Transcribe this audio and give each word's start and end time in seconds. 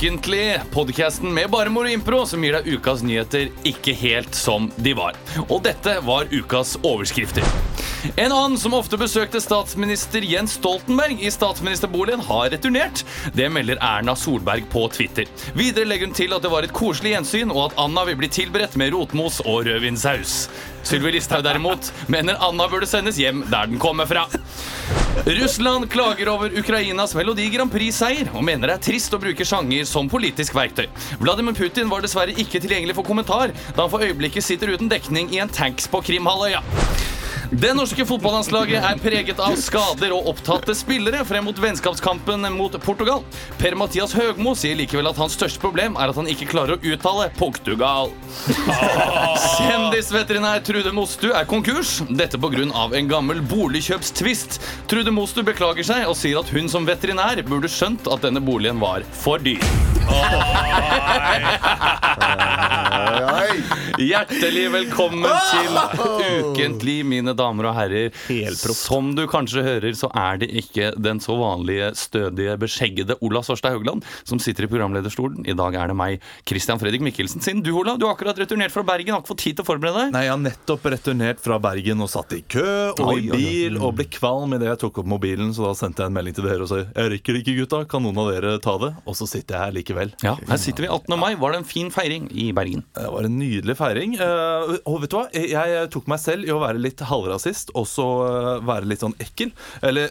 Ukentlig, 0.00 0.60
podcasten 0.72 1.34
med 1.34 1.50
bare 1.50 1.68
moro 1.68 1.88
impro 1.92 2.22
som 2.24 2.40
gir 2.40 2.54
deg 2.56 2.70
ukas 2.72 3.02
nyheter 3.04 3.50
ikke 3.68 3.92
helt 4.00 4.32
som 4.32 4.70
de 4.80 4.94
var. 4.96 5.18
Og 5.50 5.60
dette 5.66 5.98
var 6.06 6.30
ukas 6.32 6.78
overskrifter. 6.80 7.44
En 8.16 8.32
annen 8.32 8.58
som 8.58 8.74
ofte 8.74 8.96
besøkte 9.00 9.40
statsminister 9.42 10.24
Jens 10.24 10.54
Stoltenberg 10.56 11.20
i 11.20 11.30
statsministerboligen, 11.30 12.20
har 12.24 12.50
returnert. 12.52 13.04
Det 13.36 13.48
melder 13.52 13.80
Erna 13.84 14.16
Solberg 14.16 14.64
på 14.72 14.86
Twitter. 14.94 15.28
Videre 15.54 15.88
legger 15.88 16.08
hun 16.08 16.16
til 16.16 16.32
at 16.36 16.44
det 16.44 16.52
var 16.52 16.64
et 16.64 16.74
koselig 16.76 17.14
gjensyn, 17.14 17.52
og 17.52 17.70
at 17.70 17.80
Anna 17.84 18.06
vil 18.08 18.18
bli 18.20 18.30
tilberedt 18.32 18.78
med 18.80 18.94
rotmos 18.94 19.40
og 19.44 19.66
rødvinssaus. 19.68 20.48
Sylvi 20.86 21.12
Listhaug 21.12 21.44
derimot 21.44 21.92
mener 22.08 22.40
Anna 22.40 22.68
burde 22.72 22.88
sendes 22.88 23.20
hjem 23.20 23.44
der 23.50 23.68
den 23.68 23.80
kommer 23.82 24.08
fra. 24.08 24.26
Russland 25.26 25.90
klager 25.92 26.30
over 26.32 26.54
Ukrainas 26.58 27.12
Melodi 27.14 27.50
Grand 27.52 27.72
Prix-seier 27.72 28.30
og 28.32 28.44
mener 28.46 28.70
det 28.70 28.78
er 28.78 28.84
trist 28.88 29.12
å 29.12 29.20
bruke 29.20 29.44
sjanger 29.44 29.84
som 29.88 30.08
politisk 30.08 30.56
verktøy. 30.56 30.86
Vladimir 31.20 31.58
Putin 31.58 31.92
var 31.92 32.04
dessverre 32.04 32.32
ikke 32.32 32.62
tilgjengelig 32.62 32.96
for 32.96 33.06
kommentar, 33.06 33.52
da 33.74 33.84
han 33.84 33.92
for 33.92 34.06
øyeblikket 34.06 34.46
sitter 34.46 34.72
uten 34.72 34.88
dekning 34.90 35.28
i 35.34 35.42
en 35.44 35.52
tanks 35.52 35.90
på 35.90 36.00
Krimhalvøya. 36.08 36.64
Det 37.50 37.72
norske 37.74 38.04
fotballandslaget 38.06 38.84
er 38.86 38.98
preget 39.02 39.40
av 39.42 39.56
skader 39.58 40.12
og 40.14 40.28
opptatte 40.30 40.74
spillere 40.78 41.24
frem 41.26 41.42
mot 41.48 41.56
vennskapskampen 41.58 42.46
mot 42.54 42.76
Portugal. 42.84 43.24
Per-Mathias 43.58 44.14
Høgmo 44.14 44.52
sier 44.54 44.78
likevel 44.78 45.10
at 45.10 45.18
hans 45.18 45.34
største 45.34 45.58
problem 45.58 45.98
er 45.98 46.12
at 46.12 46.20
han 46.20 46.30
ikke 46.30 46.46
klarer 46.52 46.78
å 46.78 46.92
uttale 46.94 47.26
Portugal. 47.40 48.14
Kjendisveterinær 49.56 50.62
Trude 50.62 50.94
Mostu 50.94 51.32
er 51.32 51.48
konkurs. 51.50 51.98
Dette 52.06 52.38
pga. 52.38 52.62
en 52.70 53.10
gammel 53.10 53.42
boligkjøpstvist. 53.50 54.60
Trude 54.86 55.10
Mostu 55.10 55.42
beklager 55.42 55.90
seg 55.90 56.06
og 56.06 56.14
sier 56.22 56.38
at 56.38 56.54
hun 56.54 56.70
som 56.70 56.86
veterinær 56.86 57.42
burde 57.50 57.72
skjønt 57.72 58.06
at 58.06 58.22
denne 58.22 58.38
boligen 58.46 58.78
var 58.78 59.02
for 59.10 59.42
dyr. 59.42 59.66
Hjertelig 64.00 64.64
velkommen 64.72 65.26
til 65.50 65.74
Ukentlig, 66.50 66.96
mine 67.06 67.34
damer 67.36 67.68
og 67.70 67.74
herrer. 67.76 68.14
Som 68.74 69.12
du 69.16 69.24
kanskje 69.30 69.62
hører, 69.64 69.92
så 69.98 70.08
er 70.16 70.40
det 70.40 70.48
ikke 70.62 70.90
den 70.96 71.20
så 71.22 71.36
vanlige, 71.38 71.90
stødige, 71.98 72.54
beskjeggede 72.62 73.16
Ola 73.26 73.42
Svarstad 73.44 73.74
Haugland 73.76 74.06
som 74.26 74.40
sitter 74.42 74.64
i 74.66 74.70
programlederstolen. 74.72 75.44
I 75.48 75.54
dag 75.58 75.76
er 75.76 75.92
det 75.92 75.96
meg, 75.98 76.24
Christian 76.48 76.80
Fredrik 76.80 77.04
Mikkelsen. 77.04 77.42
Siden 77.44 77.60
du, 77.66 77.72
Ola, 77.80 77.96
du 78.00 78.06
har 78.08 78.14
akkurat 78.16 78.38
returnert 78.40 78.72
fra 78.74 78.84
Bergen, 78.88 79.12
har 79.14 79.20
ikke 79.22 79.34
fått 79.34 79.44
tid 79.44 79.58
til 79.58 79.66
å 79.66 79.68
forberede 79.68 80.06
deg. 80.06 80.14
Nei, 80.16 80.24
Jeg 80.26 80.32
har 80.34 80.42
nettopp 80.46 80.88
returnert 80.94 81.44
fra 81.44 81.60
Bergen 81.62 82.04
og 82.06 82.10
satt 82.12 82.34
i 82.38 82.40
kø 82.50 82.66
og 82.94 83.04
Oi, 83.04 83.18
i 83.20 83.20
oi, 83.20 83.28
oi. 83.28 83.36
bil 83.36 83.78
og 83.80 83.94
ble 84.00 84.08
kvalm 84.16 84.56
idet 84.56 84.70
jeg 84.72 84.80
tok 84.86 85.02
opp 85.02 85.08
mobilen, 85.12 85.52
så 85.56 85.68
da 85.68 85.74
sendte 85.76 86.04
jeg 86.06 86.08
en 86.12 86.16
melding 86.16 86.34
til 86.40 86.48
dere 86.48 86.64
og 86.64 86.70
sa 86.72 86.80
jeg 86.80 87.12
rekker 87.16 87.40
ikke, 87.42 87.56
gutta. 87.60 87.78
Kan 87.90 88.00
noen 88.06 88.18
av 88.24 88.26
dere 88.32 88.56
ta 88.64 88.74
det? 88.80 88.94
Og 89.04 89.14
så 89.18 89.28
sitter 89.28 89.52
jeg 89.58 89.60
her 89.66 89.76
likevel. 89.76 89.99
Ja, 90.24 90.34
Her 90.48 90.56
sitter 90.60 90.82
vi 90.86 90.88
18. 90.88 91.18
mai. 91.20 91.34
Var 91.40 91.52
det 91.52 91.58
en 91.60 91.68
fin 91.68 91.90
feiring 91.90 92.28
i 92.32 92.50
Bergen? 92.56 92.84
Det 92.96 93.06
var 93.12 93.26
en 93.28 93.38
nydelig 93.38 93.76
feiring. 93.78 94.14
eh, 94.20 94.76
Og 94.86 95.00
vet 95.02 95.10
du 95.10 95.16
hva? 95.18 95.26
Jeg- 95.32 95.90
tok 95.90 96.06
meg 96.08 96.18
selv 96.20 96.44
i 96.48 96.52
å 96.54 96.60
være 96.60 96.78
litt 96.80 96.98
halvrasist, 97.00 97.70
og 97.74 97.86
så 97.86 98.06
eh, 98.28 98.60
være 98.66 98.86
litt 98.86 99.00
sånn 99.00 99.14
ekkel. 99.20 99.52
Eller 99.82 100.10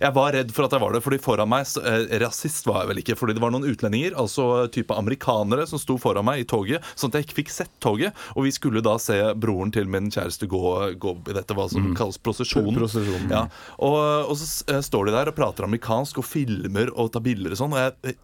jeg 0.00 0.12
var 0.14 0.32
redd 0.32 0.52
for 0.54 0.64
at 0.64 0.72
jeg 0.72 0.80
var 0.80 0.92
det, 0.92 1.02
fordi 1.02 1.18
foran 1.22 1.48
meg 1.48 1.64
så, 1.66 1.82
eh, 1.84 2.18
Rasist 2.22 2.66
var 2.66 2.82
jeg 2.84 2.88
vel 2.94 3.02
ikke, 3.02 3.16
fordi 3.18 3.34
det 3.34 3.42
var 3.42 3.50
noen 3.54 3.66
utlendinger, 3.68 4.14
altså 4.16 4.68
type 4.70 4.94
amerikanere, 4.94 5.66
som 5.68 5.78
sto 5.78 5.96
foran 5.98 6.24
meg 6.24 6.40
i 6.40 6.48
toget, 6.48 6.82
sånn 6.96 7.08
at 7.12 7.18
jeg 7.20 7.26
ikke 7.28 7.38
fikk 7.42 7.50
sett 7.50 7.70
toget. 7.80 8.12
Og 8.36 8.44
vi 8.44 8.50
skulle 8.54 8.82
da 8.82 8.96
se 8.98 9.18
broren 9.34 9.72
til 9.72 9.86
min 9.86 10.10
kjæreste 10.10 10.46
gå, 10.48 10.62
gå 10.98 11.16
i 11.28 11.32
dette 11.36 11.54
hva 11.54 11.68
som 11.70 11.94
kalles 11.98 12.18
prosesjon. 12.18 12.74
Prosesjon. 12.76 13.28
Ja. 13.30 13.46
Og, 13.78 14.30
og 14.30 14.36
så 14.36 14.80
står 14.82 15.06
de 15.06 15.12
der 15.12 15.28
og 15.32 15.36
prater 15.36 15.64
amerikansk 15.66 16.18
og 16.22 16.24
filmer 16.28 16.90
og 16.96 17.12
tar 17.12 17.20
bilder 17.24 17.54
og 17.54 17.58
sånn. 17.60 17.72
Og 17.74 17.80
jeg 18.04 18.16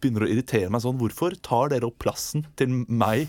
begynner 0.00 0.24
å 0.24 0.30
irritere 0.30 0.70
meg 0.72 0.82
sånn. 0.84 0.98
Hvorfor 1.00 1.36
tar 1.44 1.72
dere 1.72 1.88
opp 1.88 1.98
plassen 2.02 2.46
til 2.58 2.84
meg, 2.88 3.28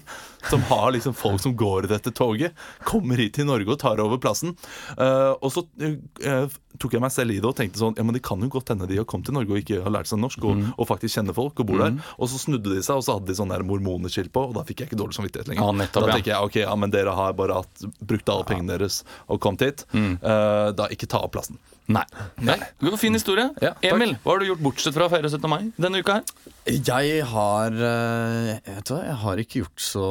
som 0.49 0.63
har 0.69 0.91
liksom 0.95 1.16
folk 1.17 1.41
som 1.43 1.55
går 1.57 1.88
i 1.88 1.91
dette 1.91 2.13
toget? 2.16 2.55
Kommer 2.85 3.19
hit 3.21 3.38
til 3.38 3.49
Norge 3.49 3.75
og 3.75 3.79
tar 3.81 4.01
over 4.03 4.21
plassen. 4.21 4.55
Uh, 4.97 5.33
og 5.39 5.51
så 5.53 5.66
uh, 5.66 6.57
tok 6.81 6.97
jeg 6.97 7.03
meg 7.03 7.13
selv 7.13 7.35
i 7.35 7.39
det 7.39 7.49
og 7.49 7.55
tenkte 7.57 7.79
sånn 7.79 7.95
Ja, 7.97 8.03
men 8.05 8.16
det 8.17 8.23
kan 8.25 8.41
jo 8.43 8.49
godt 8.51 8.71
hende 8.73 8.88
de 8.89 8.99
har 8.99 9.07
kommet 9.09 9.29
til 9.29 9.38
Norge 9.38 9.53
og 9.53 9.61
ikke 9.61 9.81
har 9.85 9.93
lært 9.93 10.09
seg 10.11 10.21
norsk, 10.21 10.43
og, 10.47 10.66
og 10.75 10.89
faktisk 10.89 11.19
kjenner 11.19 11.38
folk 11.38 11.61
og 11.63 11.69
bor 11.69 11.83
der. 11.85 11.99
Og 12.19 12.31
så 12.31 12.41
snudde 12.41 12.73
de 12.73 12.81
seg, 12.81 12.99
og 12.99 13.05
så 13.05 13.17
hadde 13.17 13.31
de 13.31 13.37
sånn 13.39 13.53
der 13.53 13.66
mormoneskilt 13.67 14.33
på, 14.35 14.47
og 14.49 14.57
da 14.57 14.66
fikk 14.67 14.83
jeg 14.83 14.91
ikke 14.91 15.01
dårlig 15.01 15.19
samvittighet 15.19 15.51
lenger. 15.51 15.63
Ja, 15.63 15.77
nettopp, 15.83 16.07
da 16.07 16.17
tenker 16.17 16.33
jeg 16.33 16.49
ok, 16.49 16.59
ja, 16.66 16.75
men 16.79 16.93
dere 16.93 17.16
har 17.17 17.37
bare 17.37 17.61
hatt, 17.61 17.87
brukt 17.99 18.31
alle 18.31 18.47
pengene 18.47 18.75
deres 18.75 19.03
og 19.31 19.41
kommet 19.43 19.66
hit. 19.67 19.87
Mm. 19.95 20.17
Uh, 20.23 20.69
da 20.75 20.89
ikke 20.93 21.09
ta 21.11 21.23
opp 21.25 21.35
plassen. 21.37 21.59
Nei. 21.88 22.03
Nei. 22.41 22.57
Det 22.81 22.90
var 22.91 22.97
Fin 22.97 23.13
historie. 23.13 23.50
Ja. 23.62 23.73
Emil, 23.85 24.16
hva 24.23 24.34
har 24.35 24.41
du 24.41 24.47
gjort 24.50 24.63
bortsett 24.66 24.96
fra 24.96 25.06
å 25.06 25.12
feire 25.12 25.29
17. 25.29 25.46
mai 25.51 25.72
denne 25.78 26.01
uka 26.01 26.19
her? 26.19 26.51
Jeg 26.66 27.19
har 27.29 27.75
jeg 27.75 28.62
Vet 28.66 28.90
hva, 28.90 28.97
jeg 29.06 29.18
har 29.22 29.41
ikke 29.44 29.59
gjort 29.62 29.81
så, 29.85 30.06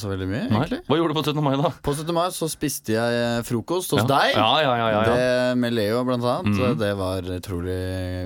så 0.00 0.08
veldig 0.08 0.28
mye, 0.30 0.44
Nei. 0.48 0.60
egentlig. 0.62 0.78
Hva 0.88 0.96
gjorde 0.96 1.12
du 1.12 1.18
på 1.18 1.24
17. 1.28 1.42
mai, 1.44 1.52
da? 1.60 1.70
På 1.84 1.92
17. 1.92 2.12
mai 2.16 2.24
så 2.32 2.48
spiste 2.50 2.94
jeg 2.94 3.18
eh, 3.20 3.40
frokost 3.46 3.92
hos 3.94 4.00
Ja. 4.00 4.06
deg. 4.08 4.32
Ja, 4.38 4.48
ja, 4.64 4.72
ja, 4.80 4.86
ja, 4.94 5.02
ja. 5.04 5.16
Det 5.18 5.58
med 5.60 5.74
Leo, 5.76 6.00
blant 6.08 6.24
annet. 6.24 6.56
Mm. 6.56 6.78
Det 6.80 6.90
var 6.98 7.28
utrolig, 7.36 7.76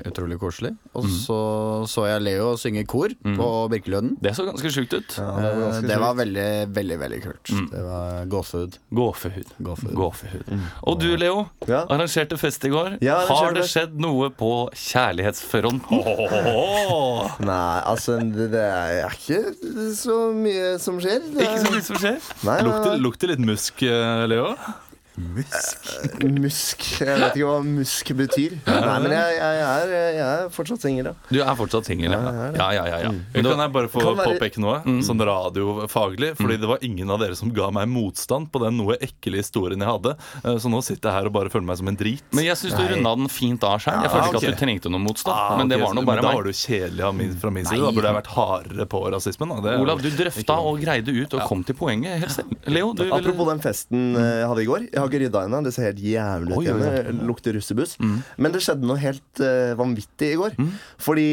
utrolig 0.07 0.39
koselig. 0.43 0.73
Og 0.95 1.09
så 1.11 1.41
så 1.91 2.07
jeg 2.09 2.23
Leo 2.25 2.53
synge 2.61 2.85
kor 2.91 3.11
mm. 3.11 3.35
på 3.39 3.49
Birkelønnen. 3.73 4.17
Det 4.23 4.35
så 4.39 4.47
ganske 4.47 4.71
sjukt 4.73 4.95
ut. 4.95 5.19
Eh, 5.19 5.81
det 5.89 5.99
var 6.01 6.15
veldig, 6.19 6.49
veldig 6.75 6.99
veldig 7.03 7.21
kult. 7.27 7.53
Det 7.73 7.83
var 7.85 8.25
gåsehud. 8.31 8.79
Gåsehud. 8.95 9.51
Gåsehud. 9.67 9.95
Gåsehud. 9.99 10.55
Og 10.87 11.01
du, 11.03 11.11
Leo, 11.21 11.49
Ja. 11.67 11.85
arrangerte 11.91 12.39
fest 12.39 12.65
i 12.65 12.71
går. 12.73 12.84
Ja, 13.05 13.19
det 13.25 13.29
Har 13.31 13.55
det 13.57 13.65
skjedd 13.71 13.95
noe 14.03 14.31
på 14.35 14.51
kjærlighetsfronten? 14.79 16.03
Nei, 17.45 17.81
altså 17.91 18.19
det, 18.23 18.49
det 18.55 18.65
er 18.65 19.15
ikke 19.15 19.41
så 19.97 20.19
mye 20.37 20.75
som 20.83 21.01
skjer. 21.03 21.21
Det 21.35 21.45
Ikke 21.47 21.63
så 21.65 21.73
mye 21.75 21.87
som 21.89 22.01
skjer. 22.03 22.31
Nei, 22.49 22.59
Lukter, 22.67 22.97
lukter 23.03 23.33
litt 23.35 23.45
musk, 23.45 23.85
eh, 23.87 24.25
Leo. 24.31 24.55
Nei. 25.19 25.45
Musk. 26.41 26.85
Jeg 27.01 27.19
vet 27.21 27.37
ikke 27.39 27.49
hva 27.49 27.59
musk 27.67 28.11
betyr. 28.19 28.57
Nei, 28.67 28.97
men 29.05 29.15
jeg, 29.15 29.37
jeg, 29.39 29.61
er, 29.65 29.93
jeg 30.17 30.25
er 30.25 30.49
fortsatt 30.55 30.83
singel, 30.85 31.11
ja. 31.11 31.15
Du 31.31 31.39
er 31.43 31.59
fortsatt 31.59 31.89
singel, 31.89 32.15
ja. 32.15 32.21
Ja, 32.57 32.69
ja, 32.77 32.85
ja, 32.91 32.99
ja. 33.07 33.13
Men 33.15 33.49
kan 33.49 33.63
jeg 33.65 33.73
bare 33.77 33.91
få 33.93 34.03
være- 34.09 34.27
påpeke 34.35 34.63
noe 34.63 34.81
sånn 35.07 35.21
radiofaglig? 35.29 36.33
Fordi 36.39 36.59
det 36.61 36.71
var 36.71 36.83
ingen 36.87 37.11
av 37.15 37.21
dere 37.23 37.37
som 37.39 37.53
ga 37.55 37.71
meg 37.75 37.89
motstand 37.93 38.51
på 38.55 38.63
den 38.65 38.77
noe 38.81 38.97
ekle 39.05 39.41
historien 39.43 39.81
jeg 39.85 39.91
hadde. 39.91 40.17
Eh, 40.45 40.57
Så 40.65 40.71
nå 40.73 40.81
sitter 40.87 41.11
jeg 41.11 41.19
her 41.21 41.27
og 41.31 41.35
bare 41.37 41.51
føler 41.53 41.67
meg 41.69 41.79
som 41.81 41.89
en 41.91 41.97
drit. 42.01 42.23
Men 42.35 42.45
jeg 42.49 42.57
syns 42.61 42.77
du 42.79 42.85
runda 42.95 43.15
den 43.21 43.29
fint 43.33 43.65
av 43.69 43.79
sjøl. 43.83 44.01
Jeg 44.05 44.13
følte 44.15 44.29
ikke 44.31 44.43
at 44.43 44.49
du 44.59 44.61
trengte 44.65 44.91
noe 44.93 45.03
motstand. 45.05 45.35
Ah, 45.37 45.57
men 45.59 45.69
det 45.73 45.81
var 45.83 45.95
nå 45.95 46.05
bare 46.07 46.23
meg. 46.23 46.31
Da 46.31 46.35
var 46.39 46.49
du 46.49 46.53
kjedelig 46.55 47.05
av 47.09 47.15
min, 47.19 47.35
fra 47.41 47.51
min 47.55 47.65
side. 47.69 47.79
Nei. 47.79 47.87
Da 47.87 47.95
burde 47.99 48.11
jeg 48.11 48.19
vært 48.21 48.33
hardere 48.35 48.87
på 48.95 49.03
rasismen. 49.15 49.55
Da. 49.55 49.61
Det, 49.69 49.77
Olav, 49.85 50.03
du 50.03 50.11
drøfta 50.11 50.59
og 50.71 50.81
greide 50.83 51.15
ut 51.15 51.35
og 51.39 51.47
kom 51.51 51.65
til 51.67 51.77
poenget 51.79 52.19
helt 52.25 52.35
selv. 52.35 52.55
Leo, 52.67 52.93
du 52.97 53.05
ville 53.05 53.21
Apropos 53.21 53.49
den 53.53 53.61
festen 53.65 54.17
eh, 54.17 54.31
jeg 54.43 54.49
hadde 54.51 54.63
i 54.65 54.69
går. 54.69 54.87
Jeg 54.91 55.01
har 55.05 55.13
ikke 55.13 55.23
rydda 55.27 55.45
ennå. 55.47 55.61
Det 55.67 55.73
ser 55.77 55.89
helt 55.91 56.03
jævlig 56.03 56.57
ut 56.59 56.67
hjemme. 56.67 56.91
Det 56.97 57.15
Lukter 57.31 57.57
russebuss. 57.59 57.97
Men 58.01 58.55
det 58.55 58.63
skjedde 58.65 58.89
noe 58.89 58.99
helt 59.03 59.43
uh, 59.45 59.73
vanvittig 59.79 60.33
i 60.35 60.39
går. 60.41 60.59
Fordi 61.05 61.29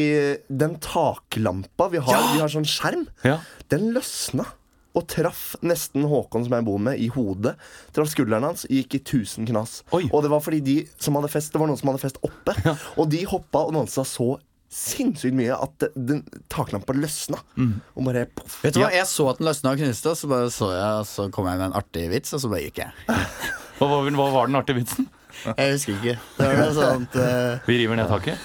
den 0.48 0.78
taklampa 0.84 1.88
vi 1.92 2.02
har, 2.04 2.26
vi 2.34 2.42
har 2.44 2.52
sånn 2.52 2.68
skjerm, 2.68 3.06
Ja. 3.26 3.40
den 3.72 3.90
løsna. 3.96 4.46
Og 4.92 5.06
traff 5.08 5.54
nesten 5.64 6.04
Håkon 6.04 6.42
som 6.44 6.52
jeg 6.52 6.64
bor 6.66 6.76
med, 6.84 6.98
i 7.00 7.06
hodet. 7.08 7.54
Traff 7.96 8.10
skulderen 8.12 8.44
hans, 8.44 8.66
gikk 8.68 8.98
i 8.98 9.02
tusen 9.08 9.46
knas. 9.48 9.78
Oi. 9.96 10.02
Og 10.12 10.20
det 10.20 10.28
var 10.28 10.42
fordi 10.44 10.58
de 10.66 10.74
som 11.00 11.16
hadde 11.16 11.30
fest, 11.32 11.48
det 11.54 11.62
var 11.62 11.70
noen 11.70 11.80
som 11.80 11.88
hadde 11.88 12.02
fest 12.02 12.18
oppe. 12.20 12.52
Og 13.00 13.08
de 13.08 13.22
hoppa 13.30 13.62
og 13.70 13.72
dansa 13.78 14.04
så 14.04 14.34
sinnssykt 14.72 15.36
mye 15.36 15.56
at 15.56 15.86
den 15.96 16.22
taklampa 16.52 16.92
løsna. 16.96 17.40
Og 17.96 18.04
bare 18.04 18.26
poff. 18.36 18.58
Vet 18.64 18.76
du 18.76 18.82
hva, 18.84 18.92
Jeg 18.92 19.08
så 19.08 19.30
at 19.32 19.40
den 19.40 19.48
løsna 19.48 19.72
og 19.72 19.80
knuste, 19.80 20.12
og 20.12 20.20
så, 20.20 20.28
bare 20.28 20.52
så, 20.52 20.70
jeg, 20.76 21.00
og 21.00 21.08
så 21.08 21.26
kom 21.32 21.48
jeg 21.48 21.60
med 21.60 21.70
en 21.70 21.80
artig 21.80 22.06
vits, 22.12 22.32
og 22.36 22.44
så 22.44 22.52
bare 22.52 22.64
gikk 22.68 22.84
jeg. 22.84 22.92
Hva 23.82 23.88
var, 23.90 24.10
hva 24.14 24.28
var 24.30 24.46
den 24.46 24.54
artige 24.60 24.78
vitsen? 24.78 25.08
Jeg 25.42 25.72
husker 25.72 25.96
ikke. 25.96 26.12
Det 26.36 26.46
var 26.46 26.60
noe 26.60 26.74
sånt 26.76 27.16
uh... 27.18 27.64
Vi 27.66 27.80
river 27.80 27.98
ned 27.98 28.06
taket? 28.12 28.38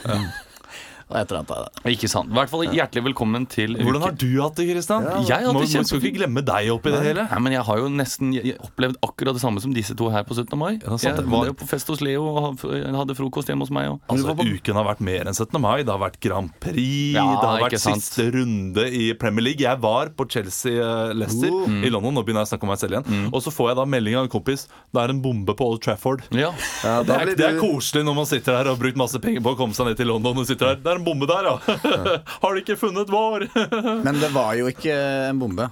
Et 1.09 1.31
eller 1.31 1.39
annet. 1.43 1.77
Ikke 1.87 2.09
sant. 2.11 2.27
I 2.31 2.35
hvert 2.35 2.49
fall 2.51 2.65
hjertelig 2.67 3.03
velkommen 3.07 3.45
til 3.47 3.77
Hvordan 3.79 4.01
har 4.03 4.15
du 4.19 4.27
hatt 4.41 4.57
det, 4.59 4.65
Kristian? 4.67 5.05
Jeg 5.27 5.45
har 5.45 5.53
må, 5.55 5.61
skal 5.67 6.01
ikke 6.01 6.17
glemme 6.17 6.43
deg 6.43 6.67
oppi 6.73 6.91
det 6.91 6.99
hele. 7.05 7.23
Nei, 7.31 7.39
men 7.45 7.55
Jeg 7.55 7.63
har 7.63 7.77
jo 7.79 7.87
nesten 7.93 8.33
opplevd 8.67 8.97
akkurat 9.07 9.37
det 9.37 9.43
samme 9.43 9.61
som 9.63 9.71
disse 9.75 9.95
to 9.95 10.09
her 10.11 10.25
på 10.27 10.35
17. 10.35 10.57
mai. 10.59 10.73
Ja, 10.83 10.97
sant 10.99 11.21
jeg 11.21 11.29
var 11.31 11.47
jo 11.47 11.53
på 11.57 11.67
fest 11.69 11.87
hos 11.87 12.01
Leo 12.03 12.25
og 12.27 12.59
hadde 12.67 13.15
frokost 13.15 13.47
hjemme 13.47 13.63
hos 13.63 13.71
meg. 13.71 13.87
Og. 13.93 14.01
Altså, 14.11 14.35
Uken 14.35 14.75
har 14.81 14.87
vært 14.89 15.03
mer 15.07 15.23
enn 15.31 15.37
17. 15.37 15.55
mai. 15.63 15.77
Det 15.87 15.93
har 15.95 16.01
vært 16.03 16.19
Grand 16.23 16.51
Prix, 16.59 17.15
Ja, 17.15 17.23
det 17.39 17.47
har 17.53 17.63
vært 17.63 17.79
sant. 17.79 18.03
siste 18.03 18.27
runde 18.35 18.87
i 18.91 19.13
Premier 19.15 19.47
League. 19.47 19.63
Jeg 19.63 19.79
var 19.83 20.11
på 20.17 20.27
Chelsea-Leicester 20.27 21.85
i 21.85 21.89
London. 21.93 22.13
Nå 22.17 22.23
begynner 22.25 22.43
jeg 22.43 22.49
å 22.49 22.53
snakke 22.53 22.67
om 22.67 22.71
meg 22.73 22.81
selv 22.81 22.97
igjen. 22.97 23.29
Og 23.31 23.41
så 23.43 23.53
får 23.53 23.71
jeg 23.71 23.79
da 23.79 23.85
melding 23.95 24.17
av 24.19 24.27
en 24.27 24.31
kompis. 24.33 24.67
Det 24.93 25.01
er 25.03 25.13
en 25.13 25.21
bombe 25.23 25.55
på 25.57 25.67
Old 25.71 25.81
Trafford. 25.85 26.23
Ja. 26.35 26.51
Ja, 26.83 26.99
Det 27.07 27.15
er, 27.15 27.31
det 27.37 27.45
er 27.47 27.59
koselig 27.61 28.03
når 28.07 28.15
man 28.19 28.27
sitter 28.29 28.57
her 28.59 28.67
og 28.69 28.75
har 28.77 28.81
brukt 28.81 28.99
masse 28.99 29.19
penger 29.23 29.43
på 29.45 29.53
å 29.55 29.59
komme 29.59 29.77
seg 29.77 29.89
ned 29.89 29.97
til 29.99 30.09
London. 30.11 30.37
Og 30.41 30.47
sitter 30.49 30.73
her. 30.73 30.79
Det 30.83 30.93
er 30.93 30.96
en 30.97 31.05
bombe 31.05 31.27
der, 31.29 31.49
ja! 31.49 31.57
har 32.41 32.53
de 32.53 32.63
ikke 32.63 32.77
funnet 32.79 33.11
vår? 33.11 33.47
Men 34.05 34.21
det 34.21 34.31
var 34.35 34.55
jo 34.59 34.69
ikke 34.71 34.93
en 35.29 35.39
bombe. 35.41 35.69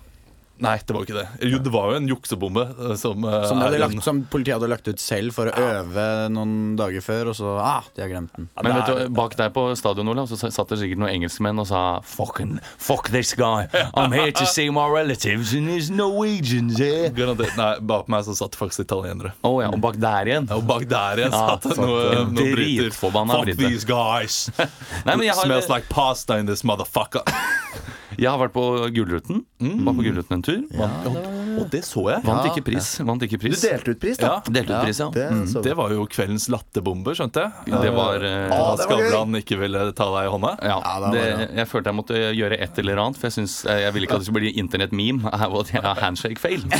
Nei, 0.63 0.77
det 0.87 0.93
var 0.95 1.01
jo 1.03 1.07
ikke 1.09 1.17
det. 1.17 1.49
Jo, 1.51 1.57
det 1.59 1.71
var 1.73 1.89
jo 1.91 1.95
en 1.99 2.05
juksebombe 2.07 2.61
eh, 2.71 2.93
som, 2.95 3.23
eh, 3.27 3.41
Som, 3.49 3.59
hadde 3.59 3.79
lagt, 3.81 3.95
en- 3.97 4.03
som 4.05 4.21
politiet 4.31 4.55
hadde 4.55 4.69
lagt 4.71 4.87
ut 4.87 5.01
selv 5.03 5.33
for 5.35 5.49
å 5.51 5.55
øve 5.59 6.05
noen 6.31 6.75
dager 6.79 7.03
før, 7.03 7.31
og 7.33 7.35
så 7.35 7.55
ah, 7.59 7.83
de 7.95 8.05
har 8.05 8.11
glemt 8.13 8.31
den. 8.37 8.47
Men 8.63 8.77
vet 8.77 8.87
du, 8.87 9.09
bak 9.17 9.35
der 9.35 9.51
på 9.55 9.65
stadion 9.75 10.07
Olav, 10.13 10.29
så 10.31 10.39
satt 10.39 10.71
det 10.71 10.79
sikkert 10.79 11.01
noen 11.03 11.11
engelskmenn 11.17 11.59
og 11.59 11.67
sa 11.67 11.81
Fucking, 12.07 12.55
fuck 12.77 13.09
this 13.11 13.33
guy. 13.35 13.67
I'm 13.93 14.15
here 14.15 14.31
to 14.31 14.45
see 14.47 14.69
my 14.71 14.87
relatives 14.87 15.51
and 15.53 15.67
there's 15.67 15.91
Norwegians 15.91 16.79
here. 16.79 17.09
Garantert. 17.15 17.57
Nei, 17.59 17.73
bak 17.83 18.07
meg 18.11 18.23
så 18.29 18.37
satt 18.37 18.55
det 18.55 18.61
faktisk 18.63 18.85
italienere. 18.87 19.33
Å 19.43 19.53
ja, 19.65 19.73
og 19.75 19.81
bak 19.83 19.99
der 19.99 20.31
igjen. 20.31 20.47
Ja, 20.49 20.61
Og 20.61 20.65
bak 20.71 20.87
der 20.87 21.25
igjen 21.25 21.35
satt 21.35 21.67
det 21.67 21.77
noe, 21.81 22.23
noen 22.31 22.55
briter. 22.55 22.95
Fuck 22.95 23.11
briter. 23.43 23.59
these 23.59 23.83
guys. 23.83 24.45
Nei, 25.05 25.17
men 25.17 25.27
jeg 25.27 25.35
har, 25.35 25.43
Smells 25.45 25.67
like 25.69 25.89
pasta 25.91 26.39
in 26.39 26.47
this 26.47 26.63
motherfucker. 26.63 27.27
jeg 28.17 28.29
har 28.29 28.39
vært 28.41 28.53
på 28.55 28.63
Gullruten. 28.95 29.43
Var 29.59 29.93
på 29.97 30.03
Gullruten 30.05 30.35
en 30.37 30.43
tur. 30.45 30.61
Vant, 30.77 31.07
Og 31.55 31.69
det 31.71 31.81
så 31.87 32.01
jeg. 32.11 32.23
vant 32.27 32.45
ikke 32.49 32.63
pris. 32.67 32.89
Vant 33.07 33.21
ikke 33.23 33.37
Du 33.39 33.47
delte 33.55 33.93
ut 33.95 33.99
pris, 34.01 34.17
da. 34.19 34.27
Ja, 34.27 34.53
Delte 34.57 34.75
ut 34.75 34.83
pris, 34.85 34.99
ja. 34.99 35.07
Det, 35.15 35.25
mm. 35.31 35.61
Det 35.63 35.75
var 35.79 35.93
jo 35.95 36.05
kveldens 36.11 36.49
latterbombe, 36.51 37.15
skjønte 37.15 37.45
jeg. 37.45 37.77
Det 37.85 37.93
var 37.95 38.25
eh, 38.27 38.49
var 38.51 38.75
gøy. 38.75 38.83
Skavlan 38.85 39.39
ikke 39.39 39.59
ville 39.61 39.85
ta 39.95 40.09
deg 40.17 40.27
i 40.27 40.33
hånda. 40.35 40.51
ja, 40.67 40.77
det 41.11 41.23
det, 41.25 41.49
jeg 41.61 41.67
følte 41.71 41.91
jeg 41.93 41.95
måtte 42.01 42.19
gjøre 42.35 42.59
et 42.65 42.79
eller 42.83 43.01
annet, 43.05 43.17
for 43.21 43.29
jeg, 43.29 43.37
synes, 43.39 43.55
eh, 43.65 43.79
jeg 43.85 43.93
ville 43.95 44.07
ikke 44.09 44.19
at 44.19 44.25
det 44.25 44.29
skulle 44.29 44.43
bli 44.43 44.53
internett-meme 44.61 45.31
av 45.45 45.55
at 45.61 45.71
jeg 45.73 45.83
har 45.85 46.03
handshake-fail. 46.03 46.65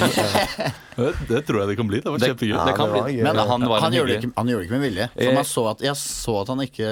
Det, 0.95 1.09
det 1.27 1.41
tror 1.43 1.57
jeg 1.59 1.67
det 1.67 1.73
kan 1.75 1.87
bli. 1.89 1.97
Det 1.99 2.07
var 2.07 2.21
kjempegøy. 2.23 2.53
Ja, 2.55 2.61
det 2.69 2.73
kan 2.77 2.87
det 2.87 2.93
var 3.01 3.07
bli. 3.09 3.17
Men 3.25 3.35
han 3.49 3.65
var 3.67 3.81
han, 3.83 3.91
gjorde 3.97 4.13
ikke, 4.15 4.29
han 4.37 4.47
gjorde 4.47 4.61
det 4.63 4.67
ikke 4.69 4.77
med 4.77 4.83
vilje. 4.85 5.07
For 5.11 5.25
Eh, 5.25 5.33
man 5.35 5.47
så 5.49 5.63
at, 5.73 5.81
jeg 5.83 5.97
så 5.99 6.35
at 6.39 6.51
han 6.53 6.61
ikke 6.63 6.91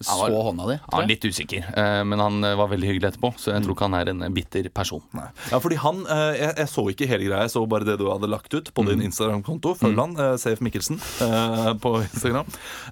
så 0.00 0.16
var- 0.22 0.36
hånda 0.46 0.68
di. 0.70 0.76
Han 0.94 1.02
er 1.04 1.10
litt 1.10 1.26
usikker, 1.28 1.66
eh, 1.76 2.00
men 2.08 2.22
han 2.24 2.38
eh, 2.48 2.54
var 2.56 2.70
veldig 2.72 2.88
hyggelig 2.88 3.10
etterpå. 3.10 3.34
Så 3.36 3.52
jeg 3.52 3.65
tror 3.66 3.76
ikke 3.76 3.88
han 3.90 3.98
er 3.98 4.10
en 4.12 4.24
bitter 4.34 4.68
person. 4.74 5.02
Ja, 5.50 5.60
fordi 5.62 5.78
han, 5.82 6.02
eh, 6.06 6.38
jeg, 6.38 6.52
jeg 6.62 6.70
så 6.72 6.86
ikke 6.92 7.10
hele 7.10 7.28
greia, 7.28 7.44
jeg 7.46 7.54
så 7.56 7.64
bare 7.68 7.88
det 7.88 7.98
du 8.00 8.06
hadde 8.10 8.30
lagt 8.30 8.54
ut 8.54 8.72
på 8.74 8.86
din 8.88 9.04
Instagram-konto. 9.08 9.74
Følg 9.82 10.00
han, 10.00 10.16
eh, 10.22 10.34
Safe 10.40 10.64
Mikkelsen, 10.64 11.00
eh, 11.26 11.72
på 11.82 11.96
Instagram. 12.04 12.46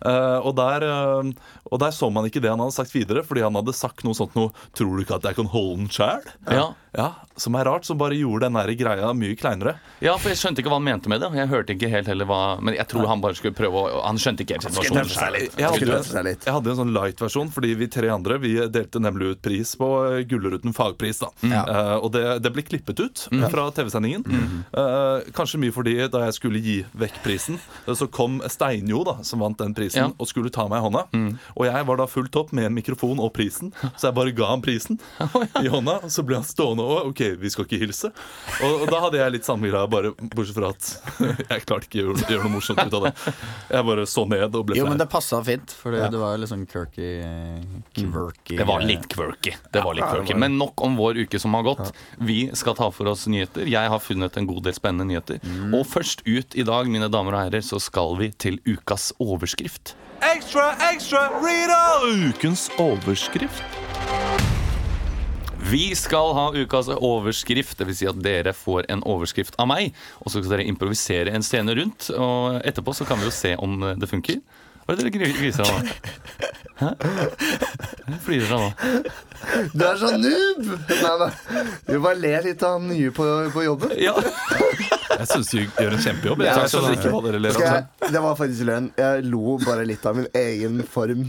Eh, 0.04 0.38
og, 0.40 0.54
der, 0.58 0.86
eh, 0.90 1.32
og 1.70 1.82
der 1.82 1.94
så 1.94 2.10
man 2.12 2.28
ikke 2.28 2.42
det 2.44 2.52
han 2.52 2.62
hadde 2.62 2.76
sagt 2.76 2.94
videre, 2.94 3.24
fordi 3.26 3.46
han 3.46 3.54
hadde 3.58 3.76
sagt 3.76 4.04
noe 4.04 4.16
sånt 4.18 4.34
noe 4.38 4.50
Tror 4.74 4.96
du 4.96 5.04
ikke 5.04 5.18
at 5.20 5.26
jeg 5.28 5.36
kan 5.38 5.48
holde 5.50 5.84
den 5.84 5.92
sjæl? 5.92 6.24
Ja. 6.50 6.72
Ja, 6.94 7.08
som 7.36 7.56
er 7.58 7.66
rart, 7.66 7.82
som 7.88 7.98
bare 7.98 8.14
gjorde 8.14 8.46
den 8.46 8.54
der 8.54 8.70
greia 8.78 9.08
mye 9.18 9.34
kleinere. 9.34 9.72
Ja, 10.04 10.12
for 10.20 10.30
jeg 10.30 10.38
skjønte 10.38 10.62
ikke 10.62 10.70
hva 10.70 10.78
han 10.78 10.86
mente 10.86 11.10
med 11.10 11.24
det. 11.24 11.30
Jeg 11.34 11.50
hørte 11.50 11.74
ikke 11.74 11.90
helt 11.90 12.06
heller 12.06 12.28
hva 12.30 12.38
Men 12.62 12.76
jeg 12.78 12.86
tror 12.90 13.08
han 13.10 13.22
bare 13.24 13.34
skulle 13.34 13.56
prøve 13.58 13.80
å 13.82 14.02
Han 14.04 14.20
skjønte 14.20 14.44
ikke 14.44 14.60
helt 14.60 14.68
situasjonen. 14.68 15.10
Jeg 15.58 16.36
jeg 16.44 16.54
hadde 16.54 16.70
en 16.70 16.78
sånn 16.78 16.94
light-versjon, 16.94 17.50
fordi 17.54 17.72
vi 17.80 17.88
tre 17.90 18.12
andre 18.14 18.38
Vi 18.42 18.54
delte 18.70 19.02
nemlig 19.02 19.34
ut 19.34 19.42
pris 19.42 19.74
på 19.80 19.88
eh, 20.12 20.20
Gullruten 20.64 20.72
fagpris. 20.74 21.18
da 21.20 21.28
Uh, 21.44 21.98
Og 22.04 22.12
det, 22.12 22.22
det 22.42 22.52
ble 22.52 22.62
klippet 22.64 23.00
ut 23.00 23.24
fra 23.50 23.70
TV-sendingen. 23.74 24.24
Uh, 24.74 25.20
kanskje 25.36 25.58
mye 25.60 25.72
fordi 25.74 25.96
da 26.10 26.24
jeg 26.26 26.34
skulle 26.38 26.60
gi 26.62 26.76
vekk 26.96 27.20
prisen, 27.24 27.58
eh, 27.86 27.94
så 27.94 28.06
kom 28.10 28.40
Steinjo, 28.48 29.02
da 29.04 29.16
som 29.22 29.40
vant 29.40 29.58
den 29.58 29.74
prisen, 29.74 29.94
Ja. 30.04 30.10
og 30.18 30.26
skulle 30.28 30.50
ta 30.50 30.66
meg 30.68 30.80
i 30.80 30.84
hånda. 30.84 31.04
Og 31.56 31.66
jeg 31.66 31.86
var 31.86 31.96
da 32.00 32.06
fullt 32.06 32.34
opp 32.36 32.52
med 32.52 32.66
en 32.66 32.74
mikrofon 32.74 33.20
og 33.20 33.32
prisen, 33.34 33.72
så 33.96 34.08
jeg 34.08 34.14
bare 34.14 34.32
ga 34.34 34.46
ham 34.50 34.62
prisen 34.62 34.98
i 35.64 35.68
hånda. 35.68 36.00
Og 36.04 36.10
så 36.10 36.24
ble 36.26 36.36
han 36.40 36.44
stående 36.46 36.82
og 36.84 37.10
OK, 37.12 37.22
vi 37.40 37.50
skal 37.52 37.64
ikke 37.68 37.80
hilse. 37.84 38.10
Og, 38.64 38.84
og 38.84 38.90
da 38.92 39.00
hadde 39.06 39.18
jeg 39.20 39.32
litt 39.36 39.44
samme 39.48 39.68
greia, 39.70 39.86
bare 39.90 40.14
bortsett 40.16 40.56
fra 40.58 40.72
at 40.72 40.90
jeg 41.52 41.64
klarte 41.66 41.88
ikke 41.88 42.00
å 42.02 42.06
gjøre, 42.08 42.28
gjøre 42.30 42.44
noe 42.48 42.54
morsomt 42.56 42.82
ut 42.84 42.98
av 43.00 43.08
det. 43.08 43.14
Jeg 43.74 43.88
bare 43.90 44.06
så 44.10 44.26
ned 44.28 44.54
og 44.54 44.66
ble 44.70 44.78
Jo, 44.78 44.84
flau. 44.86 44.94
men 44.94 45.02
det 45.02 45.08
passa 45.12 45.42
fint, 45.44 45.70
for 45.80 45.94
det, 45.94 46.04
det 46.14 46.20
var 46.20 46.38
litt 46.40 46.50
sånn 46.52 46.66
quirky 46.66 47.10
Quirky 47.94 48.56
Det 48.58 48.64
var 48.68 48.82
litt 48.82 49.06
quirky. 49.12 49.54
Det 49.72 49.82
var 49.84 49.94
litt 49.96 50.04
quirky. 50.10 50.34
Men 50.38 50.53
nok 50.58 50.84
om 50.86 50.96
vår 50.98 51.24
uke 51.24 51.40
som 51.42 51.54
har 51.58 51.66
gått. 51.66 51.92
Vi 52.18 52.48
skal 52.56 52.76
ta 52.78 52.90
for 52.94 53.10
oss 53.12 53.26
nyheter. 53.30 53.66
Jeg 53.70 53.90
har 53.92 54.02
funnet 54.02 54.36
en 54.38 54.48
god 54.48 54.64
del 54.68 54.76
spennende 54.76 55.08
nyheter. 55.10 55.42
Og 55.74 55.86
først 55.88 56.24
ut 56.26 56.56
i 56.56 56.66
dag, 56.66 56.90
mine 56.90 57.10
damer 57.12 57.36
og 57.36 57.46
herrer, 57.46 57.64
så 57.64 57.80
skal 57.82 58.16
vi 58.20 58.30
til 58.32 58.60
ukas 58.68 59.12
overskrift. 59.22 59.96
Ekstra, 60.24 60.70
ekstra, 60.92 61.26
Rita! 61.42 61.82
Ukens 62.30 62.68
overskrift. 62.80 63.62
Vi 65.64 65.94
skal 65.96 66.34
ha 66.36 66.50
ukas 66.52 66.90
overskrift, 66.92 67.78
dvs. 67.80 67.98
Si 67.98 68.08
at 68.08 68.18
dere 68.24 68.52
får 68.56 68.84
en 68.92 69.00
overskrift 69.08 69.56
av 69.60 69.70
meg. 69.70 69.94
Og 70.20 70.28
så 70.28 70.42
skal 70.42 70.58
dere 70.58 70.68
improvisere 70.68 71.32
en 71.32 71.44
scene 71.44 71.74
rundt, 71.76 72.10
og 72.12 72.60
etterpå 72.68 72.92
så 72.96 73.06
kan 73.08 73.20
vi 73.20 73.28
jo 73.30 73.32
se 73.34 73.54
om 73.56 73.80
det 73.96 74.10
funker. 74.10 74.42
Hva 74.84 74.92
er 74.92 74.98
det 75.00 75.04
dere 75.06 75.14
gri- 75.16 75.36
griser 75.38 75.64
av 75.64 75.68
nå? 75.72 75.80
Hæ? 76.74 76.88
Flirer 78.24 78.50
av 78.52 78.60
nå? 78.64 78.70
Du 79.74 79.82
er 79.86 79.96
så 80.00 80.10
noob! 80.18 80.64
Nei, 80.90 81.12
nei. 81.20 81.28
Du 81.88 81.94
bare 82.02 82.16
ler 82.20 82.44
litt 82.48 82.62
av 82.66 82.80
nye 82.82 83.10
på, 83.14 83.26
på 83.54 83.62
jobben. 83.64 83.92
Ja. 84.00 84.14
Jeg 85.14 85.28
syns 85.30 85.50
du 85.52 85.58
gjør 85.62 85.94
en 85.94 86.02
kjempejobb. 86.02 86.42
Jeg, 86.42 86.48
Ja, 86.50 86.56
jeg 86.64 86.72
skjønner 86.72 86.96
ikke 86.98 87.12
hva 87.14 87.20
dere 87.28 87.40
ler 87.44 87.54
av. 87.60 87.64
jeg, 87.68 88.10
det 88.16 88.22
var 88.24 88.36
faktisk 88.40 88.66
løgn. 88.68 88.88
Jeg 88.98 89.24
lo 89.30 89.54
bare 89.62 89.84
litt 89.88 90.04
av 90.10 90.18
min 90.18 90.26
egen 90.40 90.80
form. 90.96 91.22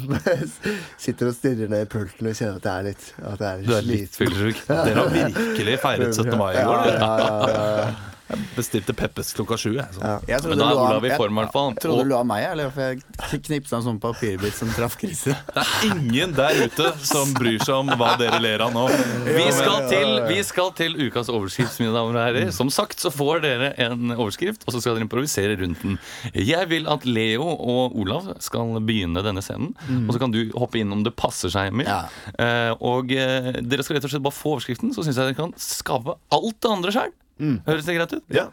Sitter 1.05 1.29
og 1.31 1.37
stirrer 1.37 1.69
ned 1.71 1.85
i 1.85 1.89
pulten 1.91 2.31
og 2.31 2.35
kjenner 2.39 2.57
at 2.59 2.67
jeg 2.71 2.75
er 2.75 2.89
litt, 2.89 3.07
at 3.21 3.45
jeg 3.45 3.51
er 3.51 3.61
Du 3.61 3.69
litt 3.69 3.77
er 3.77 3.87
litt 3.91 4.19
fyllesyk. 4.23 4.63
Dere 4.71 4.97
har 5.03 5.13
virkelig 5.15 5.77
feiret 5.85 6.17
17. 6.17 6.35
mai 6.41 6.51
i 6.55 6.65
går. 6.65 6.91
ja, 6.95 6.97
ja, 6.97 7.13
ja, 7.29 7.71
ja, 7.85 7.87
ja. 8.29 8.37
Bestilte 8.55 8.93
Peppes 8.97 9.33
klokka 9.37 9.57
sju. 9.59 9.73
Jeg, 9.77 9.85
sånn. 9.95 10.23
Jeg 10.27 10.41
trodde 10.41 10.55
Men 10.55 10.61
da 10.63 10.69
er 10.71 10.79
Olav 10.85 11.05
i 11.05 11.11
form, 11.17 11.35
i 11.37 11.41
hvert 11.43 11.53
fall. 11.53 11.69
Jeg 11.75 11.81
trodde 11.83 11.99
Og- 11.99 12.05
du 12.05 12.09
lo 12.09 12.17
av 12.19 12.25
meg, 12.25 12.43
eller 12.51 12.69
for 12.73 12.81
jeg 12.81 13.41
knipsa 13.45 13.77
en 13.77 13.83
sånn 13.85 13.99
papirbit 14.01 14.53
som 14.57 14.69
traff 14.73 14.97
krise. 14.97 15.35
Det 15.53 15.63
er 15.63 15.85
ingen 15.91 16.33
der 16.33 16.57
ute 16.65 16.91
som 17.05 17.33
bryr 17.37 17.59
seg 17.63 17.75
om 17.75 17.89
hva 17.99 18.15
dere 18.17 18.39
ler 18.41 18.63
av 18.65 18.73
nå. 18.73 18.87
Vi 19.25 19.45
skal, 19.51 19.87
til, 19.91 20.13
vi 20.29 20.39
skal 20.47 20.71
til 20.77 20.95
ukas 21.07 21.29
overskrift, 21.29 21.79
mine 21.83 21.93
damer 21.93 22.15
og 22.17 22.21
herrer. 22.23 22.51
Som 22.55 22.69
sagt 22.73 22.99
så 23.03 23.11
får 23.13 23.41
dere 23.45 23.73
en 23.85 24.11
overskrift, 24.15 24.63
og 24.65 24.73
så 24.73 24.81
skal 24.81 24.95
dere 24.97 25.05
improvisere 25.07 25.57
rundt 25.61 25.81
den. 25.85 25.99
Jeg 26.33 26.69
vil 26.71 26.87
at 26.89 27.05
Leo 27.05 27.45
og 27.45 27.95
Olav 28.01 28.31
skal 28.43 28.79
begynne 28.81 29.21
denne 29.25 29.43
scenen. 29.45 29.75
Og 30.07 30.13
så 30.15 30.19
kan 30.19 30.31
du 30.33 30.41
hoppe 30.55 30.79
inn 30.81 30.91
om 30.95 31.03
det 31.05 31.15
passer 31.15 31.49
seg, 31.53 31.69
Emil. 31.73 31.85
Ja. 31.89 32.07
Eh, 32.39 32.73
og 32.81 33.11
eh, 33.13 33.51
dere 33.61 33.83
skal 33.85 33.97
rett 33.99 34.07
og 34.07 34.11
slett 34.15 34.25
bare 34.25 34.35
få 34.35 34.55
overskriften, 34.57 34.93
så 34.95 35.03
syns 35.05 35.15
jeg 35.19 35.29
dere 35.29 35.37
kan 35.37 35.53
skape 35.61 36.17
alt 36.33 36.59
det 36.61 36.71
andre 36.71 36.91
sjøl. 36.95 37.13
Høres 37.39 37.85
det 37.87 37.95
greit 37.97 38.13
ut? 38.15 38.23
Ja. 38.33 38.47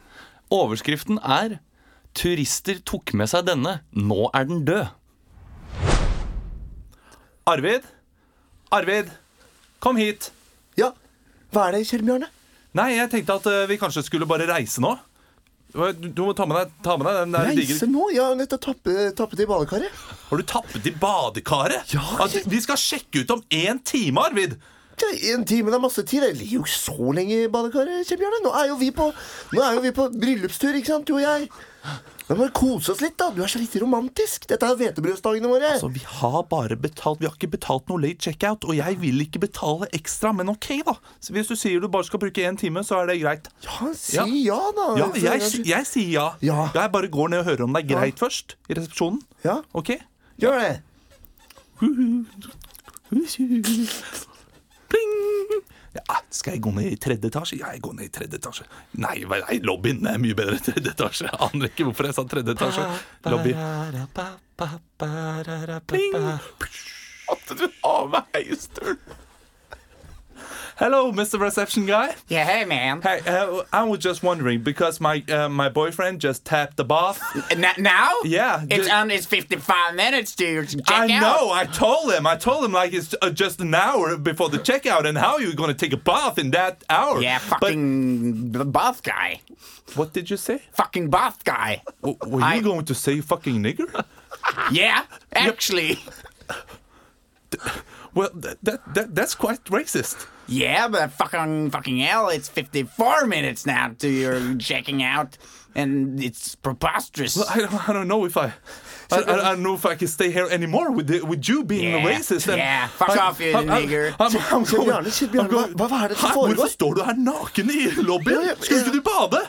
Overskriften 0.53 1.19
er 1.23 1.59
'Turister 2.13 2.77
tok 2.85 3.13
med 3.17 3.29
seg 3.31 3.47
denne. 3.47 3.79
Nå 3.95 4.29
er 4.33 4.43
den 4.45 4.65
død'. 4.67 4.91
Arvid? 7.49 7.81
Arvid? 8.71 9.09
Kom 9.79 9.97
hit. 9.99 10.31
ja. 10.79 10.91
Hva 11.53 11.67
er 11.69 11.75
det, 11.77 11.83
Kjell 11.85 12.01
Bjørne? 12.07 12.27
Nei, 12.73 12.95
jeg 12.95 13.09
tenkte 13.11 13.35
at 13.37 13.45
eh, 13.51 13.65
vi 13.69 13.75
kanskje 13.77 14.01
skulle 14.07 14.25
bare 14.25 14.47
reise 14.49 14.81
nå. 14.81 14.95
Du, 15.73 15.83
du 16.09 16.21
må 16.25 16.33
ta 16.37 16.45
med 16.49 16.57
deg, 16.59 16.71
ta 16.85 16.95
med 16.97 17.05
deg 17.09 17.17
den 17.19 17.33
der 17.35 17.47
Reise 17.49 17.59
digre 17.73 17.89
nå? 17.91 18.07
Jeg 18.13 18.21
har 18.23 18.35
nettopp 18.37 18.63
tappet, 18.65 19.13
tappe 19.17 19.37
i 19.37 19.45
badekaret. 19.49 19.99
Har 20.29 20.41
du 20.41 20.45
tappet 20.49 20.89
i 20.89 20.93
badekaret? 21.01 21.93
Ja, 21.93 22.01
At 22.25 22.33
vi 22.49 22.61
skal 22.61 22.77
sjekke 22.81 23.21
ut 23.23 23.33
om 23.35 23.43
én 23.53 23.81
time, 23.85 24.21
Arvid! 24.25 24.55
Ja, 25.03 25.11
En 25.35 25.45
time, 25.45 25.69
det 25.71 25.77
er 25.77 25.83
masse 25.83 26.03
tid. 26.07 26.23
Jeg 26.23 26.37
ligger 26.39 26.59
jo 26.61 26.63
ikke 26.65 26.79
så 26.79 27.11
lenge 27.19 27.43
i 27.43 27.51
badekaret. 27.51 28.07
Kjell 28.07 28.19
Bjarne. 28.23 28.39
Nå 28.45 28.55
er 28.59 28.67
jo 28.71 28.79
vi 28.79 28.89
på, 28.95 29.11
er 29.59 29.75
jo 29.77 29.83
vi 29.83 29.91
på 29.95 30.09
bryllupstur, 30.15 30.75
ikke 30.79 30.91
sant, 30.93 31.07
du 31.09 31.15
og 31.17 31.23
jeg. 31.23 31.49
Nå 32.29 32.37
må 32.39 32.45
vi 32.47 32.53
kose 32.55 32.93
oss 32.93 33.01
litt, 33.03 33.17
da. 33.19 33.25
Du 33.35 33.41
er 33.43 33.51
så 33.51 33.59
litt 33.59 33.73
romantisk. 33.81 34.45
Dette 34.47 34.63
er 34.63 34.77
hvetebrødsdagene 34.79 35.49
våre. 35.51 35.73
Altså, 35.75 35.89
vi 35.91 35.99
har 36.07 36.37
bare 36.47 36.77
betalt 36.79 37.19
Vi 37.19 37.27
har 37.27 37.35
ikke 37.35 37.49
betalt 37.57 37.89
noe 37.91 37.99
late 37.99 38.23
checkout, 38.29 38.63
og 38.63 38.77
jeg 38.77 38.95
vil 39.01 39.19
ikke 39.25 39.41
betale 39.43 39.89
ekstra, 39.97 40.31
men 40.37 40.47
ok, 40.53 40.69
da. 40.87 40.95
Så 41.19 41.35
hvis 41.35 41.51
du 41.51 41.55
sier 41.59 41.83
du 41.83 41.89
bare 41.91 42.07
skal 42.07 42.23
bruke 42.23 42.45
én 42.47 42.55
time, 42.59 42.79
så 42.87 43.01
er 43.01 43.11
det 43.11 43.19
greit. 43.25 43.51
ja, 43.67 43.91
si 43.99 44.15
Ja. 44.15 44.25
ja, 44.25 44.61
da. 44.79 44.87
Ja, 45.01 45.09
jeg, 45.19 45.65
jeg 45.67 45.89
sier 45.89 46.09
ja. 46.15 46.27
Ja. 46.41 46.69
Jeg 46.73 46.91
bare 46.95 47.11
går 47.11 47.33
ned 47.35 47.43
og 47.43 47.51
hører 47.51 47.67
om 47.67 47.75
det 47.75 47.83
er 47.83 47.91
greit 47.95 48.23
først. 48.23 48.55
I 48.71 48.79
resepsjonen. 48.79 49.19
Ja, 49.43 49.59
Ok? 49.75 49.97
gjør 50.39 50.59
det. 50.63 50.81
Pling! 54.93 55.15
Ja, 55.93 56.17
skal 56.33 56.55
jeg 56.55 56.63
gå 56.65 56.71
ned 56.73 56.89
i 56.89 56.97
tredje 56.97 57.29
etasje? 57.29 57.59
Ja, 57.61 57.73
jeg 57.75 57.83
går 57.85 57.93
ned 57.99 58.07
i 58.07 58.13
tredje 58.13 58.39
etasje. 58.39 58.65
Nei, 59.01 59.19
nei 59.29 59.59
lobbyen 59.65 60.07
er 60.09 60.17
mye 60.21 60.37
bedre 60.37 60.57
enn 60.57 60.65
tredje 60.65 60.93
etasje. 60.95 61.27
Jeg 61.29 61.41
aner 61.47 61.69
ikke 61.69 61.85
hvorfor 61.89 62.09
jeg 62.09 62.17
sa 62.17 62.25
tredje 62.29 62.55
etasje. 62.57 62.87
Lobby. 63.29 63.53
Pling! 65.89 66.17
At 67.33 67.53
du 67.57 67.67
har 67.83 68.09
med 68.13 68.33
heisdøren. 68.35 69.22
Hello, 70.77 71.11
Mr. 71.11 71.39
Reception 71.39 71.85
Guy. 71.85 72.15
Yeah, 72.27 72.45
hey 72.45 72.65
man. 72.65 73.01
Hey, 73.01 73.19
uh, 73.27 73.61
I 73.71 73.83
was 73.83 73.99
just 73.99 74.23
wondering 74.23 74.63
because 74.63 74.99
my 74.99 75.23
uh, 75.29 75.47
my 75.47 75.69
boyfriend 75.69 76.19
just 76.19 76.45
tapped 76.45 76.77
the 76.77 76.83
bath. 76.83 77.21
N- 77.51 77.65
now? 77.77 78.11
Yeah, 78.23 78.65
It's 78.69 78.89
on. 78.89 79.11
It's 79.11 79.25
fifty-five 79.27 79.93
minutes 79.95 80.33
to 80.35 80.65
check 80.65 80.83
I 80.89 81.13
out. 81.13 81.21
know. 81.21 81.51
I 81.51 81.65
told 81.65 82.11
him. 82.11 82.25
I 82.25 82.35
told 82.37 82.65
him 82.65 82.71
like 82.71 82.91
it's 82.93 83.13
uh, 83.21 83.29
just 83.29 83.61
an 83.61 83.73
hour 83.75 84.17
before 84.17 84.49
the 84.49 84.57
checkout, 84.57 85.05
and 85.05 85.17
how 85.17 85.33
are 85.33 85.41
you 85.41 85.53
going 85.53 85.69
to 85.69 85.75
take 85.75 85.93
a 85.93 85.97
bath 85.97 86.39
in 86.39 86.51
that 86.51 86.83
hour? 86.89 87.21
Yeah, 87.21 87.37
fucking 87.37 88.49
b- 88.49 88.63
bath 88.65 89.03
guy. 89.03 89.41
what 89.95 90.13
did 90.13 90.29
you 90.31 90.37
say? 90.37 90.59
Fucking 90.71 91.09
bath 91.11 91.43
guy. 91.43 91.83
W- 92.01 92.17
were 92.25 92.39
you 92.39 92.45
I- 92.45 92.59
going 92.61 92.85
to 92.85 92.95
say 92.95 93.21
fucking 93.21 93.61
nigger? 93.61 94.03
Yeah, 94.71 95.05
actually. 95.33 95.99
Well, 98.15 98.29
that, 98.33 98.57
that, 98.63 98.93
that, 98.93 99.15
that's 99.15 99.35
quite 99.35 99.63
racist. 99.65 100.27
Yeah, 100.47 100.87
but 100.89 101.11
fucking 101.11 101.71
fucking 101.71 101.97
hell, 101.99 102.27
it's 102.29 102.49
54 102.49 103.25
minutes 103.27 103.65
now 103.65 103.93
to 103.99 104.09
your 104.09 104.55
checking 104.57 105.01
out, 105.01 105.37
and 105.73 106.21
it's 106.21 106.55
preposterous. 106.55 107.37
Well, 107.37 107.47
I, 107.49 107.59
don't, 107.59 107.89
I 107.89 107.93
don't 107.93 108.07
know 108.09 108.25
if 108.25 108.35
I. 108.35 108.51
I, 109.11 109.17
I, 109.17 109.19
I 109.21 109.51
don't 109.53 109.63
know 109.63 109.75
if 109.75 109.85
I 109.85 109.95
can 109.95 110.07
stay 110.07 110.31
here 110.31 110.47
anymore 110.49 110.91
with, 110.91 111.07
the, 111.07 111.21
with 111.21 111.47
you 111.47 111.63
being 111.63 111.91
Yeah, 111.91 112.03
a 112.03 112.07
racist. 112.19 112.47
and 112.47 112.57
yeah, 112.57 112.87
fuck 112.87 113.11
I- 113.11 113.17
off, 113.19 113.39
you 113.39 113.55
I, 113.55 113.63
nigger. 113.63 114.11
I'm- 114.19 114.35
I'm 114.35 114.35
I'm 114.35 114.63
going- 114.63 115.05
Kjell 115.05 115.31
Bjarne, 115.31 115.45
I'm 115.45 115.47
going- 115.51 115.73
hva- 115.75 115.87
hva 115.89 116.03
er 116.03 116.07
det 116.09 116.17
som 116.17 116.29
foregår? 116.31 116.55
Hvorfor 116.55 116.69
står 116.75 116.93
du 116.95 117.03
her 117.03 117.13
naken 117.15 117.69
i 117.71 117.89
lobbyen? 118.01 118.41
Ja, 118.41 118.47
ja, 118.49 118.55
Skulle 118.59 118.79
ikke 118.83 118.91
du 118.91 119.01
bade? 119.01 119.41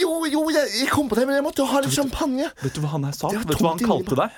Jo, 0.00 0.24
jo, 0.32 0.48
jeg, 0.50 0.66
jeg 0.80 0.88
kom 0.90 1.08
på 1.08 1.14
det, 1.14 1.26
men 1.28 1.36
jeg 1.36 1.44
måtte 1.44 1.62
jo 1.62 1.66
ha 1.66 1.80
litt 1.80 1.92
champagne. 1.94 2.50
Vet 2.62 2.74
du 2.74 2.80
hva 2.80 2.88
han 2.96 3.04
her 3.04 3.12
sa? 3.12 3.28
Vet 3.28 3.46
du 3.46 3.54
hva 3.60 3.74
han 3.76 3.78
kalte 3.86 4.16
deg? 4.24 4.30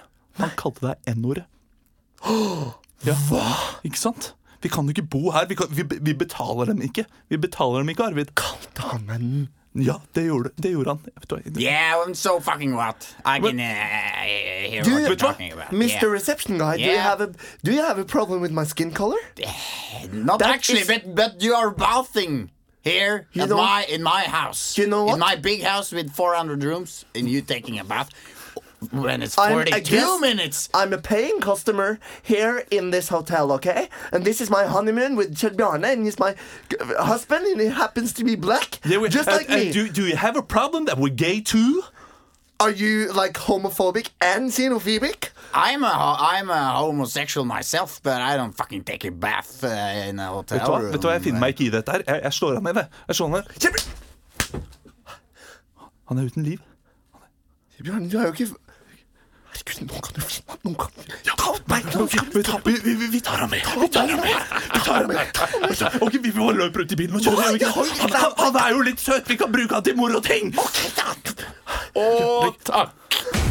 Han 0.43 0.51
kalte 0.57 0.81
deg 0.91 1.15
N-ordet. 1.17 1.47
Ja. 3.05 3.17
Ikke 3.85 3.99
sant? 3.99 4.33
Vi 4.63 4.69
kan 4.71 4.87
jo 4.87 4.95
ikke 4.95 5.03
bo 5.11 5.31
her. 5.35 5.47
Vi, 5.51 5.55
kan, 5.59 5.67
vi, 5.71 5.83
vi 6.01 6.13
betaler 6.15 6.71
dem 6.71 6.83
ikke. 6.83 7.05
Vi 7.29 7.37
betaler 7.37 7.83
dem 7.83 7.89
ikke, 7.93 8.05
Arvid. 8.13 8.31
Kalte 8.39 8.83
han 8.93 9.05
meg 9.09 9.21
en 9.21 9.49
Ja, 9.75 9.95
det 10.15 10.27
gjorde, 10.27 10.51
det 10.61 10.71
gjorde 10.75 10.93
han. 10.93 10.99
Vet 11.17 11.29
du 11.31 11.37
hva? 11.39 11.61
Yeah, 11.63 11.95
I'm 12.05 12.13
so 12.15 12.35
fucking 12.45 12.75
what? 12.77 13.07
I 13.25 13.39
can 13.41 13.59
uh, 13.59 13.65
hear 13.65 14.83
Do 14.85 14.93
what 14.93 15.07
you're 15.09 15.17
talking 15.17 15.51
about. 15.51 15.71
Mr. 15.73 16.11
Reception 16.13 16.59
Guy, 16.59 16.77
do 16.77 16.83
you 16.83 16.91
Yeah. 16.93 17.03
have 17.03 17.23
a 17.23 17.29
do 17.65 17.73
you 17.73 17.81
have 17.81 17.99
a 17.99 18.05
problem 18.05 18.43
with 18.43 18.53
my 18.53 18.65
skin 18.65 18.91
color? 18.93 19.17
Yeah. 19.39 19.51
Not 20.13 20.41
That 20.41 20.51
actually, 20.51 20.81
is- 20.83 20.89
but 20.93 21.15
but 21.15 21.41
you 21.43 21.55
are 21.55 21.71
bathing 21.71 22.51
here 22.85 23.27
You 23.33 23.45
at 23.45 23.49
know- 23.49 23.57
my 23.65 23.87
in 23.89 24.03
my 24.03 24.25
house. 24.29 24.77
You 24.77 24.87
know 24.89 25.05
what? 25.05 25.15
In 25.15 25.21
my 25.21 25.37
big 25.37 25.63
house 25.63 25.91
with 25.91 26.13
400 26.13 26.63
rooms, 26.63 27.07
and 27.15 27.27
you 27.27 27.41
taking 27.41 27.79
a 27.79 27.85
bath 27.85 28.11
when 28.91 29.23
it's 29.23 29.35
42 29.35 29.97
I'm, 29.99 30.21
minutes. 30.21 30.69
I'm 30.75 30.93
a 30.93 30.99
paying 30.99 31.41
customer 31.41 31.99
here 32.23 32.65
in 32.71 32.91
this 32.91 33.09
hotel, 33.09 33.53
okay? 33.53 33.89
And 34.13 34.25
this 34.25 34.41
is 34.41 34.51
my 34.51 34.65
honeymoon 34.67 35.17
with 35.17 35.39
Bjarne, 35.57 35.85
and 35.85 36.05
he's 36.05 36.19
my 36.19 36.35
husband, 36.99 37.47
and 37.47 37.61
he 37.61 37.69
happens 37.69 38.13
to 38.15 38.25
be 38.25 38.35
black, 38.35 38.81
Yeah, 38.85 38.99
we- 38.99 39.09
just 39.09 39.29
uh, 39.29 39.37
like 39.37 39.51
uh, 39.51 39.57
me. 39.57 39.73
do, 39.73 39.89
do 39.89 40.07
you 40.07 40.17
have 40.17 40.37
a 40.37 40.43
problem 40.43 40.87
that 40.87 40.99
we're 40.99 41.15
gay 41.15 41.41
too? 41.41 41.83
Are 42.61 42.71
you 42.71 43.13
like 43.13 43.33
homophobic 43.35 44.11
and 44.21 44.51
xenophobic? 44.51 45.31
I'm 45.53 45.83
a 45.83 46.17
I'm 46.21 46.49
a 46.49 46.71
homosexual 46.79 47.45
myself, 47.45 48.01
but 48.05 48.23
I 48.23 48.37
don't 48.37 48.57
fucking 48.57 48.85
take 48.85 49.05
a 49.05 49.11
bath 49.11 49.65
uh, 49.65 50.09
in 50.09 50.21
a 50.21 50.27
hotel 50.29 50.59
Vet 50.59 50.67
du 50.67 50.71
hva? 50.73 50.79
room. 50.81 50.93
Vet 50.93 51.01
du 51.03 51.09
hva? 51.09 51.13
Jeg 51.15 51.23
finner 51.25 51.41
meg 51.41 51.55
ikke 51.57 51.65
i 51.67 51.71
dette 51.75 51.91
her. 51.91 52.03
Jeg, 52.07 52.21
jeg 52.23 52.33
slår 52.39 52.55
han 52.55 52.63
ned. 52.63 52.75
jeg. 52.75 52.87
Jeg 53.09 53.17
slår 53.19 53.29
han 53.29 53.35
ned. 53.41 53.47
Han 56.09 56.19
er 56.19 56.25
uten 56.31 56.43
liv. 56.47 56.59
Bjarne, 57.83 58.07
du 58.11 58.19
er 58.19 58.23
jo 58.29 58.33
ikke 58.33 58.47
Herregud, 59.53 59.89
nå 59.89 60.01
kan 60.01 60.15
du 60.17 60.21
finne 60.21 60.57
Nå 60.63 60.73
kan 60.81 60.91
du 60.97 61.03
Ta 61.43 61.53
meg! 61.69 61.85
Vi, 63.13 63.21
tar 63.21 63.37
ham 63.37 63.51
med. 63.51 63.61
Vi 63.81 63.89
tar 63.89 64.09
ham 64.09 64.21
med. 64.21 64.35
Vi 64.75 64.81
tar 64.85 64.95
ham 64.95 65.09
med. 65.09 66.01
Ok, 66.01 66.17
Vi 66.23 66.33
må 66.35 66.51
løpe 66.53 66.79
rundt 66.79 66.93
i 66.93 66.97
bilen 66.97 67.17
og 67.17 67.23
det? 67.23 67.67
Han, 67.67 68.33
han, 68.39 68.57
er 68.65 68.71
jo 68.73 68.81
litt 68.81 69.01
søt. 69.01 69.29
Vi 69.29 69.37
kan 69.37 69.53
bruke 69.53 69.75
han 69.75 69.85
til 69.85 69.97
moroting. 69.97 70.55
Å, 71.95 72.53
takk! 72.65 73.42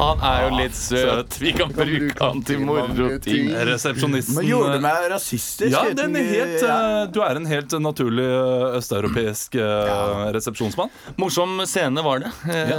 Han 0.00 0.22
er 0.24 0.46
jo 0.46 0.50
litt 0.56 0.76
søt. 0.76 1.34
Vi 1.42 1.50
kan 1.52 1.72
bruke 1.74 2.16
han 2.24 2.40
til 2.46 2.62
moroting. 2.64 3.50
Resepsjonisten 3.68 4.38
Men 4.38 4.46
gjorde 4.48 4.78
du 4.78 4.84
meg 4.84 5.08
rasistisk? 5.12 5.74
Ja, 5.74 5.82
den 5.96 6.16
er 6.16 6.28
helt, 6.30 6.64
eh, 6.64 7.00
du 7.12 7.18
er 7.24 7.36
en 7.36 7.48
helt 7.50 7.74
naturlig 7.84 8.24
eh, 8.24 8.78
østeuropeisk 8.78 9.58
eh, 9.60 10.22
resepsjonsmann. 10.36 10.88
Morsom 11.20 11.60
scene 11.68 12.04
var 12.06 12.24
det. 12.24 12.32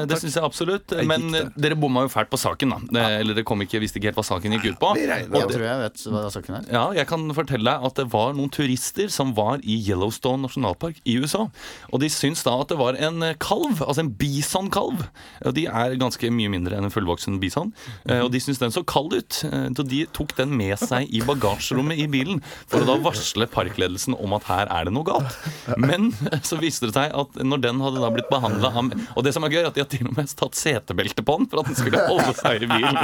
Det 0.10 0.18
syns 0.24 0.40
jeg 0.40 0.46
absolutt. 0.48 0.96
Men 1.06 1.30
dere 1.54 1.78
bomma 1.78 2.08
jo 2.08 2.12
fælt 2.14 2.32
på 2.32 2.40
saken, 2.42 2.74
da. 2.74 2.80
Det, 2.98 3.06
eller 3.20 3.38
dere 3.38 3.48
kom 3.48 3.62
ikke, 3.62 3.84
visste 3.84 4.02
ikke 4.02 4.12
helt 4.12 4.22
hva 4.22 4.26
saken 4.26 4.58
gikk 4.58 4.72
ut 4.72 4.82
på. 4.82 4.92
Jeg 4.98 5.30
tror 5.30 5.68
jeg 5.68 5.84
vet 5.84 6.06
hva 6.16 6.26
saken 6.34 6.58
er. 6.58 6.68
Ja, 6.74 6.84
jeg 6.98 7.10
kan 7.12 7.28
fortelle 7.38 7.70
deg 7.70 7.88
at 7.92 8.02
det 8.02 8.08
var 8.16 8.34
noen 8.38 8.50
turister 8.54 9.14
som 9.14 9.36
var 9.38 9.62
i 9.62 9.78
Yellowstone 9.78 10.48
nasjonalpark 10.48 10.98
i 11.06 11.20
USA. 11.22 11.46
Og 11.94 12.02
de 12.02 12.10
syns 12.10 12.42
da 12.48 12.58
at 12.64 12.74
det 12.74 12.82
var 12.82 12.98
en 12.98 13.30
kalv, 13.42 13.86
altså 13.86 14.08
en 14.08 14.14
bisonkalv. 14.18 15.06
Og 15.46 15.58
de 15.58 15.68
er 15.70 16.00
ganske 16.02 16.34
mye 16.34 16.50
mindre 16.58 16.82
enn 16.82 16.90
en 16.90 16.94
fullvoksen 16.94 17.11
bison. 17.42 17.74
Eh, 18.06 18.20
Og 18.22 18.32
de 18.32 18.40
syntes 18.40 18.60
den 18.60 18.72
så 18.72 18.84
kald 18.86 19.14
ut. 19.14 19.44
Eh, 19.46 19.70
Så 19.76 19.84
de 19.88 20.06
tok 20.14 20.36
den 20.38 20.56
med 20.58 20.78
seg 20.80 21.08
i 21.12 21.22
bagasjerommet 21.22 21.98
i 22.00 22.08
bilen 22.08 22.42
for 22.68 22.82
å 22.82 22.86
da 22.86 22.98
varsle 23.02 23.48
parkledelsen 23.48 24.16
om 24.20 24.34
at 24.34 24.44
her 24.44 24.68
er 24.72 24.86
det 24.86 24.94
noe 24.94 25.04
galt. 25.04 25.38
Men 25.78 26.12
så 26.48 26.60
viste 26.62 26.88
det 26.88 26.96
seg 26.96 27.12
at 27.14 27.36
når 27.44 27.62
den 27.62 27.82
hadde 27.82 28.02
da 28.02 28.12
blitt 28.14 28.30
behandla 28.32 28.72
Og 29.16 29.24
det 29.24 29.34
som 29.34 29.44
er 29.44 29.50
gøy, 29.50 29.62
er 29.64 29.68
at 29.72 29.76
de 29.76 29.82
har 29.84 29.90
til 29.92 30.08
og 30.08 30.16
med 30.18 30.28
tatt 30.38 30.56
setebelte 30.56 31.24
på 31.26 31.38
den 31.38 31.50
for 31.52 31.62
at 31.62 31.68
den 31.72 31.76
skulle 31.76 32.02
holde 32.08 32.34
seg 32.40 32.64
i 32.66 32.70
bilen. 32.72 33.00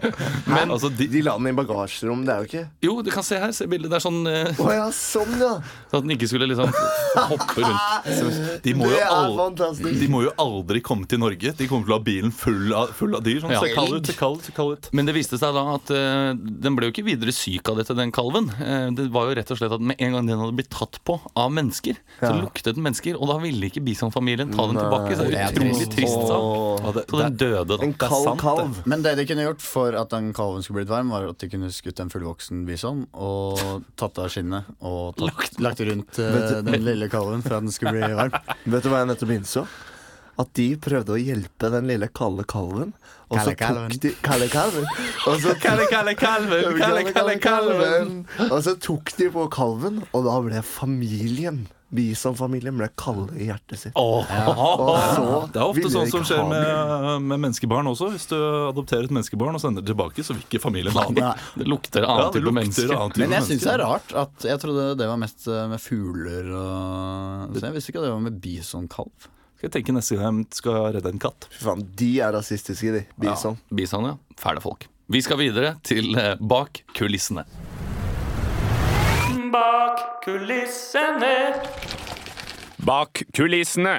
Men 0.54 0.70
Altså, 0.70 0.90
de, 0.94 1.08
De 1.10 1.22
la 1.24 1.34
den 1.38 1.50
i 1.50 1.56
bagasjerom, 1.56 2.24
det 2.26 2.34
er 2.34 2.44
jo 2.44 2.48
ikke 2.50 2.66
jo, 2.84 2.94
du 3.04 3.10
kan 3.12 3.24
se 3.26 3.38
her, 3.40 3.52
se 3.56 3.66
bildet. 3.70 3.90
Det 3.90 3.98
er 3.98 4.04
sånn 4.04 4.20
uh, 4.26 4.60
oh, 4.62 4.70
ja, 4.72 4.86
sånn, 4.94 5.34
ja. 5.40 5.50
så 5.90 5.98
at 6.00 6.04
den 6.06 6.14
ikke 6.14 6.28
skulle 6.30 6.46
liksom 6.50 6.70
hoppe 7.30 7.64
rundt. 7.64 8.62
de, 8.64 8.74
må 8.78 8.88
jo 8.92 9.00
al 9.04 9.34
fantastisk. 9.38 9.98
de 10.00 10.08
må 10.12 10.22
jo 10.24 10.32
aldri 10.40 10.82
komme 10.84 11.08
til 11.10 11.20
Norge. 11.22 11.52
De 11.58 11.68
kommer 11.70 11.88
til 11.88 11.96
å 11.96 11.98
ha 11.98 12.04
bilen 12.06 12.34
full 12.34 12.72
av, 12.76 12.92
full 12.96 13.16
av 13.18 13.24
dyr. 13.26 13.39
Sånn, 13.40 13.54
Ja. 13.54 13.60
Se 13.64 13.72
kald 13.74 13.96
ut, 13.96 14.06
se 14.06 14.16
kald 14.18 14.40
ut, 14.40 14.46
se 14.48 14.54
kald 14.56 14.76
ut. 14.76 14.88
Men 14.96 15.08
det 15.08 15.14
viste 15.16 15.38
seg 15.40 15.54
da 15.56 15.64
at 15.74 15.92
uh, 15.94 16.32
den 16.36 16.76
ble 16.76 16.88
jo 16.88 16.94
ikke 16.94 17.06
videre 17.06 17.34
syk 17.34 17.68
av 17.72 17.80
dette, 17.80 17.96
den 17.98 18.12
kalven. 18.14 18.50
Uh, 18.60 18.90
det 18.96 19.08
var 19.14 19.30
jo 19.30 19.36
rett 19.40 19.50
og 19.54 19.60
slett 19.60 19.74
at 19.76 19.82
med 19.82 20.00
en 20.00 20.16
gang 20.16 20.30
den 20.30 20.42
hadde 20.42 20.56
blitt 20.58 20.70
tatt 20.72 21.00
på 21.06 21.18
av 21.34 21.50
mennesker, 21.54 21.98
så 22.20 22.32
luktet 22.36 22.76
den 22.76 22.86
mennesker, 22.86 23.18
og 23.18 23.32
da 23.32 23.38
ville 23.42 23.70
ikke 23.70 23.82
bisonfamilien 23.84 24.52
ta 24.54 24.66
den 24.70 24.80
tilbake. 24.80 25.16
Så 25.18 25.28
det 25.30 25.40
er 25.40 25.54
utrolig 25.54 25.88
trist. 25.92 26.26
sak. 26.30 27.04
Så 27.10 27.20
den 27.20 27.36
døde, 27.40 27.76
da. 27.76 27.80
En 27.84 27.94
det. 27.94 28.36
kalv. 28.40 28.80
Men 28.90 29.04
det 29.04 29.16
de 29.18 29.26
kunne 29.28 29.46
gjort 29.48 29.64
for 29.64 29.96
at 29.98 30.12
den 30.14 30.32
kalven 30.36 30.64
skulle 30.64 30.82
blitt 30.82 30.92
varm, 30.92 31.12
var 31.12 31.28
at 31.30 31.42
de 31.42 31.50
kunne 31.52 31.70
skutt 31.74 32.00
en 32.02 32.12
fullvoksen 32.12 32.64
bison 32.68 33.04
og 33.12 33.84
tatt 34.00 34.18
av 34.20 34.30
skinnet 34.32 34.68
og 34.80 35.16
tatt, 35.18 35.58
lagt 35.62 35.82
rundt 35.86 36.20
uh, 36.20 36.60
den 36.66 36.84
lille 36.86 37.10
kalven 37.12 37.44
for 37.44 37.58
at 37.58 37.66
den 37.66 37.74
skulle 37.74 37.96
bli 37.98 38.18
varm. 38.18 38.36
Vet 38.64 38.84
du 38.84 38.92
hva 38.92 39.02
jeg 39.02 39.12
nettopp 39.12 39.34
innså? 39.36 39.64
At 40.40 40.52
de 40.56 40.68
prøvde 40.80 41.16
å 41.16 41.20
hjelpe 41.20 41.68
den 41.72 41.88
lille 41.90 42.08
kalde 42.16 42.46
kalven. 42.48 42.94
Og 43.30 43.38
så 43.38 43.52
tok 43.54 43.98
de 44.02 44.10
Kalle 44.26 44.48
kalven. 44.50 44.86
Og 45.30 45.42
så 45.42 45.56
Kalle, 45.64 45.84
kalle, 45.90 46.14
kalven, 46.18 46.78
kalle, 46.80 47.04
kalle, 47.14 47.36
kalven. 47.42 48.14
Og 48.50 48.56
så 48.66 48.74
tok 48.82 49.12
de 49.18 49.28
på 49.34 49.44
kalven, 49.54 50.02
og 50.10 50.24
da 50.26 50.38
ble 50.46 50.62
familien 50.66 51.68
Bison-familien 51.90 52.76
ble 52.78 52.86
kalde 52.94 53.34
i 53.34 53.48
hjertet 53.48 53.80
sitt. 53.80 53.96
Og 53.98 54.22
så 54.30 55.24
Det 55.52 55.58
er 55.58 55.64
ofte 55.64 55.90
sånn 55.90 56.10
som 56.12 56.22
skjer 56.26 56.44
med, 56.46 57.24
med 57.26 57.42
menneskebarn 57.48 57.90
også. 57.90 58.12
Hvis 58.14 58.28
du 58.30 58.36
adopterer 58.38 59.08
et 59.08 59.14
menneskebarn 59.16 59.58
og 59.58 59.62
sender 59.62 59.82
det 59.82 59.90
tilbake, 59.90 60.22
så 60.22 60.36
vil 60.36 60.44
ikke 60.46 60.62
familien 60.62 60.94
ha 60.94 61.08
det. 61.10 61.32
Det 61.58 61.66
lukter 61.66 62.06
Ja, 62.06 62.12
annen 62.14 62.28
ja, 62.28 62.30
type 62.36 62.46
lukter 62.46 62.58
menneske. 62.60 62.86
annen 62.94 63.16
type 63.16 63.24
Men 63.24 63.34
jeg 63.34 63.48
syns 63.48 63.66
det 63.66 63.72
er 63.74 63.82
rart 63.82 64.14
at 64.22 64.46
Jeg 64.52 64.62
trodde 64.62 64.86
det 65.02 65.10
var 65.10 65.18
mest 65.18 65.50
eh, 65.50 65.66
med 65.72 65.82
fugler 65.82 66.54
og 66.60 67.58
Så 67.58 67.66
jeg 67.66 67.74
visste 67.80 67.90
ikke 67.90 68.04
at 68.04 68.06
det 68.06 68.14
var 68.14 68.24
med 68.28 68.38
bisonkalv. 68.46 69.30
Skal 69.60 69.68
jeg 69.68 69.72
tenke 69.74 69.92
neste 69.92 70.16
gang 70.16 70.38
jeg 70.40 70.56
skal 70.56 70.76
redde 70.94 71.10
en 71.12 71.18
katt. 71.20 71.44
Fy 71.52 71.66
faen, 71.66 71.82
de 72.00 72.06
er 72.24 72.30
rasistiske, 72.32 72.94
de. 72.94 73.02
Bison. 73.20 73.58
Bison, 73.68 74.06
ja. 74.08 74.14
Fæle 74.40 74.62
folk. 74.64 74.86
Vi 75.12 75.20
skal 75.20 75.36
videre 75.36 75.74
til 75.84 76.16
eh, 76.16 76.30
bak 76.40 76.80
kulissene. 76.96 77.44
Bak 79.52 80.00
kulissene. 80.24 81.34
Bak 82.88 83.20
kulissene. 83.36 83.98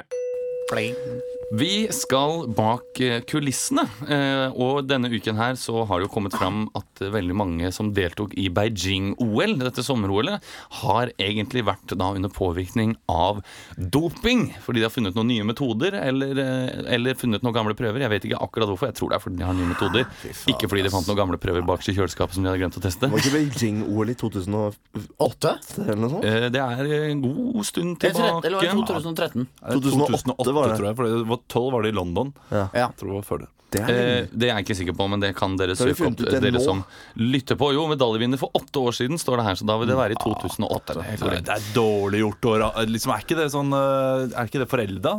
Vi 1.52 1.84
skal 1.92 2.46
bak 2.56 2.96
eh, 3.04 3.18
kulissene, 3.28 3.82
eh, 4.08 4.54
og 4.56 4.86
denne 4.88 5.10
uken 5.12 5.36
her 5.36 5.56
så 5.60 5.82
har 5.84 6.00
det 6.00 6.06
jo 6.06 6.12
kommet 6.14 6.32
fram 6.32 6.62
at 6.78 7.02
eh, 7.04 7.10
veldig 7.12 7.34
mange 7.36 7.68
som 7.76 7.90
deltok 7.92 8.32
i 8.40 8.46
Beijing-OL, 8.48 9.58
dette 9.60 9.84
sommer-OL-et, 9.84 10.40
har 10.80 11.12
egentlig 11.20 11.60
vært 11.68 11.92
da 12.00 12.08
under 12.16 12.32
påvirkning 12.32 12.94
av 13.12 13.42
doping. 13.76 14.46
Fordi 14.64 14.80
de 14.80 14.86
har 14.88 14.94
funnet 14.94 15.18
noen 15.18 15.28
nye 15.28 15.44
metoder, 15.50 15.98
eller, 16.00 16.40
eller 16.88 17.18
funnet 17.20 17.44
noen 17.44 17.58
gamle 17.58 17.76
prøver. 17.76 18.00
Jeg 18.06 18.14
vet 18.14 18.28
ikke 18.30 18.40
akkurat 18.48 18.72
hvorfor, 18.72 18.88
jeg 18.88 18.96
tror 19.02 19.12
det 19.12 19.18
er 19.20 19.24
fordi 19.26 19.42
de 19.42 19.46
har 19.50 19.58
nye 19.60 19.68
metoder. 19.74 20.08
Ikke 20.54 20.72
fordi 20.72 20.86
de 20.88 20.94
fant 20.96 21.10
noen 21.12 21.20
gamle 21.20 21.40
prøver 21.42 21.68
bak 21.68 21.84
i 21.84 21.96
kjøleskapet 21.98 22.38
som 22.38 22.46
de 22.46 22.52
hadde 22.54 22.62
glemt 22.64 22.80
å 22.80 22.84
teste. 22.88 23.12
Var 23.12 23.20
ikke 23.26 23.34
Beijing-OL 23.36 24.14
i 24.14 24.16
2008 24.24 25.54
eller 25.84 26.00
noe 26.06 26.14
sånt? 26.16 26.24
Eh, 26.32 26.48
Det 26.56 26.64
er 26.64 26.92
en 27.12 27.22
god 27.28 27.60
stund 27.68 28.00
tilbake. 28.00 28.40
Eller 28.48 28.56
var 28.56 28.64
det 28.64 28.72
tilbake. 28.72 29.04
2013? 29.04 29.48
Nei, 29.60 29.78
2008 29.84 30.56
var 30.56 30.72
det. 30.72 30.80
tror 30.80 30.88
jeg. 30.88 30.96
For 31.02 31.12
det 31.12 31.22
var 31.28 31.41
12 31.48 31.72
var 31.72 31.82
det 31.82 31.92
i 31.94 31.98
London. 31.98 32.32
Ja. 32.50 32.68
Jeg 32.74 32.96
tror 32.98 33.12
det 33.12 33.18
var 33.20 33.28
før 33.28 33.44
det. 33.46 33.50
Det 33.72 33.80
er 33.80 33.92
Eh, 33.92 34.26
det 34.32 34.48
er 34.48 34.58
jeg 34.58 34.64
ikke 34.66 34.76
sikker 34.76 34.96
på, 34.96 35.06
men 35.08 35.22
det 35.22 35.30
kan 35.36 35.56
dere 35.56 35.74
Så 35.76 35.86
har 35.86 35.92
vi 35.92 35.94
søke 35.96 36.10
opp. 36.10 36.42
Dere 36.44 36.60
som 36.60 36.82
lytter 37.16 37.56
på. 37.56 37.72
Jo, 37.72 37.86
medaljevinner 37.88 38.38
for 38.40 38.52
åtte 38.52 38.82
år 38.82 38.92
siden, 38.92 39.18
står 39.20 39.40
det 39.40 39.44
her. 39.46 39.54
Så 39.54 39.66
da 39.68 39.78
vil 39.80 39.88
det 39.88 39.96
være 39.96 40.12
i 40.12 40.20
2008. 40.20 40.96
Det 40.98 41.06
er, 41.08 41.40
det 41.40 41.54
er 41.56 41.68
dårlig 41.72 42.20
gjort. 42.20 42.48
å 42.52 42.72
Liksom, 42.92 43.14
er 43.14 43.24
ikke 43.24 43.38
det 43.38 43.48
sånn 43.54 43.72
eh, 43.72 44.28
Er 44.36 44.50
ikke 44.50 44.60
det 44.62 44.68
forelda, 44.68 45.14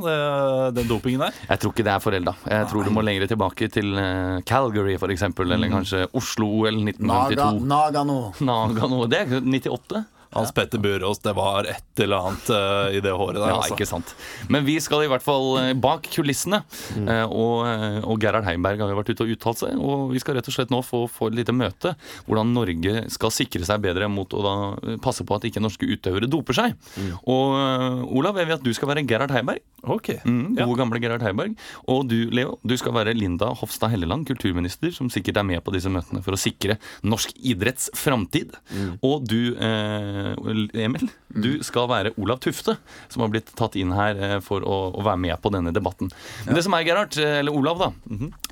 den 0.77 0.87
dopingen 0.89 1.25
der? 1.25 1.33
Jeg 1.49 1.63
tror 1.63 1.73
ikke 1.73 1.87
det 1.87 1.93
er 1.95 2.03
forelda. 2.03 2.35
Jeg 2.45 2.69
tror 2.69 2.85
du 2.85 2.93
må 2.93 3.01
lenger 3.05 3.27
tilbake 3.33 3.69
til 3.73 3.89
Calgary, 4.45 4.51
Calgary, 4.53 4.95
f.eks., 4.95 5.23
eller 5.43 5.69
kanskje 5.71 6.05
Oslo-OL 6.13 6.77
Naga, 6.83 6.93
1952. 6.93 7.65
Nagano. 7.73 8.19
Nagano. 8.49 9.05
Det 9.09 9.23
er 9.25 9.39
98. 9.41 10.03
Hans 10.33 10.51
Petter 10.55 10.81
Burås, 10.81 11.19
det 11.23 11.33
var 11.37 11.67
et 11.69 12.01
eller 12.03 12.27
annet 12.29 12.49
uh, 12.53 12.87
i 12.93 13.01
det 13.03 13.13
håret 13.13 13.37
der. 13.39 13.49
Ja, 13.51 13.57
altså. 13.61 13.75
ikke 13.77 13.87
sant. 13.89 14.13
Men 14.53 14.65
vi 14.67 14.77
skal 14.83 15.05
i 15.05 15.09
hvert 15.11 15.23
fall 15.25 15.51
eh, 15.61 15.71
bak 15.77 16.07
kulissene. 16.13 16.63
Mm. 16.97 17.07
Uh, 17.07 17.25
Og, 17.33 18.03
og 18.09 18.19
Gerhard 18.21 18.45
Heimberg 18.47 18.81
har 18.83 18.91
jo 18.91 18.97
vært 18.99 19.11
ute 19.13 19.25
og 19.25 19.31
uttalt 19.35 19.61
seg. 19.63 19.77
Og 19.79 20.11
vi 20.13 20.21
skal 20.21 20.37
rett 20.37 20.49
og 20.49 20.55
slett 20.55 20.73
nå 20.73 20.81
få, 20.85 21.03
få 21.11 21.29
et 21.31 21.37
lite 21.39 21.53
møte 21.55 21.93
hvordan 22.27 22.53
Norge 22.55 23.05
skal 23.13 23.33
sikre 23.33 23.65
seg 23.67 23.81
bedre 23.83 24.09
mot 24.11 24.33
å 24.33 24.41
da 24.43 24.53
passe 25.03 25.25
på 25.25 25.35
at 25.37 25.47
ikke 25.49 25.61
norske 25.63 25.87
utøvere 25.89 26.29
doper 26.29 26.57
seg. 26.57 26.75
Mm. 26.97 27.11
Og 27.33 27.55
uh, 27.57 28.17
Olav, 28.19 28.37
jeg 28.41 28.49
vet 28.51 28.59
at 28.61 28.65
du 28.65 28.73
skal 28.75 28.91
være 28.93 29.05
Gerhard 29.09 29.33
Heimberg. 29.35 29.63
Ok. 29.83 30.13
Mm, 30.23 30.55
Ja. 30.57 30.67
gamle 30.79 30.99
Gerhard 31.03 31.23
Heiberg. 31.25 31.57
Og 31.91 32.05
du, 32.07 32.29
Leo, 32.31 32.57
du 32.63 32.75
skal 32.79 32.93
være 32.95 33.13
Linda 33.17 33.49
Hofstad 33.59 33.91
Helleland, 33.91 34.25
kulturminister, 34.29 34.93
som 34.95 35.09
sikkert 35.11 35.41
er 35.41 35.47
med 35.47 35.59
på 35.65 35.73
disse 35.75 35.91
møtene 35.91 36.21
for 36.23 36.37
å 36.37 36.39
sikre 36.39 36.77
norsk 37.03 37.33
idretts 37.43 37.89
framtid. 37.99 38.55
Og 39.03 39.25
du, 39.27 39.55
eh, 39.59 40.22
Emil, 40.73 41.07
du 41.33 41.49
skal 41.65 41.87
være 41.89 42.11
Olav 42.21 42.39
Tufte, 42.43 42.75
som 43.11 43.23
har 43.25 43.31
blitt 43.33 43.51
tatt 43.59 43.75
inn 43.79 43.91
her 43.95 44.19
eh, 44.23 44.35
for 44.45 44.63
å, 44.65 44.77
å 44.97 45.03
være 45.05 45.19
med 45.23 45.41
på 45.43 45.51
denne 45.53 45.73
debatten. 45.75 46.11
Men 46.47 46.57
det 46.57 46.63
som 46.65 46.75
er, 46.77 46.85
Gerhard, 46.87 47.17
eh, 47.21 47.39
eller 47.41 47.55
Olav, 47.57 47.81
da. 47.81 47.91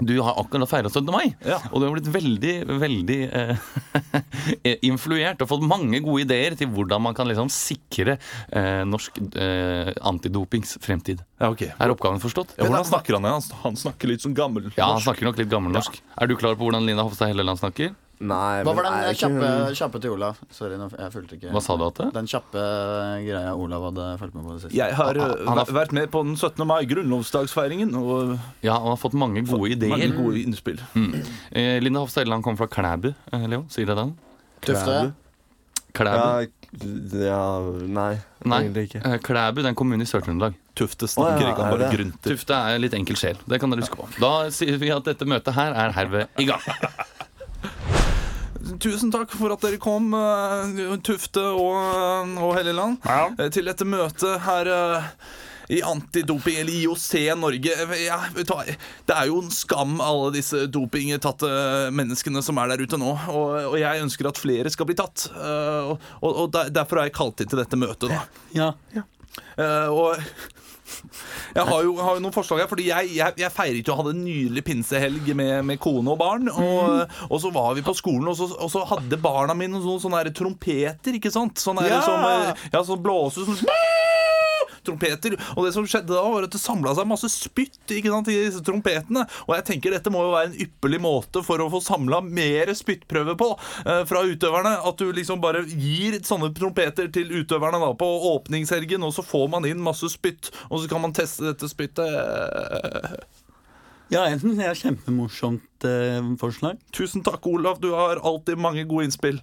Du 0.01 0.13
har 0.25 0.40
akkurat 0.42 0.70
feira 0.72 0.90
17. 0.92 1.12
mai, 1.13 1.34
Ja. 1.48 1.60
og 1.72 1.82
du 1.82 1.88
har 1.88 1.96
blitt 1.98 2.10
veldig, 2.13 2.56
veldig 2.82 3.20
eh, 3.32 3.56
influert 4.92 5.42
og 5.46 5.50
fått 5.51 5.66
mange 5.68 6.01
gode 6.04 6.25
ideer 6.25 6.56
til 6.60 6.70
hvordan 6.74 7.04
man 7.08 7.18
kan 7.18 7.30
liksom 7.30 7.50
sikre 7.54 8.18
eh, 8.51 8.84
norsk 8.88 9.20
eh, 9.36 9.92
antidopings 10.12 10.78
fremtid. 10.84 11.24
Ja, 11.42 11.50
okay. 11.54 11.72
Er 11.82 11.94
oppgaven 11.94 12.22
forstått? 12.22 12.56
Ja, 12.58 12.68
hvordan 12.70 12.88
snakker 12.88 13.18
han? 13.18 13.30
Han- 13.63 13.80
snakker 13.82 14.12
litt 14.12 14.22
sånn 14.25 14.36
gammel. 14.38 14.70
Ja, 14.78 14.92
han 14.94 15.01
snakker 15.01 15.25
nok 15.30 15.40
litt 15.42 15.50
gammelnorsk. 15.51 16.01
Er 16.22 16.28
du 16.30 16.36
klar 16.38 16.58
på 16.60 16.68
hvordan 16.68 16.86
Lina 16.86 17.06
Hofstad 17.08 17.32
Helleland 17.32 17.62
snakker? 17.62 17.94
Nei, 18.22 18.62
Hva 18.62 18.74
var 18.78 18.86
den 18.86 18.94
er 19.00 19.08
ikke 19.16 19.20
kjappe, 19.25 19.48
kjappe 19.80 20.00
til 20.04 20.12
Olav? 20.13 20.38
Sorry, 20.54 20.75
jeg 20.78 21.12
fulgte 21.16 21.38
ikke. 21.40 21.50
Hva 21.56 21.62
sa 21.66 21.75
du, 21.80 21.86
at 21.88 21.96
det? 21.98 22.06
Den 22.13 22.28
kjappe 22.30 22.66
greia 23.25 23.54
Olav 23.58 23.88
hadde 23.88 24.06
fulgt 24.22 24.36
med 24.38 24.44
på 24.46 24.54
det 24.54 24.62
siste. 24.66 24.75
Jeg 24.78 24.94
har 25.00 25.18
Han 25.18 25.58
har- 25.58 25.72
vært 25.74 25.92
med 25.98 26.12
på 26.13 26.22
den 26.24 26.36
17. 26.38 26.68
mai, 26.68 26.86
grunnlovsdagsfeiringen, 26.86 27.96
og 27.98 28.38
Ja, 28.62 28.74
han 28.78 28.88
har 28.94 28.98
fått 29.01 29.13
mange 29.18 29.42
gode 29.42 29.58
mange 29.90 30.06
ideer. 30.06 30.16
gode 30.16 30.38
innspill. 30.46 30.80
Eh, 31.51 31.80
Linda 31.82 32.00
Hofstad 32.00 32.22
Elleland 32.22 32.44
kommer 32.44 32.58
fra 32.58 32.68
Klæbu, 32.68 33.13
eh, 33.34 33.48
Leo. 33.48 33.66
Sier 33.70 33.86
det 33.88 33.96
den? 33.98 34.13
Tufte. 34.62 35.13
Klæbu? 35.94 36.16
Ja, 36.16 36.46
ja, 37.25 37.60
nei, 37.88 38.18
Nei. 38.46 38.60
egentlig 38.63 38.84
ikke. 38.92 39.01
Eh, 39.06 39.18
Klæbu 39.18 39.60
er 39.63 39.68
en 39.68 39.75
kommune 39.75 40.01
i 40.04 40.06
Sør-Trøndelag. 40.06 40.54
Tufte 40.75 41.08
snakker 41.10 41.50
ikke, 41.51 41.63
han 41.66 41.78
bare 41.80 41.92
grunter. 41.92 42.30
Tufte 42.36 42.54
er 42.54 42.78
litt 42.80 42.94
enkel 42.94 43.16
sjel. 43.18 43.36
Det 43.48 43.60
kan 43.60 43.70
dere 43.72 43.82
huske 43.82 43.98
på. 43.98 44.08
Da 44.22 44.50
sier 44.51 44.78
vi 44.78 44.90
at 44.92 45.04
dette 45.04 45.25
møtet 45.25 45.54
her 45.54 45.74
er 45.74 45.92
herved 45.92 46.28
i 46.38 46.46
gang. 46.46 46.62
Tusen 48.80 49.12
takk 49.12 49.32
for 49.36 49.51
at 49.54 49.63
dere 49.66 49.80
kom, 49.82 50.12
eh, 50.16 50.98
Tufte 51.04 51.44
og, 51.51 52.36
og 52.40 52.51
Helleland, 52.58 53.00
ja. 53.06 53.50
til 53.51 53.68
dette 53.68 53.88
møtet 53.88 54.44
her 54.46 54.70
eh, 54.72 55.08
i 55.72 55.82
antidoping, 55.88 56.60
eller 56.62 56.74
IOC 56.82 57.10
Norge. 57.40 57.75
Ja, 58.01 58.18
det 58.36 59.16
er 59.16 59.30
jo 59.30 59.42
en 59.42 59.51
skam, 59.56 60.00
alle 60.04 60.34
disse 60.36 60.66
dopingtatte 60.72 61.51
menneskene 61.96 62.44
som 62.44 62.60
er 62.60 62.74
der 62.74 62.84
ute 62.84 63.00
nå. 63.00 63.13
Og, 63.32 63.54
og 63.72 63.78
jeg 63.80 64.04
ønsker 64.04 64.30
at 64.32 64.42
flere 64.42 64.72
skal 64.74 64.90
bli 64.90 64.98
tatt. 65.00 65.30
eh, 65.36 65.92
og, 65.94 66.10
og, 66.22 66.42
og 66.46 66.60
derfor 66.75 67.01
er 67.01 67.10
jeg 67.10 67.18
kalt 67.20 67.44
inn 67.44 67.51
til 67.51 67.63
dette 67.63 67.80
møtet, 67.80 68.12
da. 68.12 68.25
Ja. 68.56 68.74
Ja. 68.96 69.08
og 69.92 70.20
jeg 71.56 71.66
har 71.68 71.84
jo, 71.86 71.96
har 72.00 72.18
jo 72.18 72.24
noen 72.24 72.36
forslag 72.36 72.64
her, 72.64 72.70
fordi 72.72 72.88
jeg, 72.90 73.12
jeg, 73.18 73.38
jeg 73.42 73.54
feiret 73.56 73.88
jo 73.88 73.96
og 73.96 74.02
hadde 74.02 74.16
en 74.18 74.24
nydelig 74.26 74.64
pinsehelg 74.68 75.32
med, 75.38 75.54
med 75.68 75.82
kone 75.84 76.14
og 76.14 76.20
barn. 76.22 76.50
Og, 76.52 77.16
og 77.30 77.42
så 77.44 77.52
var 77.54 77.76
vi 77.78 77.86
på 77.86 77.96
skolen, 77.98 78.28
og 78.32 78.38
så, 78.40 78.50
og 78.58 78.72
så 78.74 78.86
hadde 78.94 79.20
barna 79.22 79.56
mine 79.58 79.82
sånne, 79.82 80.04
sånne 80.04 80.24
der 80.28 80.36
trompeter, 80.38 81.18
ikke 81.20 81.34
sant? 81.34 81.60
Sånne 81.62 81.88
Ja! 81.90 82.02
som, 82.06 82.24
ja, 82.72 82.84
sånn 82.86 83.02
blåse 83.04 83.46
sånn 83.46 83.60
trompeter. 84.86 85.36
Og 85.56 85.66
det 85.66 85.74
som 85.76 85.88
skjedde 85.88 86.14
da, 86.14 86.24
var 86.24 86.48
at 86.48 86.54
det 86.54 86.62
samla 86.62 86.94
seg 86.98 87.10
masse 87.10 87.30
spytt 87.34 87.96
ikke 87.96 88.12
sant, 88.14 88.32
i 88.32 88.38
disse 88.46 88.64
trompetene. 88.66 89.26
Og 89.48 89.56
jeg 89.58 89.68
tenker 89.72 89.96
dette 89.96 90.14
må 90.14 90.24
jo 90.26 90.34
være 90.36 90.52
en 90.52 90.60
ypperlig 90.66 91.02
måte 91.04 91.44
for 91.46 91.62
å 91.62 91.70
få 91.74 91.82
samla 91.84 92.22
mer 92.26 92.74
spyttprøver 92.78 93.38
på 93.40 93.50
eh, 93.86 94.04
fra 94.10 94.24
utøverne. 94.28 94.78
At 94.88 95.02
du 95.02 95.12
liksom 95.16 95.42
bare 95.44 95.64
gir 95.68 96.20
sånne 96.26 96.52
trompeter 96.58 97.12
til 97.14 97.34
utøverne 97.42 97.82
da 97.82 97.92
på 97.98 98.10
åpningshelgen, 98.32 99.03
og 99.08 99.14
så 99.16 99.25
får 99.25 99.48
man 99.53 99.68
inn 99.70 99.84
masse 99.84 100.10
spytt, 100.14 100.51
og 100.70 100.82
så 100.82 100.92
kan 100.92 101.03
man 101.03 101.16
teste 101.18 101.48
dette 101.50 101.70
spyttet. 101.72 102.10
ja, 104.12 104.25
jeg 104.27 104.42
syns 104.42 104.58
det 104.58 104.66
er 104.66 104.74
et 104.74 104.86
kjempemorsomt 104.86 105.88
eh, 105.88 106.32
forslag. 106.42 106.82
Tusen 106.96 107.25
takk, 107.25 107.46
Olav. 107.50 107.82
Du 107.84 107.92
har 107.96 108.22
alltid 108.24 108.60
mange 108.62 108.86
gode 108.90 109.10
innspill. 109.10 109.42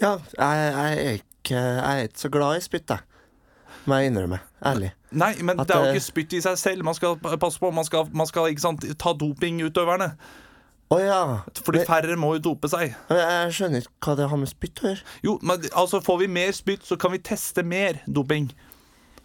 Ja, 0.00 0.16
jeg, 0.32 0.72
jeg, 0.72 1.06
er 1.06 1.18
ikke, 1.20 1.56
jeg 1.60 2.00
er 2.00 2.08
ikke 2.08 2.22
så 2.22 2.32
glad 2.32 2.56
i 2.56 2.64
spytt, 2.64 2.92
jeg. 2.94 3.09
Må 3.88 4.00
jeg 4.00 4.10
innrømme. 4.10 4.40
Ærlig. 4.66 4.92
Nei, 5.10 5.32
men 5.42 5.60
At 5.60 5.68
det 5.68 5.76
er 5.76 5.86
jo 5.86 5.96
ikke 5.96 6.04
spytt 6.04 6.36
i 6.36 6.42
seg 6.44 6.58
selv. 6.60 6.84
Man 6.86 6.94
skal 6.94 7.16
passe 7.20 7.60
på. 7.60 7.70
Man 7.74 7.86
skal, 7.88 8.10
man 8.12 8.28
skal 8.28 8.50
ikke 8.52 8.64
sant, 8.66 8.84
ta 9.00 9.14
dopingutøverne. 9.16 10.12
Å 10.90 10.98
ja. 10.98 11.20
Fordi 11.62 11.84
færre 11.86 12.16
må 12.18 12.32
jo 12.36 12.42
dope 12.50 12.70
seg. 12.70 12.96
Jeg 13.14 13.54
skjønner 13.54 13.84
ikke 13.84 14.08
hva 14.08 14.16
det 14.18 14.28
har 14.32 14.40
med 14.40 14.50
spytt 14.50 14.82
å 14.82 14.88
gjøre. 14.90 15.06
Jo, 15.26 15.36
men 15.46 15.68
altså 15.70 16.00
Får 16.02 16.18
vi 16.24 16.28
mer 16.34 16.50
spytt, 16.56 16.82
så 16.86 16.98
kan 17.00 17.14
vi 17.14 17.22
teste 17.22 17.62
mer 17.62 18.02
doping. 18.10 18.50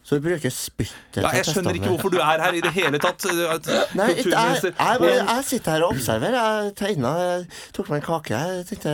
Så 0.06 0.20
du 0.20 0.22
bruker 0.22 0.52
spyttet 0.54 1.24
Ja, 1.24 1.32
jeg 1.34 1.48
skjønner 1.48 1.74
ikke 1.80 1.90
hvorfor 1.96 2.12
du 2.14 2.20
er 2.22 2.42
her 2.44 2.54
i 2.54 2.62
det 2.62 2.72
hele 2.76 3.00
tatt. 3.02 3.24
Nei, 3.98 4.12
jeg, 4.20 4.28
jeg, 4.30 4.74
jeg, 4.76 5.46
sitter 5.48 5.74
her 5.74 5.86
og 5.88 5.96
observerer. 5.96 6.36
Jeg 6.38 6.74
tegna, 6.78 7.14
jeg 7.24 7.48
tok 7.74 7.90
meg 7.90 8.04
en 8.04 8.06
kake. 8.06 8.42
Jeg 8.52 8.68
tenkte 8.70 8.94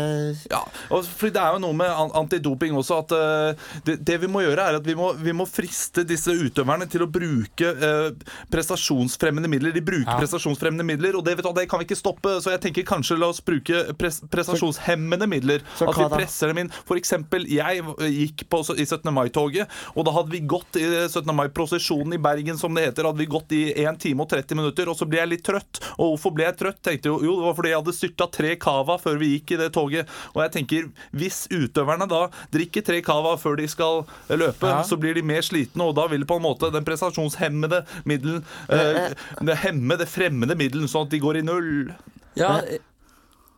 Ja, 0.54 0.62
og 0.88 1.04
fordi 1.10 1.34
Det 1.36 1.41
er 1.43 1.58
jo 1.58 1.62
noe 1.65 1.76
med 1.76 2.15
antidoping 2.21 2.78
også 2.80 3.02
at 3.04 3.15
eh, 3.17 3.65
det, 3.89 3.97
det 4.08 4.17
vi 4.24 4.30
må 4.32 4.45
gjøre, 4.45 4.69
er 4.71 4.80
at 4.80 4.88
vi 4.88 4.95
må, 4.95 5.10
vi 5.19 5.34
må 5.36 5.47
friste 5.50 6.06
disse 6.08 6.32
utøverne 6.32 6.88
til 6.91 7.04
å 7.04 7.10
bruke 7.12 7.74
eh, 7.76 8.32
prestasjonsfremmende 8.54 9.52
midler. 9.52 9.76
De 9.76 9.84
bruker 9.84 10.15
prestasjonsfremmende 10.15 10.88
midler, 10.88 11.19
og 11.19 11.28
det, 11.28 11.36
du, 11.41 11.52
det 11.60 11.67
kan 11.67 11.84
vi 11.84 11.89
ikke 11.89 12.00
stoppe. 12.00 12.38
Så 12.39 12.56
jeg 12.56 12.63
tenker 12.69 12.88
kanskje 12.88 13.19
la 13.19 13.34
oss 13.34 13.43
bruke 13.43 13.84
pres, 14.00 14.21
prestasjonshemmende 14.32 15.28
midler. 15.28 15.67
Så 15.76 15.91
At 15.91 16.00
vi 16.00 16.08
presser 16.15 16.54
dem 16.54 16.63
inn. 16.63 16.74
For 16.88 16.95
eksempel, 17.02 17.50
jeg 17.52 17.84
gikk 18.15 18.47
på, 18.47 18.63
i 18.80 18.88
17. 18.88 19.12
mai-toget, 19.12 19.80
og 19.97 20.08
da 20.08 20.15
hadde 20.15 20.38
vi 20.38 20.43
gått 20.47 20.80
i 20.80 20.88
17. 21.07 21.31
mai-prosesjonen 21.35 22.15
i 22.17 22.21
Bergen, 22.21 22.57
som 22.59 22.75
det 22.75 22.87
heter, 22.89 23.07
hadde 23.07 23.21
vi 23.21 23.29
gått 23.31 23.55
i 23.55 23.61
1 23.85 23.99
time 24.01 24.25
og 24.25 24.29
30 24.31 24.59
minutter, 24.59 24.91
og 24.91 24.97
så 24.99 25.07
ble 25.09 25.21
jeg 25.21 25.31
litt 25.31 25.45
trøtt. 25.47 25.81
Og 25.97 26.13
hvorfor 26.13 26.35
ble 26.37 26.47
jeg 26.47 26.57
trøtt? 26.59 26.81
Tenkte 26.85 27.11
jo, 27.11 27.17
jo, 27.25 27.37
det 27.39 27.47
var 27.47 27.57
fordi 27.57 27.73
jeg 27.73 27.81
hadde 27.81 27.95
styrta 27.97 28.27
tre 28.37 28.53
cava 28.61 28.97
før 29.01 29.19
vi 29.21 29.31
gikk 29.35 29.55
i 29.55 29.59
det 29.63 29.71
toget. 29.75 30.13
Og 30.35 30.43
jeg 30.45 30.53
tenker, 30.57 30.87
hvis 31.15 31.43
utøverne 31.51 32.07
da 32.11 32.21
drikker 32.53 32.85
tre 32.87 33.01
cava 33.05 33.35
før 33.41 33.59
de 33.61 33.67
skal 33.71 34.03
løpe, 34.29 34.75
så 34.87 34.99
blir 34.99 35.17
de 35.17 35.25
mer 35.25 35.45
slitne, 35.45 35.87
og 35.87 35.97
da 35.99 36.07
vil 36.11 36.27
på 36.27 36.39
en 36.39 36.45
måte 36.45 36.71
den 36.73 36.87
prestasjonshemmede 36.87 37.83
middelen 38.09 38.41
eh, 38.69 39.13
det 39.41 39.59
hemme 39.63 39.97
det 39.99 40.09
fremmede 40.09 40.57
middelen, 40.57 40.89
sånn 40.91 41.07
at 41.07 41.13
de 41.13 41.21
går 41.21 41.41
i 41.41 41.45
null. 41.45 41.91
Ja, 42.39 42.57
jeg, 42.69 42.81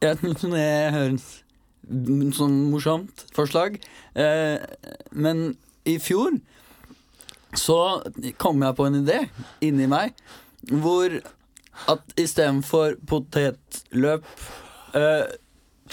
jeg 0.04 0.20
syns 0.22 0.46
det 0.54 0.68
høres 0.96 1.32
sånn 2.38 2.56
morsomt 2.72 3.26
forslag. 3.36 3.80
Eh, 4.16 4.58
men 5.12 5.54
i 5.90 5.98
fjor 6.00 6.38
så 7.60 7.78
kom 8.42 8.62
jeg 8.66 8.76
på 8.80 8.88
en 8.90 9.00
idé 9.04 9.20
inni 9.62 9.88
meg 9.92 10.14
hvor 10.72 11.16
at 11.92 12.14
istedenfor 12.22 12.96
potetløp 13.10 14.24
eh, 14.96 15.26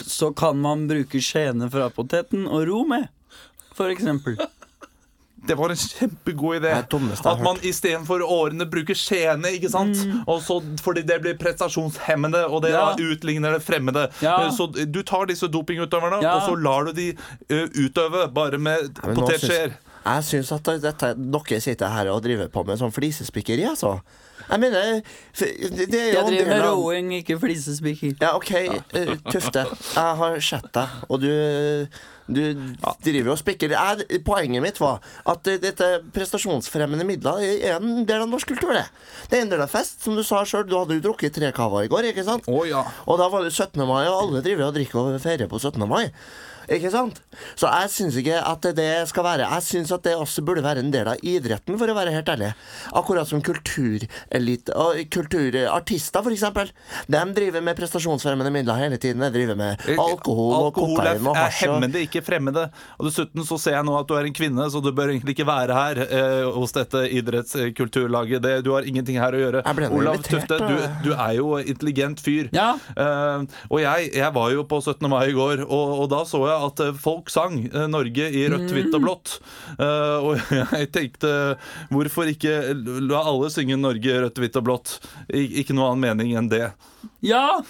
så 0.01 0.31
kan 0.37 0.61
man 0.63 0.87
bruke 0.89 1.21
skjeene 1.25 1.69
fra 1.73 1.89
poteten 1.93 2.47
og 2.49 2.67
ro 2.69 2.85
med, 2.89 3.09
for 3.77 3.91
eksempel. 3.93 4.37
Det 5.49 5.57
var 5.57 5.73
en 5.73 5.77
kjempegod 5.81 6.59
idé. 6.61 6.71
At 6.77 7.41
man 7.43 7.57
istedenfor 7.65 8.21
årene 8.23 8.67
bruker 8.69 8.95
skjene, 8.97 9.49
ikke 9.57 9.71
sant? 9.73 9.97
Og 10.29 10.43
så, 10.45 10.59
fordi 10.85 11.01
det 11.09 11.17
blir 11.25 11.39
prestasjonshemmende, 11.41 12.43
og 12.47 12.61
det 12.63 12.75
Mm. 12.75 12.77
Ja. 12.77 12.85
da 12.95 13.09
utligner 13.15 13.53
det 13.57 13.63
fremmede. 13.65 14.03
Ja. 14.23 14.51
Så 14.53 14.67
du 14.69 15.03
tar 15.03 15.27
disse 15.33 15.49
dopingutøverne, 15.49 16.21
Ja. 16.23 16.35
og 16.37 16.43
så 16.51 16.55
lar 16.61 16.85
du 16.85 16.93
de 16.93 17.17
ø, 17.51 17.67
utøve 17.87 18.29
bare 18.37 18.59
med 18.59 18.93
potetskjeer. 19.01 19.73
Jeg 20.01 20.25
syns 20.25 20.53
at 20.57 20.71
dette, 20.81 21.13
dere 21.19 21.61
sitter 21.61 21.93
her 21.93 22.11
og 22.13 22.23
driver 22.25 22.49
på 22.53 22.65
med 22.69 22.81
sånn 22.81 22.95
flisespikkeri, 22.95 23.67
altså. 23.69 23.99
Jeg 24.51 24.61
mener 24.63 25.03
Det, 25.37 25.99
er 26.01 26.07
jo 26.11 26.15
Jeg 26.17 26.25
driver 26.27 26.49
med 26.49 26.65
roing, 26.65 27.13
ikke 27.21 27.37
flisespikker. 27.39 28.17
Ja, 28.23 28.33
OK, 28.39 28.51
ja. 28.51 28.81
Tufte. 29.29 29.67
Jeg 29.69 30.17
har 30.23 30.41
sett 30.41 30.73
deg, 30.75 30.97
og 31.09 31.21
du 31.23 31.31
du 32.31 32.43
driver 33.03 33.33
og 33.35 33.41
spikker. 33.41 33.73
Poenget 34.27 34.63
mitt 34.63 34.81
var 34.81 35.01
at 35.29 35.49
eh, 35.51 35.59
dette 35.63 35.89
prestasjonsfremmende 36.15 37.07
midler 37.09 37.43
er 37.43 37.79
en 37.79 38.05
del 38.07 38.25
av 38.25 38.31
norsk 38.31 38.53
kultur. 38.53 38.71
Det 38.77 38.85
Det 39.31 39.39
er 39.39 39.43
en 39.43 39.51
del 39.51 39.65
av 39.65 39.73
fest, 39.73 40.05
som 40.05 40.15
du 40.15 40.23
sa 40.27 40.45
sjøl. 40.47 40.69
Du 40.69 40.77
hadde 40.79 41.01
jo 41.01 41.05
drukket 41.09 41.35
tre 41.35 41.51
cava 41.57 41.83
i 41.85 41.91
går, 41.91 42.13
ikke 42.13 42.27
sant? 42.27 42.47
Å 42.47 42.63
ja. 42.69 42.85
Og 43.07 43.19
da 43.19 43.29
var 43.33 43.43
det 43.43 43.53
17. 43.53 43.83
mai, 43.83 44.07
og 44.07 44.21
alle 44.23 44.45
driver 44.47 44.69
og 44.69 44.79
drikker 44.79 45.03
og 45.03 45.21
feirer 45.23 45.51
på 45.51 45.59
17. 45.59 45.83
mai. 45.91 46.07
Ikke 46.71 46.93
sant? 46.93 47.19
Så 47.59 47.67
jeg 47.67 47.91
syns 47.91 48.21
ikke 48.21 48.39
at 48.47 48.71
det 48.77 48.91
skal 49.11 49.27
være 49.27 49.49
Jeg 49.49 49.67
syns 49.67 49.91
at 49.97 50.05
det 50.07 50.15
også 50.15 50.45
burde 50.47 50.63
være 50.63 50.85
en 50.85 50.93
del 50.95 51.09
av 51.11 51.25
idretten, 51.27 51.79
for 51.81 51.91
å 51.91 51.97
være 51.99 52.15
helt 52.15 52.31
ærlig. 52.31 52.53
Akkurat 52.95 53.27
som 53.27 53.43
kulturelite 53.43 54.77
og 54.79 55.01
kulturartister, 55.11 56.23
for 56.23 56.37
eksempel. 56.37 56.71
De 57.11 57.25
driver 57.35 57.65
med 57.67 57.79
prestasjonsfremmende 57.79 58.55
midler 58.55 58.79
hele 58.85 59.01
tiden. 59.03 59.25
De 59.27 59.33
driver 59.35 59.59
med 59.59 59.83
alkohol, 59.97 60.55
og 60.55 60.71
Alkohol 60.71 60.71
og 60.71 60.75
kokain 60.79 61.27
og 61.27 61.35
hasj. 61.37 61.65
Alkohol 61.65 61.77
er 61.81 61.81
hemmende, 61.81 62.07
ikke 62.07 62.21
ikke 62.21 62.27
fremmede. 62.27 62.67
Og 62.99 63.09
dessuten 63.09 63.47
så 63.47 63.59
ser 63.61 63.77
jeg 63.79 63.87
nå 63.89 63.97
at 63.99 64.09
du 64.09 64.15
er 64.19 64.29
en 64.29 64.37
kvinne, 64.37 64.67
så 64.73 64.83
du 64.85 64.91
bør 64.97 65.13
egentlig 65.13 65.35
ikke 65.37 65.49
være 65.49 65.77
her 65.77 66.03
eh, 66.05 66.49
hos 66.55 66.75
dette 66.77 67.05
idrettskulturlaget. 67.19 68.43
Det, 68.45 68.55
du 68.67 68.73
har 68.75 68.87
ingenting 68.89 69.19
her 69.21 69.37
å 69.37 69.41
gjøre. 69.41 69.63
Olav 69.91 70.19
invitert, 70.19 70.47
Tufte, 70.47 70.59
du, 70.61 71.09
du 71.09 71.11
er 71.15 71.35
jo 71.39 71.55
intelligent 71.61 72.23
fyr. 72.23 72.51
Ja. 72.57 72.73
Eh, 72.95 73.47
og 73.71 73.83
jeg, 73.83 74.11
jeg 74.17 74.35
var 74.37 74.55
jo 74.55 74.67
på 74.69 74.81
17. 74.83 75.09
mai 75.11 75.31
i 75.31 75.37
går, 75.37 75.65
og, 75.67 75.97
og 76.05 76.11
da 76.13 76.23
så 76.29 76.43
jeg 76.47 76.60
at 76.67 76.81
eh, 76.85 76.97
folk 76.97 77.31
sang 77.33 77.59
eh, 77.69 77.87
Norge 77.91 78.27
i 78.31 78.45
rødt, 78.51 78.71
hvitt 78.75 78.95
og 78.97 79.05
blått. 79.05 79.35
Eh, 79.77 80.17
og 80.25 80.53
jeg 80.79 80.91
tenkte 80.95 81.33
hvorfor 81.93 82.31
ikke 82.33 82.75
la 83.07 83.23
alle 83.31 83.51
synge 83.53 83.79
Norge 83.81 84.21
rødt, 84.27 84.41
hvitt 84.43 84.59
og 84.61 84.67
blått? 84.69 84.97
Ik 85.29 85.61
ikke 85.65 85.77
noe 85.77 85.91
annen 85.91 86.05
mening 86.09 86.35
enn 86.39 86.51
det. 86.53 86.69
Ja! 87.25 87.61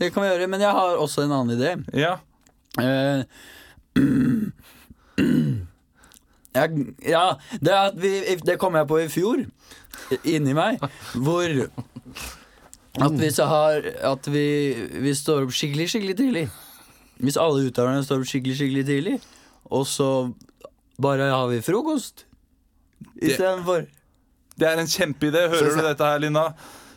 Det 0.00 0.10
kan 0.12 0.24
vi 0.24 0.30
gjøre, 0.32 0.50
men 0.50 0.62
jeg 0.64 0.74
har 0.74 0.98
også 0.98 1.24
en 1.24 1.34
annen 1.36 1.54
idé. 1.58 1.76
Ja. 1.94 2.18
Jeg, 6.54 6.70
ja, 7.02 7.32
det, 7.58 7.72
at 7.74 7.96
vi, 7.98 8.10
det 8.46 8.54
kom 8.62 8.76
jeg 8.78 8.86
på 8.86 9.00
i 9.02 9.08
fjor, 9.10 9.40
inni 10.22 10.52
meg, 10.54 10.78
hvor 11.18 11.50
at 13.02 13.16
vi, 13.18 13.30
så 13.34 13.48
har, 13.50 13.88
at 14.06 14.28
vi, 14.30 14.46
vi 15.02 15.14
står 15.18 15.48
opp 15.48 15.54
skikkelig, 15.54 15.88
skikkelig 15.90 16.14
tidlig. 16.20 16.44
Hvis 17.22 17.38
alle 17.40 17.68
utøverne 17.68 18.04
står 18.04 18.22
opp 18.22 18.28
skikkelig, 18.28 18.56
skikkelig 18.58 18.86
tidlig, 18.88 19.18
og 19.70 19.86
så 19.86 20.08
bare 21.00 21.30
har 21.30 21.46
vi 21.50 21.60
frokost 21.64 22.26
istedenfor. 23.22 23.86
Det 24.58 24.68
er 24.68 24.78
en 24.78 24.90
kjempeidé. 24.90 25.48
Hører 25.50 25.74
du 25.74 25.82
dette 25.82 26.08
her, 26.08 26.18
Linda? 26.22 26.48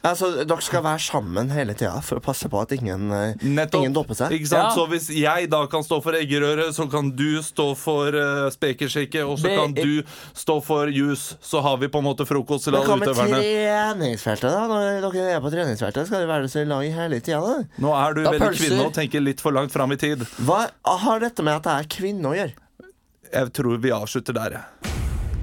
Altså, 0.08 0.30
dere 0.48 0.64
skal 0.64 0.84
være 0.86 1.02
sammen 1.04 1.50
hele 1.52 1.74
tida 1.78 1.98
for 2.06 2.20
å 2.20 2.24
passe 2.24 2.48
på 2.52 2.60
at 2.62 2.72
ingen, 2.78 3.10
eh, 3.12 3.34
Nettopp. 3.44 3.82
ingen 3.82 3.94
dopper 3.96 4.16
seg. 4.16 4.32
Ikke 4.38 4.48
sant? 4.50 4.70
Ja. 4.70 4.76
Så 4.76 4.86
hvis 4.92 5.08
jeg 5.14 5.50
da 5.52 5.60
kan 5.72 5.84
stå 5.84 6.00
for 6.04 6.16
eggerøre, 6.18 6.70
så 6.76 6.86
kan 6.92 7.12
du 7.18 7.42
stå 7.44 7.68
for 7.78 8.16
uh, 8.16 8.48
spekersjekke, 8.54 9.26
og 9.28 9.38
så 9.42 9.50
Be- 9.52 9.56
kan 9.60 9.74
du 9.78 10.04
stå 10.38 10.58
for 10.64 10.88
juice. 10.94 11.36
Så 11.42 11.62
har 11.66 11.78
vi 11.82 11.90
på 11.92 12.00
en 12.02 12.08
måte 12.08 12.26
frokost 12.30 12.64
til 12.70 12.74
Men 12.78 12.88
hva 12.88 12.98
med 13.02 13.14
treningsfeltet, 13.14 14.50
da? 14.50 14.66
Når 14.72 15.12
dere 15.14 15.36
er 15.38 15.42
på 15.44 15.52
treningsfeltet, 15.54 16.08
skal 16.10 16.24
dere 16.24 16.32
være 16.32 16.52
så 16.52 16.64
lang 16.68 16.88
hele 16.94 17.20
tida, 17.20 17.42
da? 17.42 17.64
Nå 17.84 17.94
er 17.98 18.14
du 18.18 18.24
Da 18.24 18.32
veldig 18.32 18.48
pølser. 18.48 18.64
kvinne 18.64 18.86
og 18.88 18.94
tenker 18.98 19.22
litt 19.24 19.42
for 19.44 19.52
langt 19.56 19.72
fram 19.76 19.92
i 19.92 20.00
tid. 20.00 20.24
Hva 20.46 20.68
har 21.04 21.20
dette 21.24 21.44
med 21.44 21.60
at 21.60 21.70
jeg 21.72 21.86
er 21.86 21.92
kvinne 21.98 22.32
å 22.32 22.36
gjøre? 22.38 22.54
Jeg 23.34 23.52
tror 23.54 23.78
vi 23.84 23.90
avslutter 23.92 24.34
der, 24.38 24.58
jeg. 24.62 24.94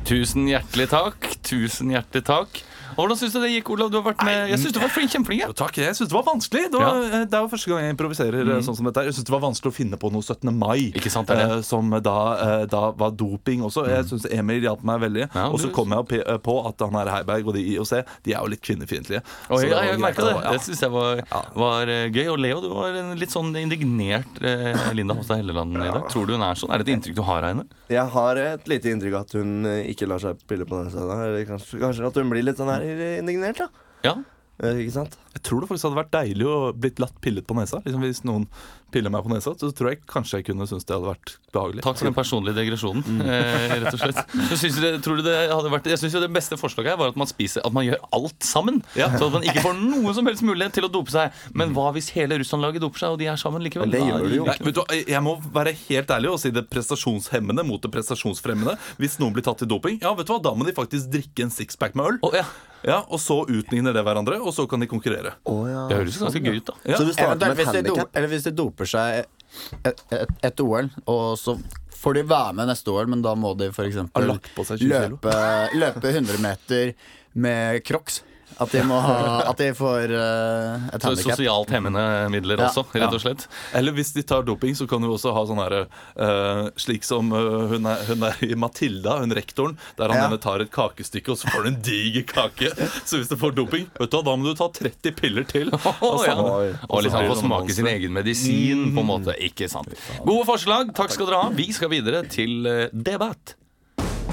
Tusen 0.04 0.46
hjertelig 0.48 0.88
takk. 0.92 1.30
Tusen 1.44 1.90
hjertelig 1.92 2.24
takk. 2.28 2.62
Hvordan 2.96 3.18
syns 3.20 3.34
du 3.34 3.40
det 3.42 3.50
gikk, 3.54 3.70
Olav? 3.74 3.90
Du 3.92 3.98
har 3.98 4.06
vært 4.06 4.24
med 4.26 4.50
Jeg 4.52 4.60
synes 4.62 4.74
du 4.76 4.80
var 4.82 4.92
flink, 4.94 5.12
kjempeflink. 5.14 5.44
Ja. 5.44 5.50
takk. 5.56 5.78
Jeg 5.82 5.96
syns 5.98 6.10
det 6.10 6.16
var 6.16 6.26
vanskelig. 6.28 6.64
Det, 6.72 6.80
var, 6.80 7.00
ja. 7.02 7.22
det 7.24 7.38
er 7.38 7.46
jo 7.46 7.50
første 7.52 7.70
gang 7.70 7.84
jeg 7.84 7.94
improviserer 7.96 8.50
mm. 8.50 8.64
sånn 8.66 8.78
som 8.78 8.88
dette. 8.88 9.04
Jeg 9.08 9.16
syns 9.18 9.28
det 9.28 9.34
var 9.34 9.44
vanskelig 9.44 9.72
å 9.72 9.76
finne 9.76 10.00
på 10.00 10.10
noe 10.14 10.24
17. 10.24 10.50
mai 10.54 10.90
Ikke 10.94 11.12
sant, 11.12 11.28
det 11.30 11.38
er 11.38 11.52
det. 11.54 11.58
eh, 11.60 11.66
som 11.66 11.90
da, 12.04 12.16
eh, 12.46 12.64
da 12.70 12.82
var 12.98 13.14
doping 13.18 13.64
også. 13.66 13.86
Jeg 13.90 14.08
syns 14.10 14.28
Emil 14.30 14.64
hjalp 14.64 14.84
meg 14.86 15.02
veldig. 15.04 15.26
Ja, 15.28 15.46
og 15.48 15.60
så 15.62 15.70
kom 15.74 15.94
jeg 15.94 16.04
opp 16.06 16.14
eh, 16.18 16.38
på 16.44 16.56
at 16.68 16.84
han 16.84 16.98
her 17.00 17.12
Heiberg 17.14 17.50
og 17.50 17.56
de 17.58 17.64
i 17.64 17.76
IOC 17.76 17.92
De 18.24 18.34
er 18.34 18.40
jo 18.40 18.52
litt 18.52 18.62
kvinnefiendtlige. 18.64 19.22
Ja, 19.50 19.60
jeg, 19.62 19.72
jeg 19.90 20.02
merka 20.02 20.26
det. 20.26 20.34
ja. 20.38 20.54
Det 20.54 20.62
syns 20.66 20.82
jeg 20.84 20.92
var, 20.94 21.24
var 21.58 21.92
eh, 21.92 22.06
gøy. 22.10 22.26
Og 22.34 22.40
Leo, 22.42 22.60
du 22.64 22.70
var 22.72 22.98
en 23.00 23.14
litt 23.20 23.34
sånn 23.34 23.52
indignert 23.60 24.40
eh, 24.44 24.90
Linda 24.96 25.16
Hofstad 25.18 25.42
Helleland 25.42 25.78
i 25.78 25.88
dag. 25.88 26.06
Tror 26.12 26.28
du 26.28 26.36
hun 26.36 26.46
er 26.46 26.58
sånn? 26.58 26.72
Er 26.74 26.82
det 26.82 26.88
et 26.88 26.94
inntrykk 26.96 27.18
du 27.18 27.24
har 27.26 27.42
av 27.42 27.54
henne? 27.54 27.66
Jeg 27.92 28.06
har 28.14 28.40
et 28.40 28.70
lite 28.70 28.92
inntrykk 28.92 29.18
at 29.20 29.36
hun 29.38 29.68
eh, 29.70 29.90
ikke 29.92 30.08
lar 30.10 30.22
seg 30.22 30.40
pille 30.50 30.66
på 30.68 30.78
den 30.80 30.92
scenen. 30.92 31.24
Eller 31.28 31.48
kanskje, 31.48 31.80
kanskje 31.82 32.08
at 32.08 32.20
hun 32.20 32.32
blir 32.32 32.46
litt 32.46 32.60
sånn 32.60 32.72
her 32.72 32.83
indignert, 33.18 33.58
da. 33.58 33.68
Ja. 34.04 34.14
Eh, 34.62 34.78
Ikke 34.84 34.90
sant? 34.92 35.18
Jeg 35.34 35.42
tror 35.46 35.62
det 35.64 35.68
faktisk 35.70 35.88
hadde 35.88 35.98
vært 35.98 36.14
deilig 36.14 36.46
å 36.46 36.56
blitt 36.78 37.00
latt 37.02 37.16
pillet 37.24 37.46
på 37.46 37.56
nesa. 37.58 37.80
Liksom 37.84 38.02
Hvis 38.04 38.22
noen 38.26 38.46
piller 38.94 39.10
meg 39.10 39.24
på 39.26 39.32
nesa, 39.32 39.50
så 39.58 39.70
tror 39.74 39.90
jeg 39.90 39.98
kanskje 40.06 40.38
jeg 40.38 40.46
kunne 40.46 40.68
synes 40.70 40.86
det 40.86 40.94
hadde 40.94 41.08
vært 41.08 41.32
behagelig. 41.54 41.82
Takk 41.82 41.98
for 41.98 42.06
den 42.06 42.16
personlige 42.16 42.58
digresjonen. 42.60 43.02
Eh, 43.34 43.72
rett 43.82 43.94
og 43.96 43.98
slett 43.98 44.18
så 44.50 44.56
synes 44.58 44.76
du 44.76 44.82
det, 44.84 44.90
tror 45.02 45.18
du 45.18 45.24
det 45.24 45.34
hadde 45.50 45.70
vært 45.72 45.86
Jeg 45.88 45.98
synes 45.98 46.14
jo 46.14 46.20
det 46.22 46.28
beste 46.34 46.58
forslaget 46.60 46.92
her 46.92 46.98
var 47.00 47.10
at 47.10 47.16
man 47.18 47.28
spiser 47.28 47.64
At 47.66 47.72
man 47.74 47.86
gjør 47.86 48.02
alt 48.14 48.44
sammen. 48.46 48.78
Ja. 48.98 49.08
Så 49.16 49.26
at 49.26 49.34
man 49.34 49.46
ikke 49.46 49.64
får 49.64 49.78
noen 49.80 50.14
som 50.16 50.28
helst 50.28 50.44
mulighet 50.46 50.76
til 50.76 50.86
å 50.86 50.90
dope 50.92 51.10
seg. 51.14 51.34
Men 51.56 51.72
hva 51.74 51.88
hvis 51.96 52.10
hele 52.14 52.38
Russland-laget 52.42 52.84
doper 52.84 53.02
seg, 53.02 53.16
og 53.16 53.22
de 53.22 53.30
er 53.32 53.40
sammen 53.40 53.64
likevel? 53.64 53.88
Men 53.90 53.96
det 53.96 54.04
gjør 54.04 54.28
de 54.28 54.38
jo. 54.38 54.46
Nei, 54.50 54.58
vet 54.68 54.78
du, 54.78 54.82
jeg 55.14 55.22
må 55.24 55.34
være 55.56 55.74
helt 55.86 56.14
ærlig 56.18 56.30
og 56.34 56.38
si 56.44 56.52
det 56.54 56.66
prestasjonshemmende 56.70 57.66
mot 57.66 57.82
det 57.82 57.90
prestasjonsfremmende. 57.96 58.76
Hvis 59.00 59.18
noen 59.22 59.34
blir 59.34 59.46
tatt 59.46 59.64
i 59.66 59.70
doping, 59.70 59.98
ja, 60.04 60.14
vet 60.14 60.30
du 60.30 60.36
hva, 60.36 60.42
da 60.44 60.54
må 60.54 60.68
de 60.68 60.76
faktisk 60.76 61.10
drikke 61.16 61.48
en 61.48 61.54
sixpack 61.54 61.98
med 61.98 62.14
øl. 62.14 62.22
Oh, 62.26 62.36
ja. 62.36 62.46
Ja, 62.84 63.00
Og 63.08 63.20
så 63.22 63.38
utligner 63.48 63.94
det 63.96 64.02
hverandre, 64.04 64.36
og 64.44 64.52
så 64.52 64.66
kan 64.68 64.82
de 64.82 64.88
konkurrere. 64.90 65.23
Å, 65.32 65.54
ja. 65.70 65.86
Det 65.90 65.96
høres 66.00 66.18
ganske 66.20 66.42
gøy 66.44 66.58
ut, 66.60 66.66
da. 66.68 66.74
Ja. 66.84 66.98
Så 66.98 67.06
du 67.08 67.12
starter 67.16 67.52
med 67.52 67.56
hvis 67.60 67.70
et 67.70 67.86
do, 67.86 67.94
handikap? 67.94 68.18
eller 68.18 68.32
hvis 68.32 68.46
de 68.48 68.52
doper 68.60 68.90
seg 68.90 69.22
et, 69.22 70.04
et, 70.12 70.36
et 70.50 70.62
OL, 70.64 70.90
og 71.06 71.24
så 71.40 71.56
får 72.04 72.18
de 72.18 72.24
være 72.28 72.52
med 72.58 72.68
neste 72.68 72.92
OL, 72.92 73.08
men 73.10 73.22
da 73.24 73.32
må 73.38 73.54
de 73.58 73.70
f.eks. 73.72 73.96
Har 74.14 74.28
lagt 74.28 74.50
på 74.56 74.66
seg 74.68 74.82
20 74.82 74.92
kilo. 74.92 75.18
løpe, 75.18 75.36
løpe 75.80 76.12
100 76.12 76.42
meter 76.44 76.94
med 77.34 77.80
crocs. 77.86 78.22
At 78.62 78.70
de, 78.70 78.82
må 78.86 78.98
ha, 79.02 79.14
at 79.50 79.58
de 79.58 79.70
får 79.74 80.12
uh, 80.14 80.84
et 80.94 81.02
Så 81.02 81.08
handikap. 81.10 81.34
sosialt 81.34 81.70
hemmende 81.74 82.04
midler 82.30 82.60
Ja. 82.62 82.68
også, 82.70 82.84
rett 82.94 83.16
og 83.16 83.22
slett. 83.24 83.46
Eller 83.74 83.92
hvis 83.96 84.12
de 84.14 84.22
tar 84.22 84.44
doping, 84.46 84.76
så 84.78 84.86
kan 84.90 85.02
du 85.02 85.08
også 85.10 85.32
ha 85.34 85.42
sånn 85.48 85.58
herre 85.62 85.80
uh, 86.14 86.68
Slik 86.78 87.02
som 87.06 87.32
uh, 87.34 87.66
hun, 87.72 87.88
er, 87.90 88.04
hun 88.08 88.22
er 88.28 88.38
i 88.46 88.54
Matilda, 88.54 89.16
hun 89.24 89.34
rektoren, 89.34 89.74
der 89.98 90.12
han 90.14 90.20
Ja. 90.22 90.28
ene 90.30 90.38
tar 90.38 90.62
et 90.62 90.70
kakestykke, 90.74 91.34
og 91.34 91.40
så 91.40 91.50
får 91.50 91.66
du 91.66 91.70
en 91.72 91.80
diger 91.82 92.26
kake. 92.30 92.70
Så 93.04 93.18
hvis 93.18 93.32
du 93.32 93.36
får 93.40 93.56
doping, 93.58 93.88
vet 93.98 94.10
du 94.14 94.20
da 94.24 94.36
må 94.38 94.46
du 94.46 94.54
ta 94.58 94.70
30 94.70 95.16
piller 95.18 95.44
til. 95.50 95.70
Å, 95.74 96.12
ja. 96.24 96.36
sånn- 96.38 96.78
Og 96.88 97.02
liksom 97.04 97.26
få 97.32 97.40
smake 97.42 97.74
sin 97.74 97.90
egen 97.90 98.14
medisin, 98.14 98.86
på 98.94 99.02
en 99.02 99.10
måte. 99.10 99.34
Ikke 99.44 99.66
sant. 99.72 99.90
Gode 100.24 100.46
forslag. 100.48 100.94
Takk 100.96 101.10
skal 101.14 101.26
dere 101.32 101.42
ha. 101.42 101.50
Vi 101.54 101.68
skal 101.74 101.90
videre 101.92 102.22
til 102.30 102.64
eh, 102.70 102.86
debatt. 102.94 103.56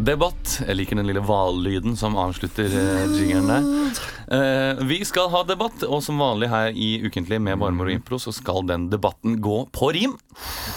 Debatt. 0.00 0.60
Jeg 0.64 0.78
liker 0.78 0.96
den 0.96 1.08
lille 1.10 1.22
hvallyden 1.24 1.96
som 1.98 2.16
avslutter 2.20 2.70
uh, 2.72 3.18
jingeren 3.18 3.50
der. 3.50 4.00
Eh, 4.30 4.80
vi 4.86 5.00
skal 5.04 5.26
ha 5.32 5.40
debatt, 5.42 5.82
og 5.82 6.02
som 6.06 6.20
vanlig 6.22 6.50
her 6.52 6.70
i 6.70 7.00
Ukentlig 7.02 7.40
med 7.42 7.58
Barmor 7.58 7.88
og 7.90 7.96
Impro 7.96 8.18
så 8.22 8.30
skal 8.34 8.62
den 8.68 8.86
debatten 8.92 9.40
gå 9.42 9.64
på 9.74 9.90
rim. 9.96 10.14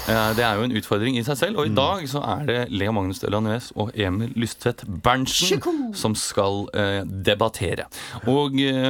Eh, 0.09 0.31
det 0.37 0.45
er 0.45 0.57
jo 0.57 0.65
en 0.65 0.73
utfordring 0.79 1.19
i 1.19 1.25
seg 1.27 1.37
selv, 1.37 1.61
og 1.61 1.69
i 1.69 1.75
dag 1.77 2.01
så 2.09 2.23
er 2.33 2.47
det 2.49 2.59
Lea 2.73 2.93
Magnus 2.95 3.21
Delanuez 3.21 3.69
og 3.77 3.93
Emil 3.93 4.33
Lystvedt 4.39 4.81
Berntsen 5.05 5.61
som 5.93 6.17
skal 6.17 6.65
eh, 6.73 7.01
debattere. 7.05 7.85
Og 8.25 8.57
eh, 8.57 8.89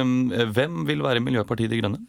hvem 0.56 0.84
vil 0.88 1.04
være 1.04 1.24
Miljøpartiet 1.24 1.74
De 1.74 1.82
Grønne? 1.82 2.00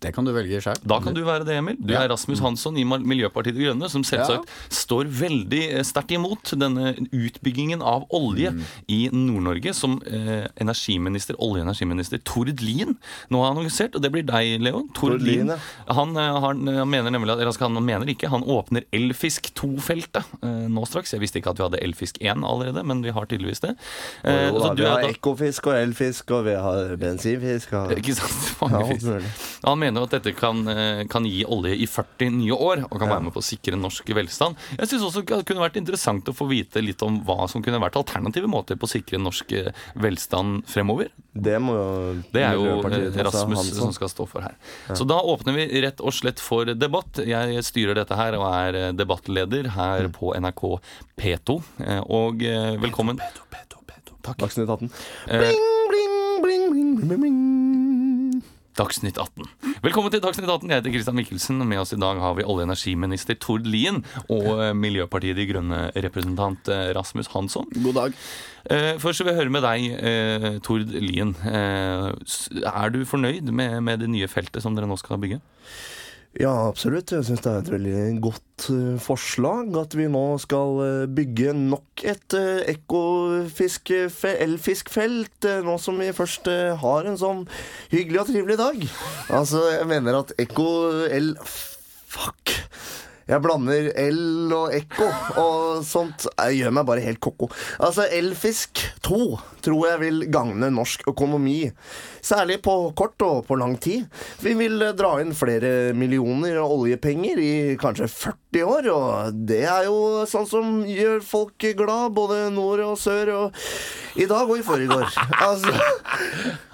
Det 0.00 0.12
kan 0.14 0.24
du 0.26 0.30
velge 0.30 0.60
sjøl. 0.62 0.78
Da 0.86 1.00
kan 1.02 1.14
du 1.16 1.24
være 1.26 1.42
det, 1.48 1.56
Emil. 1.58 1.76
Du 1.82 1.90
er 1.98 2.06
Rasmus 2.12 2.38
Hansson 2.44 2.76
i 2.78 2.84
Miljøpartiet 2.86 3.56
De 3.56 3.64
Grønne, 3.66 3.88
som 3.90 4.04
selvsagt 4.06 4.46
står 4.70 5.08
veldig 5.10 5.62
eh, 5.74 5.82
sterkt 5.86 6.12
imot 6.14 6.52
denne 6.60 6.92
utbyggingen 7.10 7.82
av 7.82 8.04
olje 8.14 8.52
i 8.86 9.00
Nord-Norge, 9.10 9.72
som 9.74 9.96
eh, 10.06 10.46
energiminister, 10.62 11.34
olje- 11.42 11.64
og 11.64 11.66
energiminister 11.66 12.22
Tord 12.22 12.52
Lien 12.62 12.94
nå 13.32 13.42
har 13.42 13.52
annonsert. 13.56 13.96
Og 13.98 14.04
det 14.04 14.12
blir 14.14 14.22
deg, 14.28 14.60
Leo. 14.62 14.84
Tord, 14.94 15.18
Tord 15.18 15.26
Lien. 15.26 15.50
Han. 15.88 16.14
Han, 16.14 16.14
eh, 16.18 16.38
han 16.44 16.62
mener 16.88 17.10
nemlig 17.10 17.32
at, 17.34 17.40
eller 17.42 17.50
altså, 17.50 17.66
han 17.66 17.82
mener 17.84 18.08
ikke, 18.14 18.30
han 18.30 18.46
åpner 18.46 18.86
Elfisk 18.94 19.50
2-feltet 19.58 20.22
eh, 20.42 20.68
nå 20.70 20.86
straks. 20.88 21.12
Jeg 21.16 21.24
visste 21.24 21.42
ikke 21.42 21.52
at 21.56 21.58
vi 21.60 21.66
hadde 21.66 21.82
Elfisk 21.84 22.22
1 22.22 22.46
allerede, 22.46 22.86
men 22.86 23.02
vi 23.04 23.10
har 23.14 23.26
tydeligvis 23.28 23.64
det. 23.66 23.74
Eh, 24.22 24.46
Jo, 24.48 24.60
så 24.62 24.68
da, 24.68 24.74
du 24.78 24.82
vi 24.84 24.88
har 24.88 25.02
da- 25.02 25.10
ekofisk 25.12 25.66
og 25.72 25.74
elfisk, 25.82 26.30
og 26.38 26.46
vi 26.46 26.54
har 26.54 26.94
bensinfisk. 27.02 27.74
Og... 27.82 27.96
ikke 27.98 28.14
sant? 28.14 28.38
Ja, 28.62 28.68
Mange 28.68 28.86
ja. 28.86 29.20
Han 29.64 29.78
mener 29.80 30.04
at 30.06 30.10
dette 30.14 30.32
kan, 30.38 30.60
eh, 30.68 31.04
kan 31.10 31.24
gi 31.26 31.44
olje 31.44 31.74
i 31.74 31.86
40 31.86 32.30
nye 32.36 32.54
år 32.54 32.84
og 32.90 32.98
kan 32.98 33.08
være 33.08 33.22
med 33.26 33.32
på 33.34 33.40
å 33.42 33.46
sikre 33.46 33.78
norsk 33.78 34.06
velstand. 34.14 34.56
Jeg 34.78 34.88
synes 34.88 35.02
også 35.08 35.24
det 35.26 35.44
kunne 35.48 35.64
vært 35.64 35.76
interessant 35.80 36.24
å 36.30 36.34
få 36.36 36.46
vite 36.48 36.82
litt 36.84 37.02
om 37.02 37.20
hva 37.26 37.48
som 37.50 37.62
kunne 37.62 37.80
vært 37.82 37.96
alternative 37.98 38.46
måter 38.46 38.76
på 38.78 38.86
å 38.86 38.92
sikre 38.92 39.18
norsk 39.18 39.52
eh, 39.52 39.72
velstand 39.96 40.64
fremover. 40.70 41.08
Det 41.34 41.58
må 41.62 41.74
jo 41.74 42.22
Det 42.32 42.42
er 42.42 42.54
jo 42.54 42.78
eh, 42.86 43.22
Rasmus 43.22 43.72
som 43.76 43.92
skal 43.92 44.08
stå 44.08 44.28
for 44.28 44.42
her. 44.46 44.54
Så 44.94 45.06
da 45.06 45.18
åpner 45.22 45.54
vi 45.54 45.82
rett 45.82 46.00
og 46.00 46.12
slett 46.12 46.38
for 46.40 46.64
debatt. 46.64 47.18
Jeg 47.26 47.62
styrer 47.64 47.94
dette 47.94 48.14
her 48.18 48.34
og 48.38 48.46
er 48.52 48.92
debattleder 48.92 49.70
her 49.74 50.08
på 50.08 50.34
NRK 50.38 50.80
P2. 51.18 51.62
Eh, 51.80 52.00
Og 52.08 52.38
velkommen. 52.82 53.18
Takk. 54.28 54.38
Dagsnytt 54.42 54.68
18. 54.68 54.90
Eh, 55.28 55.38
Bling, 55.38 55.56
bling, 55.88 56.42
bling, 56.42 56.70
bling, 56.70 56.96
bling, 57.08 57.20
bling. 57.20 57.47
Dagsnytt 58.78 59.16
18. 59.18 59.42
Velkommen 59.82 60.12
til 60.14 60.20
Dagsnytt 60.22 60.46
18. 60.46 60.70
Jeg 60.70 60.78
heter 60.78 60.92
Christian 60.94 61.16
Mikkelsen. 61.18 61.58
Med 61.66 61.80
oss 61.82 61.90
i 61.96 61.98
dag 61.98 62.20
har 62.22 62.36
vi 62.38 62.44
olje- 62.46 62.62
og 62.62 62.68
energiminister 62.68 63.34
Tord 63.42 63.66
Lien 63.66 64.04
og 64.30 64.46
eh, 64.62 64.70
Miljøpartiet 64.78 65.34
De 65.38 65.46
Grønne-representant 65.50 66.70
eh, 66.70 66.84
Rasmus 66.94 67.30
Hansson. 67.34 67.66
God 67.82 67.98
dag. 67.98 68.14
Eh, 68.70 68.92
Først 69.02 69.24
vil 69.24 69.32
jeg 69.32 69.40
høre 69.40 69.54
med 69.54 69.66
deg, 69.66 70.62
Tord 70.62 70.86
Lien. 70.94 71.34
Er 71.42 72.94
du 72.94 73.00
fornøyd 73.08 73.50
med, 73.50 73.80
med 73.82 74.04
det 74.04 74.12
nye 74.14 74.30
feltet 74.30 74.62
som 74.62 74.78
dere 74.78 74.86
nå 74.90 74.98
skal 75.00 75.18
bygge? 75.22 75.40
Ja, 76.38 76.68
absolutt. 76.68 77.10
Jeg 77.10 77.24
syns 77.26 77.40
det 77.42 77.50
er 77.50 77.64
et 77.64 77.70
veldig 77.72 78.20
godt 78.22 78.68
eh, 78.70 78.94
forslag 79.02 79.74
at 79.80 79.96
vi 79.98 80.04
nå 80.06 80.38
skal 80.38 80.78
eh, 80.84 81.08
bygge 81.10 81.50
nok 81.58 82.04
et 82.06 82.30
ekofiskfelt, 82.70 85.34
eh, 85.50 85.66
nå 85.66 85.74
som 85.82 85.98
vi 85.98 86.14
først 86.14 86.46
har 86.84 87.02
en 87.10 87.18
sånn 87.18 87.42
hyggelig 87.90 88.22
og 88.22 88.30
trivelig 88.30 88.54
dag. 88.60 88.78
Altså, 89.34 89.58
jeg 89.74 89.90
mener 89.90 90.20
at 90.20 90.30
ekko-el 90.38 91.34
Fuck. 92.08 92.54
Jeg 93.28 93.42
blander 93.44 93.90
el 94.00 94.52
og 94.56 94.72
ekko 94.72 95.06
og 95.36 95.82
sånt. 95.84 96.24
Jeg 96.32 96.62
gjør 96.62 96.72
meg 96.78 96.86
bare 96.88 97.04
helt 97.04 97.20
ko-ko. 97.20 97.50
Altså, 97.76 98.06
Elfisk 98.08 98.80
2 99.04 99.18
tror 99.64 99.82
jeg 99.90 100.00
vil 100.00 100.22
gagne 100.32 100.70
norsk 100.72 101.04
økonomi. 101.12 101.58
Særlig 102.24 102.62
på 102.64 102.74
kort 102.96 103.20
og 103.26 103.42
på 103.44 103.58
lang 103.60 103.76
tid. 103.84 104.06
Vi 104.40 104.54
vil 104.56 104.80
eh, 104.80 104.94
dra 104.96 105.18
inn 105.20 105.36
flere 105.36 105.92
millioner 105.92 106.56
oljepenger 106.64 107.40
i 107.44 107.52
kanskje 107.80 108.08
40 108.08 108.47
år, 108.56 108.88
og 108.92 109.42
det 109.48 109.64
er 109.68 109.88
jo 109.88 110.24
sånn 110.28 110.46
som 110.48 110.78
gjør 110.88 111.20
folk 111.24 111.68
glad, 111.76 112.14
både 112.16 112.46
nord 112.54 112.80
og 112.86 112.96
sør, 113.00 113.34
og 113.34 114.18
i 114.18 114.26
dag 114.28 114.48
og 114.48 114.56
i 114.58 114.64
forrige 114.66 114.96
år. 114.96 115.12
Altså 115.48 115.74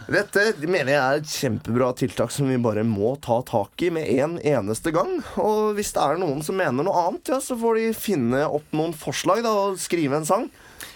dette 0.04 0.68
mener 0.68 0.90
jeg 0.92 1.00
er 1.00 1.20
et 1.22 1.30
kjempebra 1.32 1.86
tiltak 1.96 2.32
som 2.32 2.50
vi 2.50 2.58
bare 2.60 2.82
må 2.84 3.14
ta 3.24 3.38
tak 3.48 3.80
i 3.86 3.88
med 3.94 4.08
en 4.18 4.36
eneste 4.36 4.92
gang. 4.92 5.16
Og 5.40 5.72
hvis 5.78 5.94
det 5.96 6.02
er 6.04 6.20
noen 6.20 6.44
som 6.44 6.58
mener 6.60 6.84
noe 6.84 7.06
annet, 7.06 7.32
ja, 7.32 7.40
så 7.40 7.56
får 7.56 7.80
de 7.80 7.86
finne 7.96 8.44
opp 8.44 8.68
noen 8.76 8.92
forslag 8.96 9.40
da, 9.46 9.54
og 9.64 9.80
skrive 9.80 10.20
en 10.20 10.28
sang. 10.28 10.50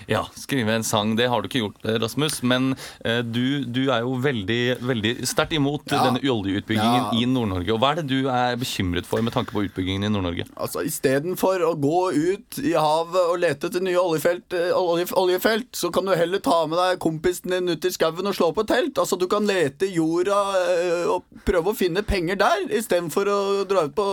Ja, 0.09 0.23
skrive 0.41 0.73
en 0.73 0.85
sang. 0.89 1.11
Det 1.19 1.27
har 1.29 1.43
du 1.45 1.49
ikke 1.51 1.61
gjort, 1.61 1.83
Rasmus. 2.01 2.39
Men 2.49 2.71
eh, 3.05 3.19
du, 3.21 3.65
du 3.69 3.83
er 3.93 4.01
jo 4.07 4.15
veldig, 4.25 4.79
veldig 4.89 5.11
sterkt 5.29 5.53
imot 5.59 5.85
Ja. 5.93 6.01
denne 6.07 6.23
oljeutbyggingen 6.25 7.03
Ja. 7.03 7.11
i 7.13 7.27
Nord-Norge. 7.29 7.75
Og 7.75 7.81
hva 7.83 7.91
er 7.93 8.01
det 8.01 8.07
du 8.09 8.29
er 8.33 8.57
bekymret 8.57 9.05
for 9.05 9.21
med 9.23 9.35
tanke 9.37 9.53
på 9.53 9.67
utbyggingen 9.67 10.07
i 10.09 10.13
Nord-Norge? 10.15 10.47
Altså, 10.57 10.81
Istedenfor 10.89 11.61
å 11.69 11.75
gå 11.77 12.01
ut 12.17 12.59
i 12.65 12.73
havet 12.73 13.21
og 13.35 13.37
lete 13.43 13.69
etter 13.69 13.85
nye 13.85 14.01
oljefelt, 14.01 14.57
eh, 14.57 14.73
olje, 14.73 15.11
oljefelt, 15.13 15.69
så 15.77 15.93
kan 15.93 16.09
du 16.09 16.15
heller 16.17 16.41
ta 16.41 16.63
med 16.67 16.79
deg 16.81 16.99
kompisen 17.05 17.53
din 17.53 17.69
ut 17.69 17.85
i 17.85 17.93
skauen 17.93 18.27
og 18.33 18.35
slå 18.39 18.49
på 18.57 18.65
telt. 18.67 18.97
Altså, 18.97 19.19
Du 19.21 19.27
kan 19.29 19.45
lete 19.45 19.91
i 19.91 19.95
jorda 19.99 20.41
eh, 20.63 21.05
og 21.13 21.25
prøve 21.45 21.75
å 21.75 21.77
finne 21.77 22.01
penger 22.07 22.41
der, 22.41 22.65
istedenfor 22.81 23.29
å 23.29 23.39
dra 23.69 23.85
ut 23.91 23.95
på, 23.99 24.09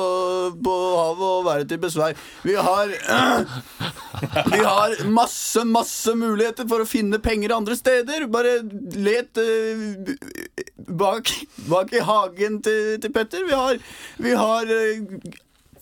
på 0.60 0.76
havet 1.00 1.28
og 1.40 1.46
være 1.48 1.70
til 1.72 1.78
besvær. 1.88 2.20
Vi 2.44 2.60
har 2.60 2.92
Vi 4.52 4.60
har 4.64 4.94
masse, 5.12 5.64
masse 5.68 5.85
muligheter 6.18 6.68
for 6.70 6.84
å 6.84 6.90
finne 6.90 7.20
penger 7.24 7.56
andre 7.56 7.78
steder. 7.78 8.28
Bare 8.32 8.58
let 8.96 9.40
uh, 9.42 10.16
bak, 10.88 11.32
bak 11.70 11.94
i 11.94 12.04
hagen 12.06 12.62
til, 12.66 12.96
til 13.02 13.14
Petter. 13.16 13.46
Vi 13.48 13.56
har, 13.56 13.82
vi 14.22 14.36
har 14.38 14.72
eh, 14.72 15.02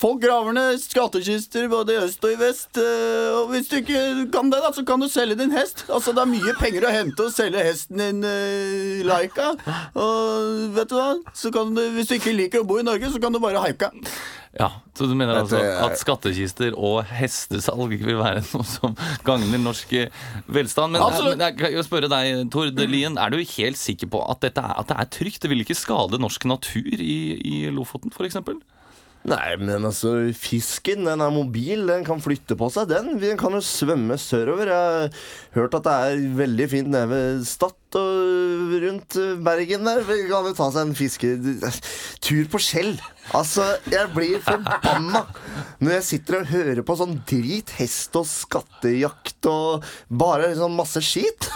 Folk 0.04 0.20
graver 0.20 0.52
ned 0.52 0.82
skattkister 0.84 1.70
både 1.72 1.94
i 1.96 2.00
øst 2.04 2.26
og 2.28 2.34
i 2.34 2.40
vest. 2.42 2.76
eh, 2.76 3.30
Og 3.38 3.54
hvis 3.54 3.70
du 3.72 3.78
ikke 3.78 4.02
kan 4.34 4.50
det, 4.52 4.60
da, 4.60 4.72
så 4.76 4.84
kan 4.84 5.00
du 5.00 5.08
selge 5.08 5.38
din 5.40 5.54
hest. 5.56 5.86
Altså, 5.88 6.12
Det 6.12 6.26
er 6.26 6.32
mye 6.34 6.54
penger 6.60 6.84
å 6.90 6.92
hente 6.92 7.24
å 7.24 7.32
selge 7.32 7.64
hesten 7.64 8.02
din 8.02 8.20
uh, 8.28 9.00
Laika. 9.08 9.54
Og 9.96 10.76
vet 10.76 10.92
du 10.92 10.98
hva? 11.00 11.14
Så 11.34 11.54
kan 11.56 11.72
du, 11.72 11.80
hvis 11.96 12.12
du 12.12 12.18
ikke 12.18 12.36
liker 12.36 12.66
å 12.66 12.68
bo 12.68 12.82
i 12.82 12.84
Norge, 12.84 13.14
så 13.14 13.22
kan 13.24 13.32
du 13.32 13.40
bare 13.40 13.64
haika. 13.64 13.94
Ja, 14.60 14.68
Så 14.94 15.08
du 15.10 15.16
mener 15.18 15.40
altså 15.40 15.58
at 15.58 15.96
skattekister 15.98 16.76
og 16.76 17.08
hestesalg 17.10 17.96
vil 18.04 18.20
være 18.20 18.44
noe 18.52 18.68
som 18.68 19.00
gagner 19.26 19.58
norsk 19.64 19.96
eh, 20.04 20.12
velstand? 20.52 20.94
Men, 21.00 21.16
men 21.32 21.48
jeg 21.48 21.58
kan 21.64 21.74
jo 21.80 21.88
spørre 21.88 22.12
deg, 22.12 22.44
Tord 22.54 22.76
Lien, 22.92 23.16
er 23.18 23.32
du 23.34 23.40
helt 23.40 23.80
sikker 23.80 24.12
på 24.12 24.22
at, 24.28 24.44
dette 24.44 24.62
er, 24.62 24.76
at 24.84 24.92
det 24.92 25.00
er 25.00 25.12
trygt? 25.16 25.42
Det 25.48 25.50
vil 25.56 25.64
ikke 25.64 25.80
skade 25.80 26.20
norsk 26.20 26.46
natur 26.52 26.92
i, 27.00 27.18
i 27.40 27.58
Lofoten, 27.72 28.12
f.eks.? 28.12 28.44
Nei, 29.24 29.54
men 29.56 29.86
altså, 29.88 30.10
fisken 30.36 31.06
den 31.08 31.22
er 31.24 31.32
mobil, 31.32 31.86
den 31.88 32.04
kan 32.04 32.20
flytte 32.20 32.58
på 32.60 32.68
seg, 32.74 32.90
den. 32.92 33.14
Den 33.22 33.38
kan 33.40 33.56
jo 33.56 33.62
svømme 33.64 34.18
sørover. 34.20 34.68
Jeg 34.68 35.14
har 35.14 35.62
hørt 35.62 35.78
at 35.80 35.86
det 35.88 35.94
er 36.10 36.26
veldig 36.42 36.68
fint 36.74 36.92
nede 36.92 37.08
ved 37.08 37.46
Stad 37.48 37.80
og 37.96 38.74
rundt 38.84 39.16
Bergen 39.46 39.88
der. 39.88 40.04
Vi 40.10 40.20
kan 40.28 40.50
jo 40.50 40.54
ta 40.58 40.68
seg 40.76 40.90
en 40.90 40.96
fisketur 40.98 42.52
på 42.52 42.64
skjell. 42.68 42.98
Altså, 43.32 43.70
jeg 43.94 44.12
blir 44.12 44.44
forbanna 44.44 45.24
når 45.80 45.98
jeg 46.00 46.08
sitter 46.10 46.42
og 46.42 46.52
hører 46.52 46.84
på 46.84 47.00
sånn 47.00 47.22
drit, 47.30 47.72
hest 47.80 48.20
og 48.20 48.28
skattejakt 48.28 49.48
og 49.52 49.88
bare 50.12 50.52
sånn 50.60 50.76
masse 50.76 51.00
skit. 51.06 51.48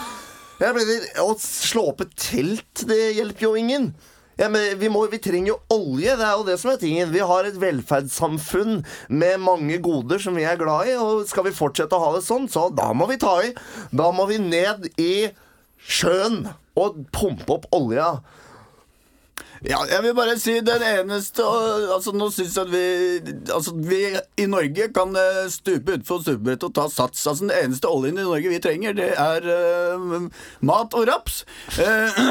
Jeg 0.58 0.74
blir, 0.74 1.10
Å 1.20 1.34
slå 1.42 1.90
opp 1.92 2.00
et 2.06 2.16
telt, 2.16 2.86
det 2.88 3.12
hjelper 3.18 3.50
jo 3.50 3.58
ingen. 3.60 3.92
Ja, 4.38 4.46
men 4.48 4.78
vi, 4.78 4.88
må, 4.92 5.02
vi 5.10 5.18
trenger 5.18 5.54
jo 5.54 5.58
olje, 5.74 6.14
det 6.14 6.26
er 6.26 6.36
jo 6.38 6.46
det 6.46 6.56
som 6.62 6.70
er 6.70 6.78
tingen. 6.78 7.10
Vi 7.10 7.24
har 7.26 7.48
et 7.48 7.58
velferdssamfunn 7.58 8.84
med 9.10 9.42
mange 9.42 9.80
goder 9.82 10.22
som 10.22 10.38
vi 10.38 10.46
er 10.46 10.60
glad 10.60 10.92
i, 10.92 10.94
og 11.02 11.26
skal 11.26 11.48
vi 11.48 11.56
fortsette 11.56 11.98
å 11.98 12.04
ha 12.04 12.14
det 12.14 12.24
sånn, 12.26 12.46
så 12.50 12.68
da 12.70 12.92
må 12.94 13.10
vi 13.10 13.18
ta 13.18 13.34
i. 13.42 13.50
Da 13.90 14.12
må 14.14 14.28
vi 14.30 14.38
ned 14.42 14.90
i 15.02 15.28
sjøen 15.78 16.44
og 16.78 17.02
pumpe 17.14 17.58
opp 17.58 17.66
olja. 17.74 18.12
Ja, 19.66 19.80
jeg 19.90 20.04
vil 20.04 20.14
bare 20.14 20.36
si 20.38 20.52
den 20.62 20.82
eneste 20.86 21.42
Altså, 21.42 22.12
nå 22.14 22.28
syns 22.30 22.54
jeg 22.54 22.68
at 22.68 22.70
vi 22.70 23.32
Altså, 23.50 23.72
vi 23.74 24.02
i 24.38 24.46
Norge 24.46 24.86
kan 24.94 25.16
eh, 25.18 25.48
stupe 25.50 25.96
utfor 25.98 26.22
stupebrettet 26.22 26.68
og 26.68 26.76
ta 26.76 26.86
sats. 26.86 27.26
Altså, 27.26 27.48
den 27.48 27.56
eneste 27.56 27.90
oljen 27.90 28.20
i 28.20 28.26
Norge 28.26 28.52
vi 28.52 28.60
trenger, 28.62 28.94
det 28.94 29.10
er 29.18 29.48
uh, 29.50 30.28
mat 30.62 30.94
og 30.94 31.08
raps. 31.10 31.42
Eh, 31.82 32.22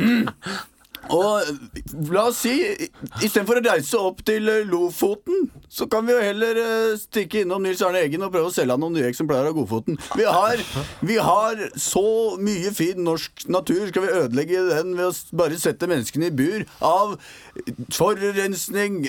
Og 1.12 1.44
la 2.14 2.22
oss 2.30 2.38
si, 2.44 2.54
istedenfor 3.20 3.58
å 3.60 3.64
reise 3.66 3.98
opp 4.00 4.22
til 4.26 4.48
eh, 4.48 4.62
Lofoten, 4.68 5.48
så 5.68 5.84
kan 5.90 6.06
vi 6.06 6.14
jo 6.14 6.20
heller 6.22 6.56
eh, 6.60 6.94
stikke 7.00 7.42
innom 7.44 7.62
Nils 7.66 7.82
Arne 7.84 8.00
Eggen 8.06 8.24
og 8.24 8.32
prøve 8.34 8.48
å 8.48 8.54
selge 8.54 8.72
han 8.76 8.80
noen 8.84 8.96
nye 8.96 9.10
eksemplarer 9.10 9.50
av 9.50 9.56
Godfoten. 9.58 9.98
Vi 10.16 10.24
har, 10.24 10.62
vi 11.04 11.18
har 11.20 11.60
så 11.80 12.04
mye 12.40 12.72
fin 12.74 13.02
norsk 13.04 13.44
natur. 13.52 13.84
Skal 13.90 14.06
vi 14.06 14.14
ødelegge 14.22 14.62
den 14.70 14.94
ved 14.96 15.10
å 15.10 15.36
bare 15.42 15.58
sette 15.60 15.88
menneskene 15.90 16.30
i 16.30 16.34
bur 16.34 16.64
av 16.84 17.16
forurensning, 17.94 19.02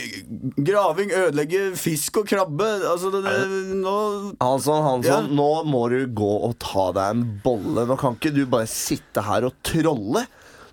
graving, 0.67 1.11
ødelegge 1.15 1.63
fisk 1.79 2.21
og 2.21 2.29
krabbe? 2.31 2.67
Altså, 2.91 3.11
det, 3.13 3.23
det, 3.25 3.75
nå 3.81 3.95
Hansson, 4.43 4.81
Hansson, 4.85 5.29
Ja. 5.29 5.35
nå 5.41 5.49
må 5.69 5.85
du 5.93 6.01
gå 6.15 6.31
og 6.49 6.57
ta 6.61 6.89
deg 6.95 7.15
en 7.15 7.25
bolle. 7.45 7.87
Nå 7.89 7.97
kan 8.01 8.17
ikke 8.19 8.33
du 8.35 8.43
bare 8.49 8.69
sitte 8.69 9.23
her 9.25 9.47
og 9.49 9.55
trolle. 9.65 10.25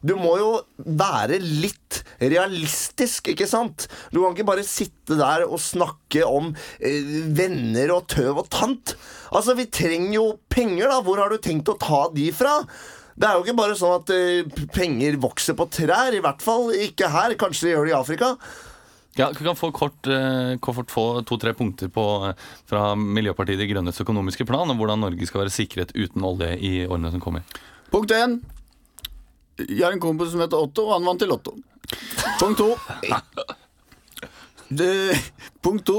Du 0.02 0.16
må 0.18 0.34
jo 0.40 0.50
være 0.82 1.38
litt 1.38 2.00
realistisk, 2.18 3.30
ikke 3.32 3.46
sant? 3.50 3.86
Du 4.10 4.20
kan 4.20 4.34
ikke 4.34 4.48
bare 4.48 4.66
sitte 4.66 5.18
der 5.18 5.44
og 5.46 5.60
snakke 5.62 6.24
om 6.26 6.50
eh, 6.82 7.12
venner 7.34 7.94
og 7.94 8.08
tøv 8.10 8.42
og 8.42 8.50
tant. 8.50 8.96
Altså, 9.30 9.54
vi 9.58 9.68
trenger 9.70 10.16
jo 10.18 10.26
penger, 10.50 10.90
da. 10.90 10.98
Hvor 11.06 11.22
har 11.22 11.30
du 11.30 11.38
tenkt 11.42 11.70
å 11.70 11.78
ta 11.78 12.08
de 12.14 12.28
fra? 12.34 12.58
Det 13.14 13.28
er 13.28 13.36
jo 13.36 13.44
ikke 13.44 13.58
bare 13.58 13.78
sånn 13.78 14.00
at 14.00 14.12
eh, 14.14 14.66
penger 14.74 15.18
vokser 15.22 15.56
på 15.58 15.68
trær. 15.70 16.14
I 16.16 16.22
hvert 16.24 16.42
fall 16.42 16.72
ikke 16.74 17.10
her. 17.12 17.38
Kanskje 17.40 17.68
de 17.68 17.74
gjør 17.76 17.88
det 17.88 17.94
i 17.94 17.98
Afrika. 18.00 18.34
Ja, 19.18 19.28
vi 19.38 19.44
kan 19.44 19.58
få 19.58 19.68
kort, 19.76 20.06
eh, 20.06 20.56
kort 20.58 20.90
få 20.90 21.22
to-tre 21.28 21.52
punkter 21.54 21.88
på, 21.92 22.28
eh, 22.30 22.34
fra 22.66 22.94
Miljøpartiet 22.96 23.60
De 23.60 23.68
Grønnes 23.68 24.00
økonomiske 24.00 24.46
plan 24.48 24.70
om 24.70 24.78
hvordan 24.78 25.04
Norge 25.04 25.26
skal 25.28 25.44
være 25.44 25.52
sikret 25.52 25.92
uten 25.92 26.24
olje 26.24 26.56
i 26.56 26.72
årene 26.86 27.10
som 27.12 27.20
kommer. 27.20 27.44
Punkt 27.92 28.10
1. 28.10 28.40
Jeg 29.68 29.84
har 29.84 29.92
en 29.94 30.02
kompis 30.02 30.32
som 30.34 30.42
heter 30.42 30.60
Otto, 30.60 30.86
og 30.88 30.96
han 30.96 31.06
vant 31.08 31.20
til 31.22 31.30
Lotto. 31.32 31.56
Punkt 32.40 32.58
2. 32.58 32.68
Det, 34.72 35.20
punkt 35.62 35.84
2. 35.86 35.96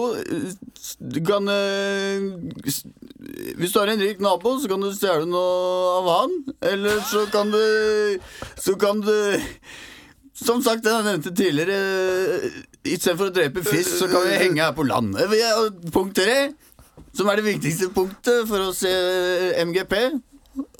Du 1.13 1.19
kan 1.25 1.47
eh, 1.47 2.23
Hvis 2.63 3.71
du 3.73 3.79
har 3.79 3.91
en 3.91 4.01
rik 4.01 4.21
nabo, 4.23 4.55
så 4.59 4.71
kan 4.71 4.81
du 4.81 4.89
stjele 4.95 5.27
noe 5.29 5.91
av 5.99 6.09
han. 6.09 6.33
Eller 6.71 7.01
så 7.05 7.25
kan 7.31 7.53
du 7.53 7.61
Så 8.57 8.73
kan 8.81 9.03
du 9.05 9.13
Som 10.33 10.63
sagt, 10.65 10.85
jeg 10.89 11.05
nevnte 11.05 11.35
tidligere 11.37 12.49
Istedenfor 12.83 13.29
å 13.29 13.35
drepe 13.35 13.63
fisk, 13.63 13.93
så 13.99 14.09
kan 14.11 14.25
vi 14.25 14.41
henge 14.41 14.65
her 14.65 14.73
på 14.75 14.87
land. 14.89 15.13
Eh, 15.21 15.37
Punkt 15.93 16.17
3, 16.17 16.49
som 17.15 17.29
er 17.29 17.39
det 17.39 17.45
viktigste 17.45 17.91
punktet 17.93 18.49
for 18.49 18.65
å 18.65 18.73
se 18.75 18.91
MGP, 19.63 19.93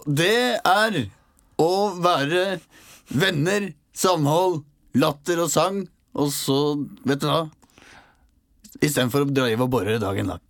det 0.09 0.57
er 0.59 0.97
å 1.61 1.71
være 2.03 2.57
venner, 3.13 3.71
samhold, 3.95 4.63
latter 4.97 5.43
og 5.43 5.51
sang, 5.53 5.83
og 6.13 6.31
så, 6.33 6.57
vet 7.07 7.21
du 7.23 7.29
hva 7.29 7.43
Istedenfor 8.83 9.23
å 9.23 9.29
drive 9.29 9.63
og 9.63 9.69
bore 9.71 9.95
dagen 10.01 10.27
lang. 10.33 10.41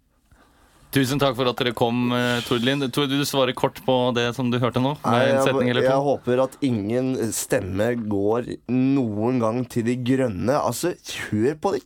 Tusen 0.93 1.19
takk 1.21 1.35
for 1.37 1.49
at 1.49 1.57
dere 1.59 1.73
kom, 1.75 2.11
Tord 2.47 2.65
Lind. 2.65 2.85
Tord, 2.93 3.11
du 3.11 3.25
svarer 3.25 3.53
kort 3.57 3.79
på 3.85 3.95
det 4.15 4.27
som 4.37 4.51
du 4.53 4.59
hørte 4.61 4.81
nå? 4.81 4.93
Nei, 5.03 5.23
jeg, 5.33 5.73
jeg 5.81 6.03
håper 6.07 6.41
at 6.45 6.57
ingen 6.65 7.15
stemme 7.33 7.91
går 7.97 8.51
noen 8.71 9.41
gang 9.41 9.63
til 9.69 9.87
de 9.89 9.97
grønne. 10.05 10.55
Altså, 10.55 10.93
hør 11.27 11.57
på 11.61 11.73
det 11.75 11.83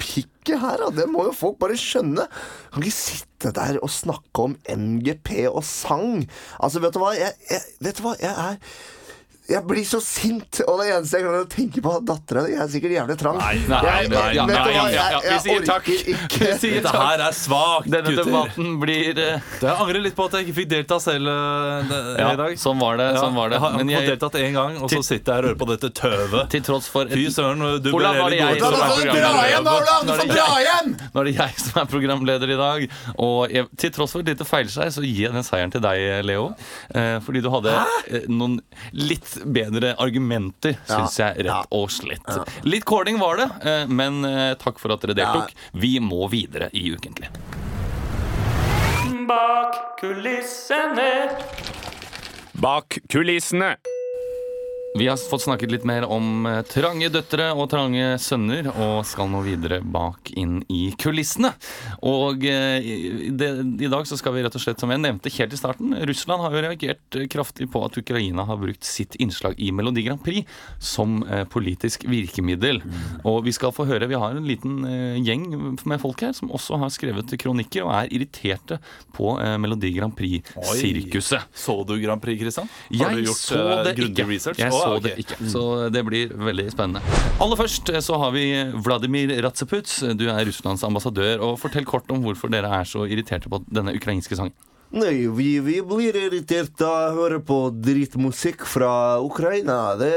pikket 0.00 0.60
her, 0.60 0.84
da. 0.84 0.90
Det 1.00 1.08
må 1.08 1.24
jo 1.28 1.34
folk 1.36 1.58
bare 1.60 1.76
skjønne. 1.80 2.28
Kan 2.72 2.84
ikke 2.84 2.96
sitte 2.96 3.52
der 3.56 3.80
og 3.80 3.92
snakke 3.92 4.46
om 4.46 4.56
NGP 4.68 5.34
og 5.50 5.62
sang. 5.66 6.26
Altså, 6.60 6.84
vet 6.84 6.96
du 6.96 7.00
hva? 7.02 7.14
Jeg, 7.16 7.36
jeg, 7.50 7.64
vet 7.80 8.00
du 8.00 8.04
hva? 8.06 8.16
Jeg 8.20 8.32
er 8.32 8.60
Jeg 9.50 9.64
blir 9.66 9.82
så 9.88 9.98
sint, 10.00 10.60
og 10.68 10.78
det 10.78 10.86
eneste 10.94 11.18
jeg 11.18 11.24
klarer 11.26 11.42
å 11.42 11.48
tenke 11.50 11.82
på, 11.82 11.90
er 11.98 12.04
dattera 12.06 12.44
di. 12.46 12.52
Jeg 12.54 12.60
er 12.62 12.68
sikkert 12.70 12.92
jævlig 12.94 13.16
trang. 13.18 13.38
Nei, 13.40 13.56
nei, 13.66 13.80
Jeg- 13.82 14.10
nei, 14.10 14.20
nei, 14.20 14.34
nei, 14.34 14.46
nei, 14.46 14.74
nei, 14.76 14.92
ja, 14.94 15.06
ja, 15.10 15.20
vi 15.26 15.38
sier 15.42 15.64
takk. 15.66 15.88
ikke. 15.90 16.16
Vi 16.40 16.52
sier 16.60 16.76
Dette 16.84 16.92
her 16.94 17.20
er 17.26 17.34
svakt, 17.36 17.88
Denne 17.90 18.10
gutter. 18.14 18.24
debatten 18.30 18.78
blir 18.80 19.18
eh, 19.18 19.40
Jeg 19.60 19.74
angrer 19.74 20.00
litt 20.04 20.14
på 20.16 20.24
at 20.30 20.36
jeg 20.38 20.46
ikke 20.46 20.56
fikk 20.60 20.68
delta 20.70 20.98
selv 21.02 21.26
uh, 21.28 21.90
Ja, 22.20 22.28
i 22.32 22.36
dag. 22.38 22.54
sånn 22.62 22.78
var 22.80 22.96
det. 23.00 23.08
Sånn 23.18 23.34
var 23.36 23.50
det. 23.52 23.58
Har 23.62 23.74
Men 23.76 23.90
jeg 23.90 23.98
har 24.00 24.08
deltatt 24.14 24.38
én 24.40 24.54
gang, 24.56 24.78
og 24.80 24.88
så 24.94 25.02
sitter 25.04 25.32
jeg 25.34 25.42
og 25.42 25.48
hører 25.50 25.58
på 25.64 25.68
dette 25.72 25.90
tøvet. 26.00 26.48
til 26.54 26.62
tross 26.70 26.86
for 26.88 27.10
Fy 27.10 27.26
søren, 27.34 27.58
du 27.82 27.90
ble 27.90 27.98
veldig. 27.98 27.98
Olav! 28.00 28.14
Nå 28.16 28.26
er 28.26 28.30
det 28.30 28.38
jeg- 28.38 28.60
Nå 31.14 31.20
er 31.20 31.24
det 31.24 31.34
jeg 31.36 31.54
som 31.60 31.82
er 31.82 31.86
programleder 31.90 32.50
i 32.54 32.58
dag. 32.60 32.86
Og 33.18 33.50
jeg, 33.52 33.66
til 33.80 33.90
tross 33.94 34.12
for 34.14 34.22
et 34.22 34.30
lite 34.32 34.46
feilskjær, 34.48 34.90
så 34.94 35.02
gir 35.04 35.26
jeg 35.28 35.34
den 35.34 35.46
seieren 35.46 35.72
til 35.74 35.82
deg, 35.84 36.24
Leo. 36.26 36.50
Eh, 36.94 37.18
fordi 37.24 37.42
du 37.44 37.50
hadde 37.52 37.74
eh, 38.08 38.26
noen 38.30 38.58
litt 38.92 39.26
bedre 39.44 39.94
argumenter, 39.98 40.76
syns 40.88 41.18
jeg, 41.18 41.36
rett 41.36 41.46
Ja. 41.46 41.64
og 41.70 41.90
slett. 41.90 42.26
Litt 42.64 42.84
kåling 42.84 43.18
var 43.18 43.36
det, 43.36 43.48
eh, 43.64 43.86
men 43.86 44.24
eh, 44.24 44.54
takk 44.54 44.78
for 44.78 44.92
at 44.92 45.00
dere 45.00 45.14
deltok. 45.14 45.54
Vi 45.72 45.98
må 46.00 46.28
videre 46.30 46.70
i 46.72 46.90
Ukentlig. 46.94 47.28
Bak 49.28 49.98
kulissene. 50.00 51.30
Bak 52.60 52.98
kulissene. 53.08 53.76
Vi 54.98 55.06
har 55.06 55.16
fått 55.16 55.42
snakket 55.42 55.70
litt 55.70 55.84
mer 55.86 56.02
om 56.10 56.46
eh, 56.50 56.62
trange 56.66 57.06
døtre 57.14 57.52
og 57.54 57.68
trange 57.70 58.16
sønner, 58.18 58.66
og 58.74 59.04
skal 59.06 59.28
nå 59.30 59.38
videre 59.46 59.78
bak 59.86 60.32
inn 60.34 60.56
i 60.66 60.90
kulissene. 60.98 61.52
Og 62.10 62.42
eh, 62.42 62.88
det, 63.30 63.50
i 63.86 63.90
dag 63.92 64.08
så 64.10 64.18
skal 64.18 64.34
vi 64.34 64.42
rett 64.42 64.56
og 64.58 64.64
slett, 64.64 64.82
som 64.82 64.90
jeg 64.90 65.02
nevnte 65.04 65.30
helt 65.36 65.54
i 65.54 65.60
starten, 65.60 65.94
Russland 66.10 66.42
har 66.42 66.56
jo 66.56 66.62
reagert 66.66 67.18
kraftig 67.30 67.68
på 67.70 67.84
at 67.86 68.00
Ukraina 68.02 68.48
har 68.48 68.58
brukt 68.58 68.82
sitt 68.86 69.14
innslag 69.22 69.54
i 69.62 69.70
Melodi 69.70 70.02
Grand 70.08 70.24
Prix 70.26 70.50
som 70.82 71.20
eh, 71.22 71.44
politisk 71.46 72.08
virkemiddel. 72.10 72.82
Og 73.22 73.44
vi 73.46 73.54
skal 73.54 73.70
få 73.76 73.86
høre, 73.86 74.10
vi 74.10 74.18
har 74.18 74.34
en 74.34 74.50
liten 74.50 74.82
gjeng 75.22 75.46
med 75.86 76.02
folk 76.02 76.26
her 76.26 76.34
som 76.34 76.50
også 76.50 76.80
har 76.82 76.90
skrevet 76.90 77.38
kronikker 77.38 77.86
og 77.86 77.94
er 77.94 78.10
irriterte 78.10 78.80
på 79.14 79.36
Melodi 79.62 79.92
Grand 79.94 80.16
Prix-sirkuset. 80.18 81.46
Så 81.54 81.78
du 81.86 81.94
Grand 82.02 82.22
Prix, 82.22 82.42
Kristian? 82.42 82.66
Har 82.98 83.14
du 83.14 83.22
Jeg 83.22 83.30
gjort 83.30 83.54
eh, 83.54 83.84
det 83.86 83.96
grundig 84.00 84.28
research? 84.34 84.58
Jeg 84.58 84.79
så 84.80 84.96
okay. 84.96 85.04
det 85.06 85.24
ikke. 85.24 85.38
Så 85.52 85.64
det 85.92 86.04
blir 86.08 86.32
veldig 86.34 86.66
spennende. 86.72 87.04
Aller 87.40 87.60
først 87.60 87.92
eh, 87.92 88.02
så 88.04 88.18
har 88.22 88.34
vi 88.36 88.46
Vladimir 88.84 89.32
Ratseputs. 89.44 90.00
Du 90.18 90.26
er 90.32 90.42
Russlands 90.48 90.84
ambassadør. 90.86 91.44
og 91.50 91.60
Fortell 91.62 91.88
kort 91.88 92.10
om 92.10 92.24
hvorfor 92.24 92.52
dere 92.52 92.72
er 92.80 92.88
så 92.88 93.06
irriterte 93.06 93.52
på 93.52 93.62
denne 93.68 93.94
ukrainske 93.96 94.38
sangen. 94.38 94.56
Nei, 94.90 95.28
vi, 95.30 95.60
vi 95.62 95.76
blir 95.86 96.16
irritert 96.18 96.80
av 96.82 97.12
å 97.12 97.20
høre 97.20 97.38
på 97.46 97.60
drittmusikk 97.78 98.64
fra 98.66 99.20
Ukraina. 99.22 99.94
Det, 100.00 100.10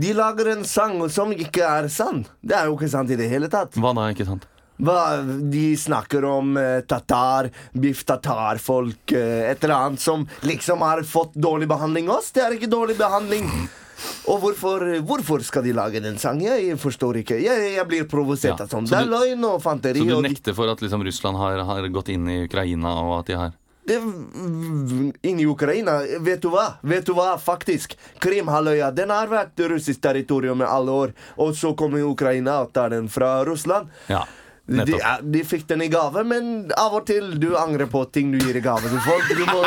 de 0.00 0.14
lager 0.16 0.48
en 0.54 0.64
sang 0.64 0.96
som 1.12 1.34
ikke 1.36 1.60
er 1.60 1.90
sann. 1.92 2.22
Det 2.40 2.56
er 2.56 2.70
jo 2.70 2.78
ikke 2.78 2.88
sant 2.94 3.12
i 3.12 3.20
det 3.20 3.28
hele 3.28 3.52
tatt. 3.52 3.76
Hva 3.76 3.92
da, 3.92 4.08
ikke 4.14 4.24
sant? 4.30 4.48
Hva, 4.80 5.20
de 5.52 5.66
snakker 5.78 6.24
om 6.26 6.56
eh, 6.58 6.80
tatar, 6.88 7.50
biff 7.76 8.00
tatar-folk, 8.08 9.12
eh, 9.12 9.44
et 9.52 9.60
eller 9.60 9.76
annet 9.76 10.02
som 10.02 10.24
liksom 10.48 10.82
har 10.82 11.04
fått 11.06 11.36
dårlig 11.36 11.68
behandling 11.68 12.08
oss. 12.10 12.32
Det 12.32 12.42
er 12.42 12.56
ikke 12.56 12.72
dårlig 12.72 12.96
behandling. 12.98 13.52
Og 14.28 14.40
hvorfor, 14.42 14.84
hvorfor 15.06 15.42
skal 15.46 15.64
de 15.66 15.72
lage 15.76 16.00
den 16.04 16.18
sangen? 16.18 16.46
Jeg 16.48 16.78
forstår 16.80 17.20
ikke. 17.22 17.40
Jeg, 17.42 17.74
jeg 17.76 17.86
blir 17.90 18.06
provosert 18.10 18.58
Ja, 18.58 18.64
av 18.64 18.70
sånt. 18.72 18.88
så 18.88 18.96
Det 18.96 19.02
er 19.06 19.12
løgn 19.12 19.44
og 19.48 19.60
fanteri. 19.62 20.00
Så 20.02 20.08
du 20.08 20.16
og 20.16 20.24
nekter 20.26 20.56
for 20.56 20.70
at 20.72 20.80
liksom, 20.82 21.04
Russland 21.04 21.36
har, 21.40 21.60
har 21.68 21.88
gått 21.94 22.08
inn 22.14 22.28
i 22.28 22.40
Ukraina, 22.48 22.94
og 23.04 23.18
at 23.20 23.26
de 23.32 23.38
har 23.38 23.52
det, 23.84 23.98
Inni 25.28 25.44
Ukraina, 25.46 25.98
vet 26.24 26.40
du 26.40 26.48
hva? 26.48 26.78
Vet 26.80 27.04
du 27.04 27.12
hva, 27.16 27.34
faktisk? 27.36 27.92
Krimhalvøya 28.22 28.88
den 28.96 29.12
har 29.12 29.28
vært 29.28 29.60
russisk 29.68 30.00
territorium 30.00 30.62
i 30.64 30.68
alle 30.68 30.94
år. 31.04 31.12
Og 31.36 31.52
så 31.58 31.74
kommer 31.76 32.00
Ukraina 32.08 32.62
og 32.64 32.72
tar 32.72 32.94
den 32.94 33.10
fra 33.12 33.42
Russland. 33.44 33.92
Ja, 34.08 34.22
De, 34.66 34.94
ja, 34.96 35.18
de 35.20 35.42
fikk 35.44 35.66
den 35.68 35.82
i 35.84 35.90
gave, 35.92 36.22
men 36.24 36.70
av 36.80 36.94
og 36.96 37.02
til 37.10 37.34
du 37.36 37.50
angrer 37.60 37.84
på 37.92 38.00
ting 38.14 38.30
du 38.32 38.38
gir 38.40 38.56
i 38.56 38.62
gave 38.64 38.88
til 38.88 39.02
folk. 39.04 39.26
Du 39.36 39.42
må 39.50 39.60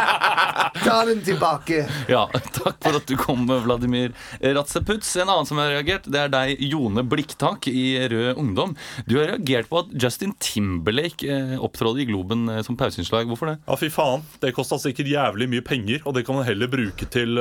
ta 0.84 0.94
den 1.04 1.20
tilbake. 1.26 1.82
Ja, 2.08 2.22
Takk 2.56 2.78
for 2.80 2.96
at 2.96 3.04
du 3.10 3.16
kom, 3.20 3.44
Vladimir 3.66 4.14
Ratseputz. 4.40 5.10
En 5.20 5.28
annen 5.28 5.48
som 5.48 5.60
har 5.60 5.68
reagert, 5.74 6.08
det 6.08 6.22
er 6.22 6.32
deg, 6.32 6.54
Jone 6.70 7.04
Blikktak 7.04 7.68
i 7.68 7.84
Rød 8.08 8.40
Ungdom. 8.40 8.72
Du 9.08 9.18
har 9.20 9.28
reagert 9.34 9.68
på 9.70 9.82
at 9.82 9.92
Justin 10.00 10.32
Timberlake 10.40 11.28
eh, 11.28 11.54
opptrådte 11.60 12.00
i 12.04 12.08
Globen 12.08 12.46
eh, 12.52 12.62
som 12.66 12.78
pauseinnslag. 12.80 13.28
Hvorfor 13.30 13.52
det? 13.52 13.56
Ja, 13.68 13.76
fy 13.80 13.90
faen. 13.92 14.24
Det 14.42 14.54
kosta 14.56 14.80
sikkert 14.80 15.10
jævlig 15.12 15.50
mye 15.52 15.64
penger, 15.66 16.00
og 16.08 16.16
det 16.16 16.24
kan 16.28 16.38
man 16.40 16.48
heller 16.48 16.70
bruke 16.72 17.08
til 17.12 17.36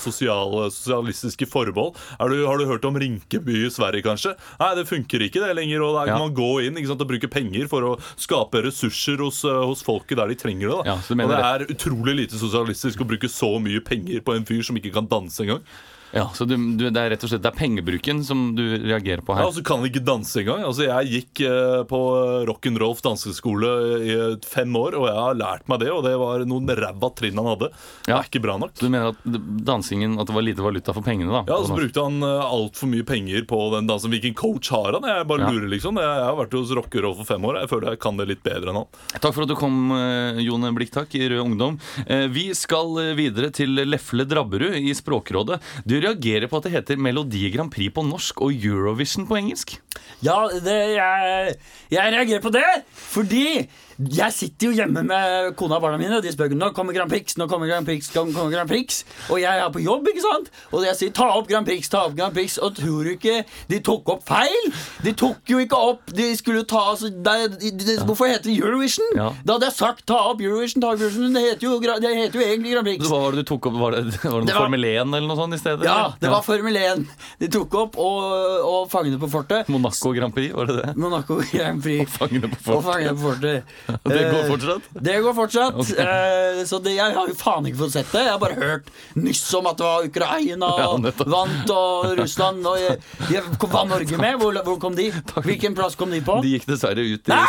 sosial, 0.00 0.52
sosialistiske 0.72 1.48
formål. 1.48 1.92
Er 2.20 2.28
du, 2.32 2.42
har 2.48 2.60
du 2.60 2.68
hørt 2.68 2.84
om 2.88 3.00
Rinkeby 3.00 3.62
i 3.66 3.72
Sverige, 3.72 4.04
kanskje? 4.06 4.36
Nei, 4.60 4.72
det 4.78 4.86
funker 4.90 5.24
ikke 5.30 5.42
det 5.46 5.56
lenger. 5.58 5.84
Og 5.88 5.96
der 5.96 6.12
kan 6.12 6.18
Ja. 6.18 6.22
man 6.26 6.34
gå 6.36 6.41
inn 6.64 6.78
ikke 6.80 6.90
sant, 6.92 7.04
og 7.04 7.10
bruke 7.12 7.30
penger 7.32 7.70
for 7.70 7.86
å 7.86 7.94
skape 8.20 8.64
ressurser 8.66 9.22
hos, 9.24 9.42
eh, 9.48 9.62
hos 9.68 9.84
folket 9.86 10.20
der 10.20 10.32
de 10.32 10.38
trenger 10.38 10.74
det. 10.74 10.80
Ja, 10.90 10.98
og 10.98 11.32
det 11.32 11.40
er 11.48 11.66
utrolig 11.72 12.16
lite 12.24 12.40
sosialistisk 12.40 13.02
å 13.04 13.08
bruke 13.08 13.30
så 13.30 13.54
mye 13.62 13.82
penger 13.84 14.24
på 14.24 14.36
en 14.36 14.46
fyr 14.48 14.62
som 14.66 14.78
ikke 14.78 14.94
kan 14.94 15.10
danse 15.10 15.42
engang. 15.44 15.64
Ja, 16.12 16.26
Så 16.36 16.44
du, 16.44 16.56
du, 16.76 16.90
det 16.92 17.00
er 17.00 17.10
rett 17.14 17.22
og 17.24 17.30
slett 17.32 17.42
det 17.42 17.48
er 17.52 17.56
pengebruken 17.56 18.22
som 18.24 18.54
du 18.54 18.62
reagerer 18.84 19.22
på 19.24 19.32
Ja, 19.32 19.38
her? 19.42 19.46
og 19.48 19.54
så 19.56 19.62
kan 19.64 19.80
han 19.80 19.88
ikke 19.88 20.02
danse 20.04 20.40
engang. 20.42 20.64
Altså, 20.68 20.84
jeg 20.84 21.08
gikk 21.12 21.40
eh, 21.48 21.82
på 21.88 22.00
Rock'n'Rolf 22.48 23.00
danseskole 23.04 23.70
i 24.04 24.12
eh, 24.16 24.34
fem 24.46 24.74
år, 24.76 24.96
og 24.98 25.06
jeg 25.08 25.16
har 25.16 25.38
lært 25.40 25.68
meg 25.72 25.80
det, 25.82 25.90
og 25.94 26.02
det 26.04 26.12
var 26.20 26.44
noen 26.48 26.68
ræva 26.68 27.10
trinn 27.16 27.38
han 27.40 27.48
hadde. 27.54 27.70
Det 27.72 28.12
Ja. 28.12 28.18
er 28.20 28.28
ikke 28.28 28.42
bra 28.44 28.58
nok. 28.60 28.74
Så 28.76 28.86
du 28.86 28.92
mener 28.92 29.12
at 29.14 29.22
dansingen 29.64 30.18
At 30.20 30.26
det 30.28 30.34
var 30.36 30.42
lite 30.44 30.62
valuta 30.64 30.92
for 30.94 31.02
pengene? 31.02 31.30
da 31.32 31.44
Ja, 31.48 31.58
så 31.64 31.74
brukte 31.76 32.02
han 32.04 32.20
eh, 32.22 32.44
altfor 32.44 32.90
mye 32.92 33.04
penger 33.08 33.46
på 33.48 33.62
den 33.76 33.86
dansen. 33.88 34.10
Hvilken 34.12 34.34
coach 34.36 34.68
har 34.70 34.92
han? 34.98 35.02
Jeg 35.08 35.26
bare 35.26 35.40
Ja. 35.46 35.50
lurer 35.50 35.68
liksom 35.72 35.96
Jeg, 35.96 36.04
jeg 36.04 36.24
har 36.28 36.36
vært 36.36 36.52
hos 36.52 36.70
Rock'n'Roll 36.76 37.16
for 37.16 37.24
fem 37.24 37.42
år. 37.48 37.60
Jeg 37.62 37.68
føler 37.72 37.90
jeg 37.92 38.00
kan 38.04 38.16
det 38.20 38.28
litt 38.28 38.42
bedre 38.44 38.68
enn 38.70 38.76
han. 38.82 38.86
Takk 39.18 39.32
for 39.34 39.42
at 39.42 39.48
du 39.48 39.54
kom, 39.56 39.90
eh, 39.96 40.42
Jon 40.44 40.68
Blikktak 40.76 41.14
i 41.16 41.28
Rød 41.28 41.40
Ungdom. 41.46 41.78
Eh, 42.06 42.26
Vi 42.28 42.52
skal 42.54 42.98
eh, 43.00 43.14
videre 43.14 43.50
til 43.50 43.74
Lefle 43.86 44.24
Drabberud 44.28 44.74
i 44.76 44.92
Språkrådet. 44.94 45.60
Du 45.86 46.00
reagerer 46.04 46.50
på 46.50 46.58
at 46.58 46.66
det 46.66 46.74
heter 46.74 47.00
Melodi 47.00 47.48
Grand 47.54 47.72
Prix 47.72 47.92
på 47.94 48.04
norsk 48.06 48.42
og 48.44 48.54
Eurovision 48.54 49.28
på 49.28 49.38
engelsk. 49.38 49.76
Ja, 50.22 50.38
det, 50.52 50.78
jeg, 50.96 51.54
jeg 51.92 52.14
reagerer 52.16 52.44
på 52.44 52.52
det 52.54 52.66
fordi 52.92 53.68
jeg 53.98 54.32
sitter 54.34 54.70
jo 54.70 54.76
hjemme 54.76 55.02
med 55.06 55.52
kona 55.58 55.76
og 55.78 55.84
barna 55.84 55.98
mine, 56.00 56.16
og 56.18 56.22
de 56.24 56.32
spør 56.32 56.52
nå 56.56 56.70
kommer 56.76 56.94
Grand 56.96 57.10
Prix, 57.10 57.36
nå 57.40 57.46
kommer 57.50 57.68
Grand 57.70 57.86
Prix, 57.88 58.08
nå 58.14 58.24
kommer 58.32 58.50
Grand 58.54 58.68
Prix. 58.70 59.02
Og 59.30 59.40
jeg 59.42 59.62
er 59.64 59.70
på 59.74 59.82
jobb, 59.84 60.08
ikke 60.12 60.24
sant? 60.24 60.50
Og 60.72 60.84
jeg 60.86 60.96
sier 60.98 61.12
ta 61.16 61.28
opp 61.36 61.48
Grand 61.50 61.66
Prix, 61.68 61.88
ta 61.92 62.04
opp 62.08 62.16
Grand 62.18 62.34
Prix. 62.36 62.58
Og 62.62 62.74
tror 62.76 63.04
du 63.08 63.12
ikke 63.14 63.42
de 63.70 63.80
tok 63.84 64.08
opp 64.16 64.24
feil? 64.28 64.70
De 65.04 65.12
tok 65.18 65.50
jo 65.52 65.58
ikke 65.62 65.78
opp 65.78 66.12
De 66.16 66.28
skulle 66.38 66.62
ta 66.68 66.80
altså, 66.92 67.10
de, 67.12 67.34
de, 67.60 67.70
de, 67.78 67.96
Hvorfor 68.06 68.28
heter 68.30 68.48
det 68.50 68.56
Eurovision? 68.60 69.06
Ja. 69.18 69.30
Da 69.44 69.56
hadde 69.56 69.68
jeg 69.70 69.76
sagt 69.78 70.04
ta 70.08 70.18
opp 70.32 70.40
Eurovision, 70.44 70.82
ta 70.84 70.92
opp 70.94 71.00
Eurovision. 71.02 71.32
Det 71.36 71.44
heter 71.46 71.68
jo, 71.68 71.78
det 71.82 72.12
heter 72.16 72.40
jo 72.40 72.46
egentlig 72.46 72.74
Grand 72.76 72.88
Prix. 72.88 73.06
Hva 73.08 73.20
var 73.26 73.36
det 73.36 73.44
du 73.44 73.50
tok 73.52 73.68
opp? 73.70 73.78
Var 73.82 73.96
det, 73.98 74.02
var 74.24 74.40
det 74.40 74.50
Det 74.50 74.56
var- 74.56 74.62
Formel 74.66 74.84
1 74.88 75.00
eller 75.16 75.28
noe 75.28 75.38
sånt 75.38 75.56
i 75.56 75.60
stedet? 75.62 75.86
Ja, 75.88 75.98
det 76.16 76.26
det 76.26 76.32
var 76.32 76.42
Formel 76.46 76.76
1 76.80 77.06
de 77.42 77.48
tok 77.52 77.74
opp, 77.78 77.96
og, 78.00 78.22
og 78.66 78.90
Fangene 78.92 79.18
på 79.20 79.28
fortet. 79.32 79.68
Monaco 79.72 80.12
Grand 80.14 80.34
Prix, 80.34 80.52
var 80.54 80.68
det 80.70 80.76
det? 80.80 80.92
Monaco 81.00 81.38
Grand 81.52 81.82
Prix. 81.82 82.10
Fangene 82.18 82.48
på 82.52 82.58
Og 82.58 82.82
fortet. 82.84 82.86
Fangene 82.88 83.14
på 83.18 83.24
fortet. 83.26 83.74
Det 84.12 84.22
går 84.30 84.40
Eh, 84.42 84.48
fortsatt? 84.50 84.88
Det 85.08 85.16
går 85.24 85.34
fortsatt. 85.36 85.74
Ok. 85.82 85.90
Eh, 85.98 86.62
så 86.68 86.78
det, 86.84 86.94
jeg 86.96 87.14
har 87.16 87.28
jo 87.30 87.34
faen 87.38 87.66
ikke 87.68 87.80
fått 87.84 87.94
sett 87.96 88.10
det. 88.12 88.22
Jeg 88.26 88.32
har 88.34 88.40
bare 88.42 88.58
hørt 88.60 88.90
nyss 89.18 89.42
om 89.58 89.66
at 89.70 89.78
det 89.80 89.86
var 89.86 90.06
Ukraina 90.08 90.68
Ja, 90.78 90.86
og 90.92 91.00
nettopp. 91.04 91.30
vant, 91.32 91.72
og 91.74 92.12
Russland 92.18 92.66
og 92.66 92.78
jeg, 92.80 92.98
jeg, 93.32 93.42
Hva 93.62 93.84
Norge 93.88 94.18
med? 94.20 94.38
Hvor, 94.42 94.58
hvor 94.66 94.78
kom 94.82 94.96
de? 94.98 95.08
Hvilken 95.44 95.74
plass 95.78 95.96
kom 95.98 96.10
de 96.14 96.20
på? 96.24 96.38
De 96.44 96.54
gikk 96.56 96.66
dessverre 96.70 97.02
ut 97.02 97.28
i 97.28 97.32
Nei! 97.32 97.46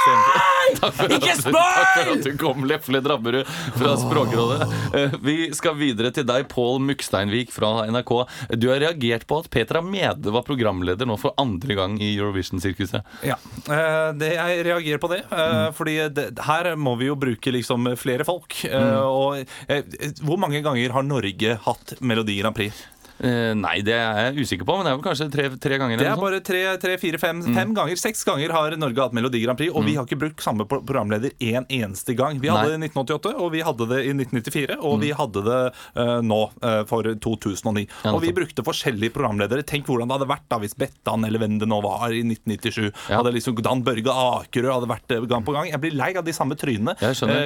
Takk 0.82 0.96
for, 0.98 1.12
Ikke 1.18 1.36
spoil! 1.38 1.54
takk 1.54 1.90
for 1.98 2.12
at 2.16 2.24
du 2.26 2.38
kom, 2.40 2.64
Lefle 2.70 3.02
Drabberud 3.04 3.50
fra 3.78 3.94
Språkrådet. 4.00 4.68
Eh, 4.98 5.18
Vi 5.24 5.36
skal 5.56 5.76
videre 5.78 6.10
til 6.16 6.26
deg, 6.28 6.48
Pål 6.52 6.80
Muksteinvik 6.88 7.52
fra 7.54 7.74
NRK. 7.92 8.14
Du 8.58 8.70
har 8.72 8.80
reagert 8.82 9.28
på 9.30 9.42
at 9.44 9.50
Petra 9.54 9.82
Mede 9.86 10.32
var 10.34 10.46
programleder 10.48 11.08
nå 11.10 11.18
for 11.22 11.36
andre 11.42 11.78
gang 11.78 11.98
i 12.02 12.14
Eurovision-sirkuset. 12.16 13.04
Ja, 13.28 13.38
eh, 13.68 14.10
det, 14.18 14.32
Jeg 14.34 14.64
reagerer 14.70 15.02
på 15.04 15.12
det. 15.14 15.22
eh, 15.30 15.68
Fordi 15.78 15.98
det, 16.16 16.23
her 16.48 16.74
må 16.80 16.96
vi 17.00 17.10
jo 17.10 17.18
bruke 17.20 17.54
liksom 17.54 17.92
flere 18.00 18.26
folk. 18.28 18.56
Mm. 18.70 18.90
Og 19.04 19.44
eh, 19.68 19.84
Hvor 20.24 20.40
mange 20.42 20.64
ganger 20.66 20.96
har 20.96 21.06
Norge 21.08 21.58
hatt 21.68 21.96
Melodi 22.02 22.40
Grand 22.42 22.58
Prix? 22.58 22.84
Eh, 23.24 23.54
nei, 23.56 23.78
det 23.86 23.94
er 23.96 24.18
jeg 24.28 24.44
usikker 24.44 24.68
på, 24.68 24.76
men 24.76 24.88
det 24.88 24.92
er 24.92 24.98
vel 24.98 25.06
kanskje 25.06 25.28
tre, 25.32 25.46
tre 25.64 25.78
ganger. 25.80 26.02
Det 26.02 26.08
er 26.10 26.20
bare 26.20 26.40
tre, 26.44 26.62
tre 26.82 26.98
fire, 27.00 27.20
fem, 27.22 27.40
fem 27.56 27.72
ganger. 27.76 28.00
Seks 28.00 28.26
ganger 28.28 28.52
har 28.52 28.76
Norge 28.80 29.00
hatt 29.00 29.16
Melodi 29.16 29.40
Grand 29.44 29.60
Prix, 29.60 29.72
og 29.72 29.86
vi 29.88 29.96
har 29.96 30.08
ikke 30.08 30.20
brukt 30.26 30.44
samme 30.44 30.66
programleder 30.68 31.32
én 31.40 31.64
eneste 31.72 32.18
gang. 32.20 32.42
Vi 32.44 32.52
hadde 32.52 32.74
Nei. 32.74 32.74
det 32.74 32.90
i 32.90 32.92
1988, 32.92 33.34
og 33.40 33.52
vi 33.54 33.62
hadde 33.64 33.88
det 33.94 34.02
i 34.04 34.12
1994, 34.12 34.80
og 34.90 34.98
vi 35.04 35.14
hadde 35.16 35.44
det 35.48 35.62
uh, 35.72 36.20
nå 36.26 36.40
uh, 36.66 36.82
for 36.90 37.08
2009. 37.08 37.86
Ja, 38.04 38.12
og 38.12 38.20
vi 38.26 38.34
brukte 38.36 38.66
forskjellige 38.68 39.16
programledere. 39.16 39.64
Tenk 39.68 39.88
hvordan 39.88 40.12
det 40.12 40.20
hadde 40.20 40.30
vært 40.34 40.48
da 40.52 40.60
hvis 40.64 40.76
Bettan 40.84 41.24
eller 41.24 41.40
hvem 41.44 41.56
det 41.64 41.70
nå 41.72 41.80
var 41.86 42.12
i 42.12 42.26
1997, 42.28 42.92
Ja. 43.08 43.22
hadde 43.22 43.36
liksom 43.38 43.56
Dan 43.64 43.86
Børge 43.86 44.12
Akerø 44.12 44.74
hadde 44.74 44.92
vært 44.92 45.16
gang 45.32 45.48
på 45.48 45.56
gang. 45.56 45.72
Jeg 45.72 45.80
blir 45.80 45.96
lei 45.96 46.12
av 46.20 46.28
de 46.28 46.36
samme 46.36 46.58
trynene 46.60 46.98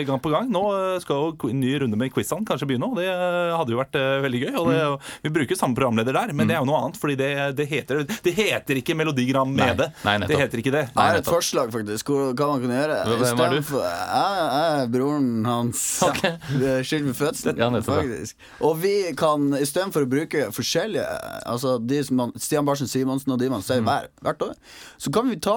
gang 0.08 0.22
på 0.24 0.34
gang. 0.34 0.50
Nå 0.50 0.64
skal 1.04 1.22
jo 1.38 1.52
en 1.52 1.62
ny 1.62 1.76
runde 1.84 2.00
med 2.00 2.14
quizene 2.16 2.48
kanskje 2.48 2.70
begynne, 2.70 2.90
og 2.90 2.98
det 2.98 3.08
hadde 3.12 3.74
jo 3.76 3.82
vært 3.82 3.98
veldig 4.26 4.42
gøy. 4.48 4.54
Og 4.58 4.72
det, 4.72 4.82
vi 5.28 5.34
bruker 5.38 5.60
samme 5.60 5.66
samme 5.68 5.78
programleder 5.78 6.15
der, 6.15 6.34
men 6.34 6.47
det 6.49 6.55
er 6.57 6.63
jo 6.63 6.70
noe 6.72 6.80
annet. 6.88 6.97
Fordi 7.01 7.15
det, 7.20 7.30
det, 7.59 7.68
heter, 7.70 8.01
det 8.07 8.34
heter 8.38 8.80
ikke 8.82 8.95
Melodi 8.97 9.28
Grand 9.30 9.51
Nei. 9.53 9.68
med 9.68 9.78
det. 9.84 9.89
Nei, 10.07 10.18
det 10.26 10.38
heter 10.39 10.61
ikke 10.63 10.74
det. 10.74 10.84
Jeg 10.88 10.97
har 10.97 11.20
et 11.20 11.28
forslag, 11.28 11.72
faktisk. 11.76 12.09
Hva, 12.09 12.47
man 12.53 12.63
kunne 12.63 12.78
gjøre. 12.80 12.97
Hvem 13.22 13.43
er 13.45 13.55
du? 13.57 13.59
Jeg, 13.78 14.07
jeg 14.18 14.82
er 14.82 14.91
broren 14.97 15.30
hans. 15.47 15.86
Okay. 16.07 16.34
Ja, 16.63 16.78
Skyld 16.88 17.03
med 17.09 17.15
fødselen, 17.18 17.57
Ja, 17.59 17.68
faktisk. 17.84 18.38
Og 18.63 18.78
vi 18.82 18.93
kan, 19.20 19.49
istedenfor 19.59 20.05
å 20.05 20.09
bruke 20.09 20.45
forskjellige 20.55 21.03
Altså 21.49 21.74
de 21.84 21.99
som 22.07 22.20
man, 22.22 22.32
Stian 22.39 22.65
Barsen 22.68 22.88
Simonsen 22.89 23.34
og 23.36 23.39
de 23.41 23.49
man 23.51 23.57
Mm. 23.57 23.65
ser 23.65 23.82
hver, 23.84 24.07
hvert 24.22 24.41
år, 24.45 24.53
så 25.01 25.11
kan 25.13 25.28
vi 25.32 25.36
ta 25.41 25.55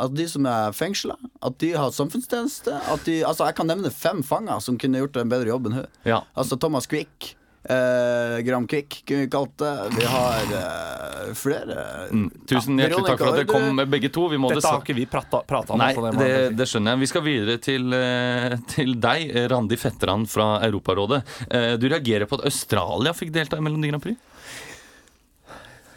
at 0.00 0.14
de 0.14 0.26
som 0.30 0.46
er 0.46 0.72
fengsla, 0.76 1.16
at 1.42 1.56
de 1.60 1.72
har 1.74 1.90
samfunnstjeneste. 1.94 2.70
At 2.92 3.02
de, 3.08 3.18
altså 3.26 3.48
Jeg 3.50 3.56
kan 3.58 3.66
nevne 3.68 3.90
fem 3.92 4.22
fanger 4.24 4.60
som 4.62 4.78
kunne 4.80 5.02
gjort 5.02 5.18
en 5.20 5.28
bedre 5.32 5.50
jobb 5.50 5.66
enn 5.68 5.80
hun. 5.80 5.86
Ja. 6.08 6.20
Altså 6.38 6.56
Thomas 6.62 6.86
Quick. 6.90 7.32
Eh, 7.62 8.40
Gram 8.42 8.64
kunne 8.66 8.82
vi 9.06 9.28
kalt 9.30 9.58
det. 9.58 9.72
Vi 9.98 10.04
har 10.04 10.54
eh, 10.58 11.34
flere. 11.38 11.84
Mm. 12.10 12.30
Tusen 12.46 12.78
Ja, 12.78 12.88
hjertelig 12.88 13.06
takk 13.06 13.20
for 13.22 13.28
at 13.28 13.38
dere 13.38 13.46
kom 13.50 13.68
kom, 13.78 13.90
begge 13.90 14.10
to. 14.10 14.24
Vi 14.32 14.40
må 14.42 14.50
Dette 14.50 14.66
har 14.66 14.82
ikke 14.82 14.96
vi 14.98 15.06
prata, 15.06 15.42
prata 15.46 15.76
om. 15.76 15.78
Nei, 15.82 15.92
altså, 15.94 16.10
det 16.18 16.30
det, 16.32 16.56
det 16.58 16.66
skjønner 16.70 16.96
jeg. 16.96 17.02
Vi 17.04 17.10
skal 17.12 17.24
videre 17.26 17.58
til, 17.62 17.86
eh, 17.94 18.56
til 18.72 18.96
deg, 19.02 19.30
Randi 19.52 19.78
Fetteran 19.78 20.26
fra 20.30 20.56
Europarådet. 20.66 21.22
Eh, 21.50 21.68
Du 21.82 21.86
reagerer 21.88 22.26
på 22.26 22.40
at 22.40 22.48
Australia 22.50 23.14
fikk 23.14 23.30
delta 23.34 23.60
i 23.60 23.64
Melodi 23.64 23.92
Grand 23.92 24.02
Prix? 24.02 24.18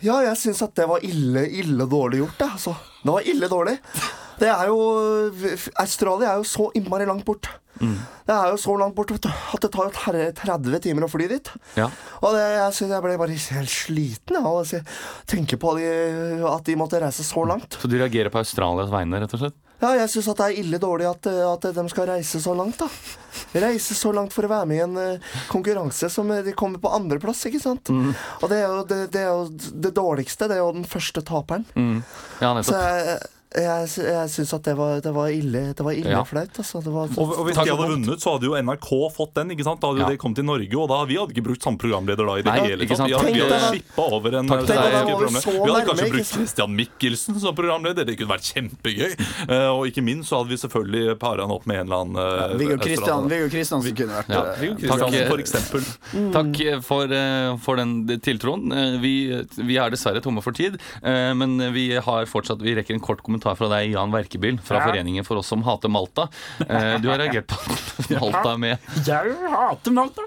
Ja, 0.05 0.19
jeg 0.21 0.37
syns 0.37 0.61
at 0.61 0.75
det 0.77 0.85
var 0.89 1.01
ille, 1.07 1.47
ille 1.49 1.89
dårlig 1.89 2.21
gjort, 2.21 2.37
jeg. 2.45 2.53
Altså. 2.59 2.75
Det 3.01 3.15
var 3.15 3.31
ille 3.33 3.49
dårlig. 3.49 3.79
Det 4.39 4.49
er 4.51 4.67
jo 4.71 4.79
Australia 5.81 6.33
er 6.33 6.41
jo 6.41 6.47
så 6.49 6.69
innmari 6.77 7.07
langt 7.07 7.25
bort. 7.27 7.49
Det 7.75 8.31
er 8.31 8.53
jo 8.53 8.59
så 8.59 8.75
langt 8.79 8.95
bort 8.95 9.11
vet 9.11 9.25
du, 9.25 9.29
at 9.29 9.65
det 9.65 9.71
tar 9.73 9.89
jo 9.89 10.31
30 10.39 10.79
timer 10.85 11.05
å 11.05 11.11
fly 11.11 11.27
dit. 11.27 11.49
Ja. 11.75 11.89
Og 12.21 12.31
det, 12.35 12.45
jeg, 12.55 12.87
jeg 12.91 13.03
ble 13.03 13.17
bare 13.19 13.35
helt 13.35 13.73
sliten 13.73 14.39
av 14.39 14.61
å 14.61 14.81
tenke 15.29 15.59
på 15.59 15.75
de, 15.79 15.89
at 16.49 16.65
de 16.67 16.77
måtte 16.79 17.01
reise 17.03 17.25
så 17.27 17.43
langt. 17.47 17.75
Så 17.81 17.91
du 17.91 17.97
reagerer 17.99 18.31
på 18.33 18.39
Australias 18.41 18.91
vegne, 18.93 19.19
rett 19.21 19.35
og 19.35 19.43
slett? 19.43 19.59
Ja, 19.83 19.89
jeg 19.99 20.07
syns 20.07 20.29
det 20.31 20.45
er 20.45 20.57
ille 20.61 20.77
dårlig 20.79 21.05
at, 21.09 21.27
at 21.27 21.65
de 21.75 21.83
skal 21.91 22.07
reise 22.07 22.39
så 22.41 22.53
langt, 22.55 22.79
da. 22.79 22.87
Reise 23.59 23.97
så 23.99 24.13
langt 24.15 24.31
for 24.33 24.47
å 24.47 24.51
være 24.53 24.69
med 24.71 24.77
i 24.79 24.83
en 24.85 24.95
eh, 25.01 25.33
konkurranse 25.51 26.07
som 26.09 26.31
de 26.31 26.53
kommer 26.57 26.79
på 26.81 26.93
andreplass, 26.95 27.43
ikke 27.49 27.59
sant. 27.61 27.91
Og 27.91 28.47
det 28.49 28.61
er, 28.63 28.69
jo, 28.71 28.85
det, 28.87 28.99
det 29.13 29.25
er 29.25 29.33
jo 29.33 29.73
det 29.83 29.91
dårligste. 29.99 30.47
Det 30.47 30.55
er 30.57 30.63
jo 30.63 30.71
den 30.79 30.87
første 30.89 31.21
taperen. 31.27 31.67
Ja, 31.75 32.55
Så 32.63 32.71
nettopp. 32.71 32.79
jeg, 32.79 33.19
jeg, 33.55 33.89
jeg 34.05 34.29
syns 34.33 34.53
at 34.57 34.63
det 34.67 34.75
var, 34.77 34.99
det 35.05 35.13
var 35.15 35.29
ille, 35.33 35.61
det 35.77 35.85
var 35.85 35.93
ille 35.95 36.11
Ja. 36.15 36.23
flaut, 36.27 36.51
altså. 36.61 36.81
Det 36.83 36.91
var, 36.93 37.09
Og, 37.17 37.31
og 37.39 37.45
hvis 37.47 37.55
de 37.55 37.69
hadde 37.71 37.87
vunnet, 37.89 38.21
så 38.21 38.33
hadde 38.35 38.49
jo 38.49 38.55
NRK 38.59 38.89
fått 39.15 39.33
den. 39.39 39.51
ikke 39.55 39.63
sant? 39.67 39.79
Da 39.81 39.87
hadde 39.91 40.03
Ja. 40.03 40.09
det 40.09 40.19
kommet 40.19 40.35
til 40.41 40.45
Norge, 40.45 40.75
og 40.75 40.89
da 40.89 40.99
vi 41.05 41.15
hadde 41.19 41.31
ikke 41.35 41.45
brukt 41.49 41.63
samme 41.63 41.77
programleder 41.79 42.25
da. 42.25 42.33
i 42.35 42.41
det 42.43 42.51
Nei, 42.51 42.67
hele 42.67 42.87
tatt. 42.89 43.07
Vi 43.07 43.13
hadde, 43.15 43.33
vi 43.33 43.43
hadde 43.45 43.59
skippa 43.71 44.07
over 44.11 44.35
en 44.39 44.47
Takk 44.47 44.65
deg. 44.67 44.75
Vi 44.75 45.71
hadde 45.71 45.85
kanskje 45.89 46.09
brukt? 46.11 46.31
Christian 46.35 46.75
Mikkelsen 46.75 47.39
som 47.39 47.55
programleder. 47.55 48.05
Det 48.05 48.17
kunne 48.19 48.33
vært 48.35 48.49
kjempegøy. 48.51 49.13
Uh, 49.49 49.71
Og 49.75 49.87
ikke 49.87 50.03
minst 50.03 50.29
så 50.29 50.39
hadde 50.41 50.49
vi 50.49 50.57
selvfølgelig 50.61 51.17
para 51.19 51.41
han 51.45 51.51
opp 51.51 51.65
med 51.67 51.79
en 51.79 51.87
eller 51.87 52.01
annen 52.03 52.17
uh, 52.17 52.57
Viggo 52.59 52.77
Kristiansen 52.81 53.95
kunne 53.95 54.19
vært 54.19 54.29
Ja, 54.33 54.43
eh, 54.57 54.75
Takk, 54.85 55.15
for 55.29 55.41
eksempel. 55.43 55.85
Takk 56.33 56.59
eh, 56.65 56.79
for, 56.85 57.05
uh, 57.11 57.55
for 57.61 57.75
den 57.79 57.95
tiltroen. 58.23 58.67
Uh, 58.71 58.97
Vi, 59.01 59.13
vi 59.59 59.77
er 59.77 59.91
dessverre 59.93 60.21
tomme 60.23 60.41
for 60.41 60.55
tid, 60.55 60.77
men 61.03 61.57
vi 61.75 61.83
har 62.01 62.25
fortsatt 62.29 62.61
Vi 62.63 62.73
rekker 62.77 62.95
en 62.95 63.01
kort 63.03 63.21
kommentar 63.25 63.44
fra 63.53 63.69
deg, 63.75 63.91
Jan 63.93 64.09
Verkebil, 64.15 64.57
fra 64.65 64.81
Foreningen 64.87 65.27
for 65.27 65.37
oss 65.43 65.47
som 65.53 65.61
hater 65.67 65.91
Malta. 65.93 66.25
Eh, 66.65 66.95
Du 67.03 67.09
har 67.11 67.21
reagert 67.21 67.45
på 67.51 68.17
Malta 68.19 68.57
med 68.57 68.77
Jeg 69.05 69.35
hater 69.51 69.91
Malta. 69.93 70.25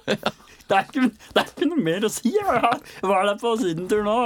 Det 0.68 0.76
er, 0.76 0.84
ikke, 0.84 1.00
det 1.32 1.40
er 1.40 1.46
ikke 1.48 1.66
noe 1.70 1.80
mer 1.80 2.04
å 2.04 2.08
si. 2.12 2.28
Jeg 2.28 3.06
var 3.08 3.22
der 3.24 3.38
på 3.40 3.54
sydentur 3.56 4.02
nå 4.04 4.16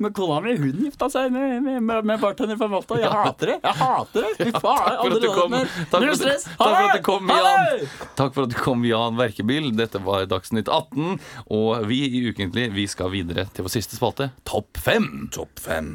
med 0.00 0.14
kona 0.16 0.38
mi. 0.40 0.54
Hun 0.56 0.78
gifta 0.86 1.10
seg 1.12 1.28
med, 1.34 1.58
med, 1.60 1.82
med, 1.84 2.06
med 2.08 2.22
bartender 2.22 2.56
fra 2.56 2.70
Malta. 2.72 2.96
Jeg 2.96 3.10
hater 3.12 3.52
det. 3.52 3.56
Jeg 3.66 3.76
hater 3.82 4.24
det. 4.24 4.30
Fy 4.48 4.62
faen. 4.64 4.86
Takk 4.88 5.02
for 5.02 5.18
at 5.18 5.20
du 5.20 5.28
kom. 5.36 5.56
Takk 5.58 6.06
for 6.08 6.24
takk 6.56 6.72
for 6.72 6.86
at 6.86 6.96
du 6.96 7.02
kom, 7.10 7.28
Jan. 7.36 7.84
Takk 8.16 8.32
for 8.38 8.46
at 8.48 8.54
du 8.54 8.56
kom, 8.64 8.86
Jan 8.88 9.20
Verkebil. 9.20 9.68
Dette 9.76 10.00
var 10.08 10.24
Dagsnytt 10.32 10.72
18. 10.72 11.18
Og 11.58 11.84
vi 11.90 12.00
i 12.16 12.22
Ukentlig 12.30 12.70
vi 12.72 12.86
skal 12.88 13.12
videre 13.12 13.44
til 13.52 13.68
vår 13.68 13.76
siste 13.76 14.00
spalte, 14.00 14.30
Topp 14.48 14.80
5. 14.88 15.28
Topp 15.36 15.60
fem. 15.68 15.92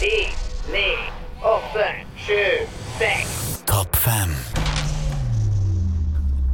Ti, 0.00 0.28
ni, 0.72 0.96
åtte, 1.42 1.86
sju, 2.16 2.66
seks. 2.98 3.60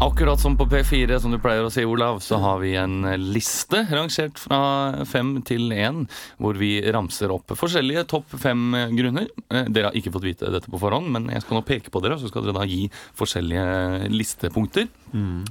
Akkurat 0.01 0.41
som 0.41 0.57
på 0.57 0.67
P4, 0.69 1.17
som 1.23 1.33
du 1.33 1.39
pleier 1.41 1.65
å 1.65 1.71
si, 1.73 1.81
Olav, 1.89 2.19
så 2.21 2.37
har 2.43 2.59
vi 2.61 2.75
en 2.77 2.99
liste 3.33 3.79
rangert 3.89 4.37
fra 4.37 4.59
fem 5.09 5.31
til 5.49 5.71
én, 5.73 6.03
hvor 6.37 6.59
vi 6.61 6.75
ramser 6.93 7.33
opp 7.33 7.55
forskjellige 7.57 8.03
topp 8.11 8.35
fem 8.43 8.75
grunner. 8.93 9.31
Eh, 9.49 9.65
Dere 9.73 9.89
har 9.89 9.97
ikke 9.97 10.13
fått 10.13 10.27
vite 10.27 10.51
dette 10.53 10.69
på 10.69 10.81
forhånd, 10.83 11.09
men 11.15 11.31
jeg 11.33 11.41
skal 11.47 11.57
nå 11.57 11.63
peke 11.65 11.89
på 11.95 12.03
dere, 12.05 12.19
så 12.21 12.29
skal 12.29 12.45
dere 12.45 12.59
da 12.59 12.67
gi 12.69 12.91
forskjellige 13.17 14.11
listepunkter. 14.13 14.91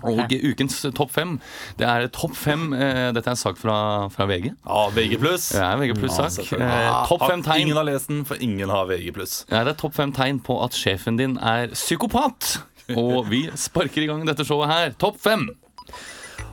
Og 0.05 0.35
ukens 0.51 0.77
topp 0.93 1.15
fem, 1.15 1.33
det 1.81 1.89
er 1.89 2.05
topp 2.13 2.35
fem 2.37 2.67
eh, 2.77 3.09
Dette 3.15 3.25
er 3.25 3.33
en 3.33 3.39
sak 3.41 3.57
fra, 3.57 3.79
fra 4.13 4.27
VG. 4.29 4.51
Ja, 4.61 4.83
VG 4.93 5.17
pluss. 5.23 5.49
Er 5.57 5.81
VG 5.81 5.97
pluss-sak. 5.97 6.53
Eh, 6.59 6.91
topp 7.09 7.25
fem 7.25 7.41
tegn 7.49 7.65
Ingen 7.65 7.81
har 7.81 7.89
lest 7.89 8.13
den, 8.13 8.21
for 8.29 8.37
ingen 8.45 8.69
har 8.69 8.85
VG 8.93 9.09
pluss. 9.17 9.39
Ja, 9.49 9.65
det 9.65 9.73
er 9.73 9.81
topp 9.81 9.97
fem 9.97 10.13
tegn 10.13 10.37
på 10.45 10.61
at 10.61 10.77
sjefen 10.77 11.17
din 11.17 11.39
er 11.41 11.73
psykopat. 11.73 12.59
Og 12.93 13.25
vi 13.29 13.45
sparker 13.57 14.03
i 14.03 14.09
gang 14.09 14.25
dette 14.27 14.45
showet 14.45 14.69
her. 14.69 14.93
Topp 15.01 15.17
fem. 15.21 15.47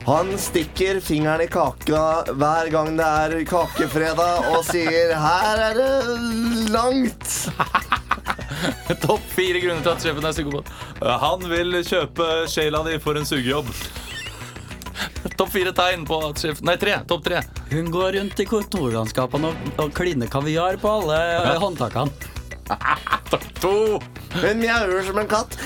Han 0.03 0.33
stikker 0.41 0.99
fingeren 0.99 1.45
i 1.45 1.47
kaka 1.47 2.33
hver 2.35 2.69
gang 2.73 2.89
det 2.97 3.05
er 3.07 3.43
kakefredag 3.47 4.49
og 4.51 4.65
sier 4.67 5.13
'her 5.15 5.61
er 5.69 5.77
det 5.77 6.71
langt'. 6.73 7.37
Topp 9.05 9.23
fire 9.31 9.61
grunner 9.63 9.83
til 9.83 9.93
at 9.93 10.03
sjefen 10.03 10.25
er 10.27 10.35
psykopat. 10.35 10.71
Han 11.23 11.45
vil 11.49 11.79
kjøpe 11.87 12.27
sjela 12.51 12.83
di 12.83 12.97
for 12.99 13.15
en 13.15 13.25
sugejobb. 13.25 13.69
Topp 15.37 15.49
fire 15.53 15.71
tegn 15.71 16.03
på 16.05 16.19
at 16.29 16.41
sjefen 16.43 16.67
Nei, 16.67 16.75
tre. 16.77 16.97
Topp 17.07 17.23
tre. 17.23 17.39
Hun 17.71 17.87
går 17.91 18.19
rundt 18.19 18.43
i 18.43 18.45
kontorlandskapene 18.49 19.53
og, 19.53 19.71
og 19.85 19.95
kliner 19.95 20.27
kaviar 20.27 20.77
på 20.83 20.97
alle 20.99 21.55
håndtakene. 21.63 22.11
Topp 23.31 23.47
To. 23.63 23.73
Hun 24.33 24.57
mjauer 24.59 25.03
som 25.05 25.17
en 25.21 25.27
katt. 25.27 25.57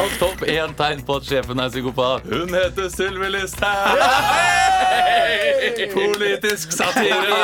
Og 0.00 0.10
topp 0.40 0.48
én 0.48 0.74
tegn 0.76 1.02
på 1.04 1.16
at 1.20 1.26
sjefen 1.28 1.60
er 1.60 1.70
psykopat. 1.70 2.26
Hun 2.30 2.54
heter 2.54 2.88
Sylvi 2.92 3.30
Listhaug! 3.34 4.00
Politisk 5.90 6.72
satire. 6.74 7.36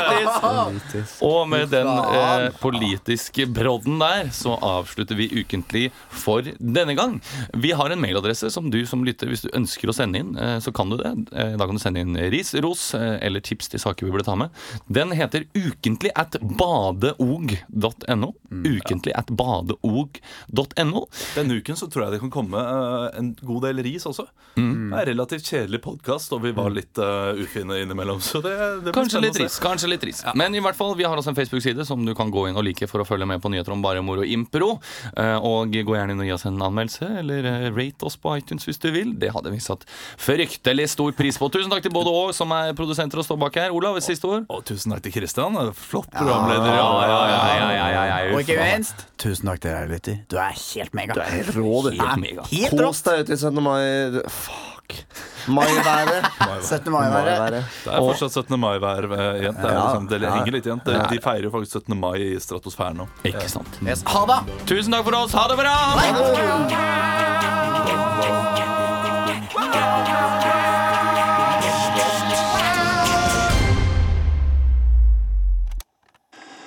Og 1.24 1.46
med 1.48 1.70
den 1.72 1.88
eh, 1.88 2.46
politiske 2.60 3.46
brodden 3.50 3.98
der, 4.00 4.30
så 4.34 4.56
avslutter 4.64 5.18
vi 5.18 5.28
ukentlig 5.40 5.90
for 6.10 6.46
denne 6.58 6.96
gang. 6.98 7.18
Vi 7.54 7.72
har 7.76 7.92
en 7.92 8.02
mailadresse 8.02 8.50
som 8.52 8.70
du 8.72 8.80
som 8.88 9.04
lytter, 9.06 9.30
hvis 9.30 9.44
du 9.46 9.50
ønsker 9.56 9.90
å 9.90 9.96
sende 9.96 10.22
inn, 10.22 10.34
eh, 10.38 10.56
så 10.64 10.72
kan 10.74 10.90
du 10.90 10.98
det. 11.00 11.12
Eh, 11.32 11.54
da 11.58 11.68
kan 11.68 11.78
du 11.78 11.82
sende 11.82 12.02
inn 12.04 12.18
ris, 12.32 12.54
ros 12.64 12.88
eh, 12.98 13.16
eller 13.26 13.44
tips 13.44 13.72
til 13.72 13.82
saker 13.82 14.08
vi 14.08 14.14
burde 14.14 14.26
ta 14.28 14.36
med. 14.38 14.54
Den 14.88 15.14
heter 15.16 15.46
ukentlig 15.56 16.12
at 16.18 16.38
badeog.no. 16.40 18.32
Ukentlig 18.50 19.16
at 19.16 19.32
badeog.no. 19.32 21.06
Denne 21.36 21.60
uken 21.60 21.78
så 21.78 21.90
tror 21.90 22.06
jeg 22.06 22.16
det 22.16 22.22
kan 22.24 22.34
komme 22.34 22.62
eh, 22.62 22.85
en 23.18 23.32
god 23.42 23.62
del 23.66 23.82
ris 23.86 24.06
også. 24.08 24.26
Det 24.56 24.62
er 24.64 24.86
en 24.86 24.94
relativt 25.10 25.44
kjedelig 25.50 25.80
podkast, 25.84 26.32
og 26.32 26.42
vi 26.46 26.52
var 26.56 26.70
litt 26.72 26.96
uh, 27.02 27.36
ufine 27.36 27.76
innimellom. 27.82 28.20
Så 28.24 28.40
det, 28.44 28.54
det 28.86 28.94
Kanskje 28.96 29.20
litt 29.20 29.38
ris. 29.40 29.58
kanskje 29.62 29.90
litt 29.90 30.04
ris 30.08 30.22
Men 30.38 30.54
i 30.56 30.62
hvert 30.64 30.76
fall, 30.78 30.94
vi 30.96 31.04
har 31.04 31.16
også 31.18 31.32
en 31.34 31.38
Facebook-side 31.38 31.84
som 31.88 32.04
du 32.06 32.14
kan 32.16 32.30
gå 32.32 32.46
inn 32.48 32.56
og 32.56 32.64
like 32.64 32.88
for 32.88 33.02
å 33.04 33.06
følge 33.08 33.28
med 33.28 33.42
på 33.44 33.50
nyheter 33.52 33.74
om 33.74 33.82
bare 33.84 34.02
moro 34.04 34.24
og 34.24 34.30
impro. 34.32 34.76
Uh, 35.16 35.36
Og 35.44 35.74
gå 35.76 35.96
gjerne 35.96 36.16
inn 36.16 36.22
og 36.24 36.28
gi 36.28 36.34
oss 36.34 36.46
en 36.48 36.60
anmeldelse, 36.62 37.08
eller 37.20 37.46
eh, 37.50 37.66
rate 37.76 38.06
oss 38.08 38.16
på 38.20 38.32
iTunes 38.38 38.64
hvis 38.66 38.80
du 38.82 38.88
vil. 38.94 39.12
Det 39.20 39.30
hadde 39.34 39.52
vi 39.52 39.60
satt 39.62 39.84
fryktelig 40.20 40.88
stor 40.94 41.12
pris 41.16 41.38
på. 41.40 41.48
Tusen 41.52 41.70
takk 41.72 41.84
til 41.86 41.94
både 41.94 42.12
og 42.12 42.32
som 42.36 42.52
er 42.56 42.72
produsenter 42.78 43.20
og 43.20 43.26
står 43.28 43.40
bak 43.44 43.58
her. 43.60 43.74
Olav, 43.76 43.98
et 44.00 44.06
siste 44.06 44.28
ord? 44.28 44.46
Og 44.52 44.64
tusen 44.68 44.94
takk 44.94 45.04
til 45.06 45.14
Kristian. 45.18 45.56
Flott 45.76 46.10
programleder. 46.14 46.76
Ja, 46.76 48.20
Og 48.32 48.40
ikke 48.42 48.58
minst, 48.60 49.06
tusen 49.20 49.50
takk 49.50 49.62
til 49.64 49.74
deg, 49.74 49.92
lytter. 49.92 50.18
Du 50.32 50.38
er 50.40 50.56
helt 50.56 50.96
mega. 50.96 51.16
Du 51.16 51.22
er 51.24 51.32
helt 51.36 51.52
rå, 51.56 51.74
du. 51.86 51.90
Helt 51.96 52.22
mega. 52.22 52.46
Helt 52.50 52.75
Kos 52.76 53.02
rått. 53.02 53.10
deg 53.10 53.24
ut 53.24 53.34
i 53.34 53.40
17. 53.40 53.62
mai. 53.64 53.82
Fuck. 54.28 55.02
Maiværet. 55.46 56.24
17. 56.62 56.92
mai-været. 56.92 57.64
Det 57.84 57.92
er 57.92 57.98
fortsatt 58.02 58.32
17. 58.32 58.60
mai-vær 58.60 59.06
eh, 59.06 59.40
igjen. 59.40 59.54
Det, 59.54 59.70
er 59.70 59.78
liksom, 59.78 60.08
det 60.10 60.20
henger 60.26 60.52
litt 60.56 60.66
igjen. 60.66 60.82
De, 60.86 60.96
de 61.10 61.20
feirer 61.22 61.46
jo 61.46 61.52
faktisk 61.54 61.78
17. 61.86 61.98
mai 62.00 62.16
i 62.18 62.30
stratosfæren 62.42 63.02
nå. 63.02 63.08
Ikke 63.28 63.48
sant. 63.50 63.78
Yes. 63.86 64.02
Ha 64.10 64.24
det! 64.30 64.40
Tusen 64.66 64.96
takk 64.96 65.06
for 65.06 65.18
oss. 65.22 65.36
Ha 65.36 65.46
det 65.50 65.58
bra! 65.62 65.76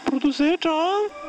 Produsert 0.09 0.65
av 0.65 1.28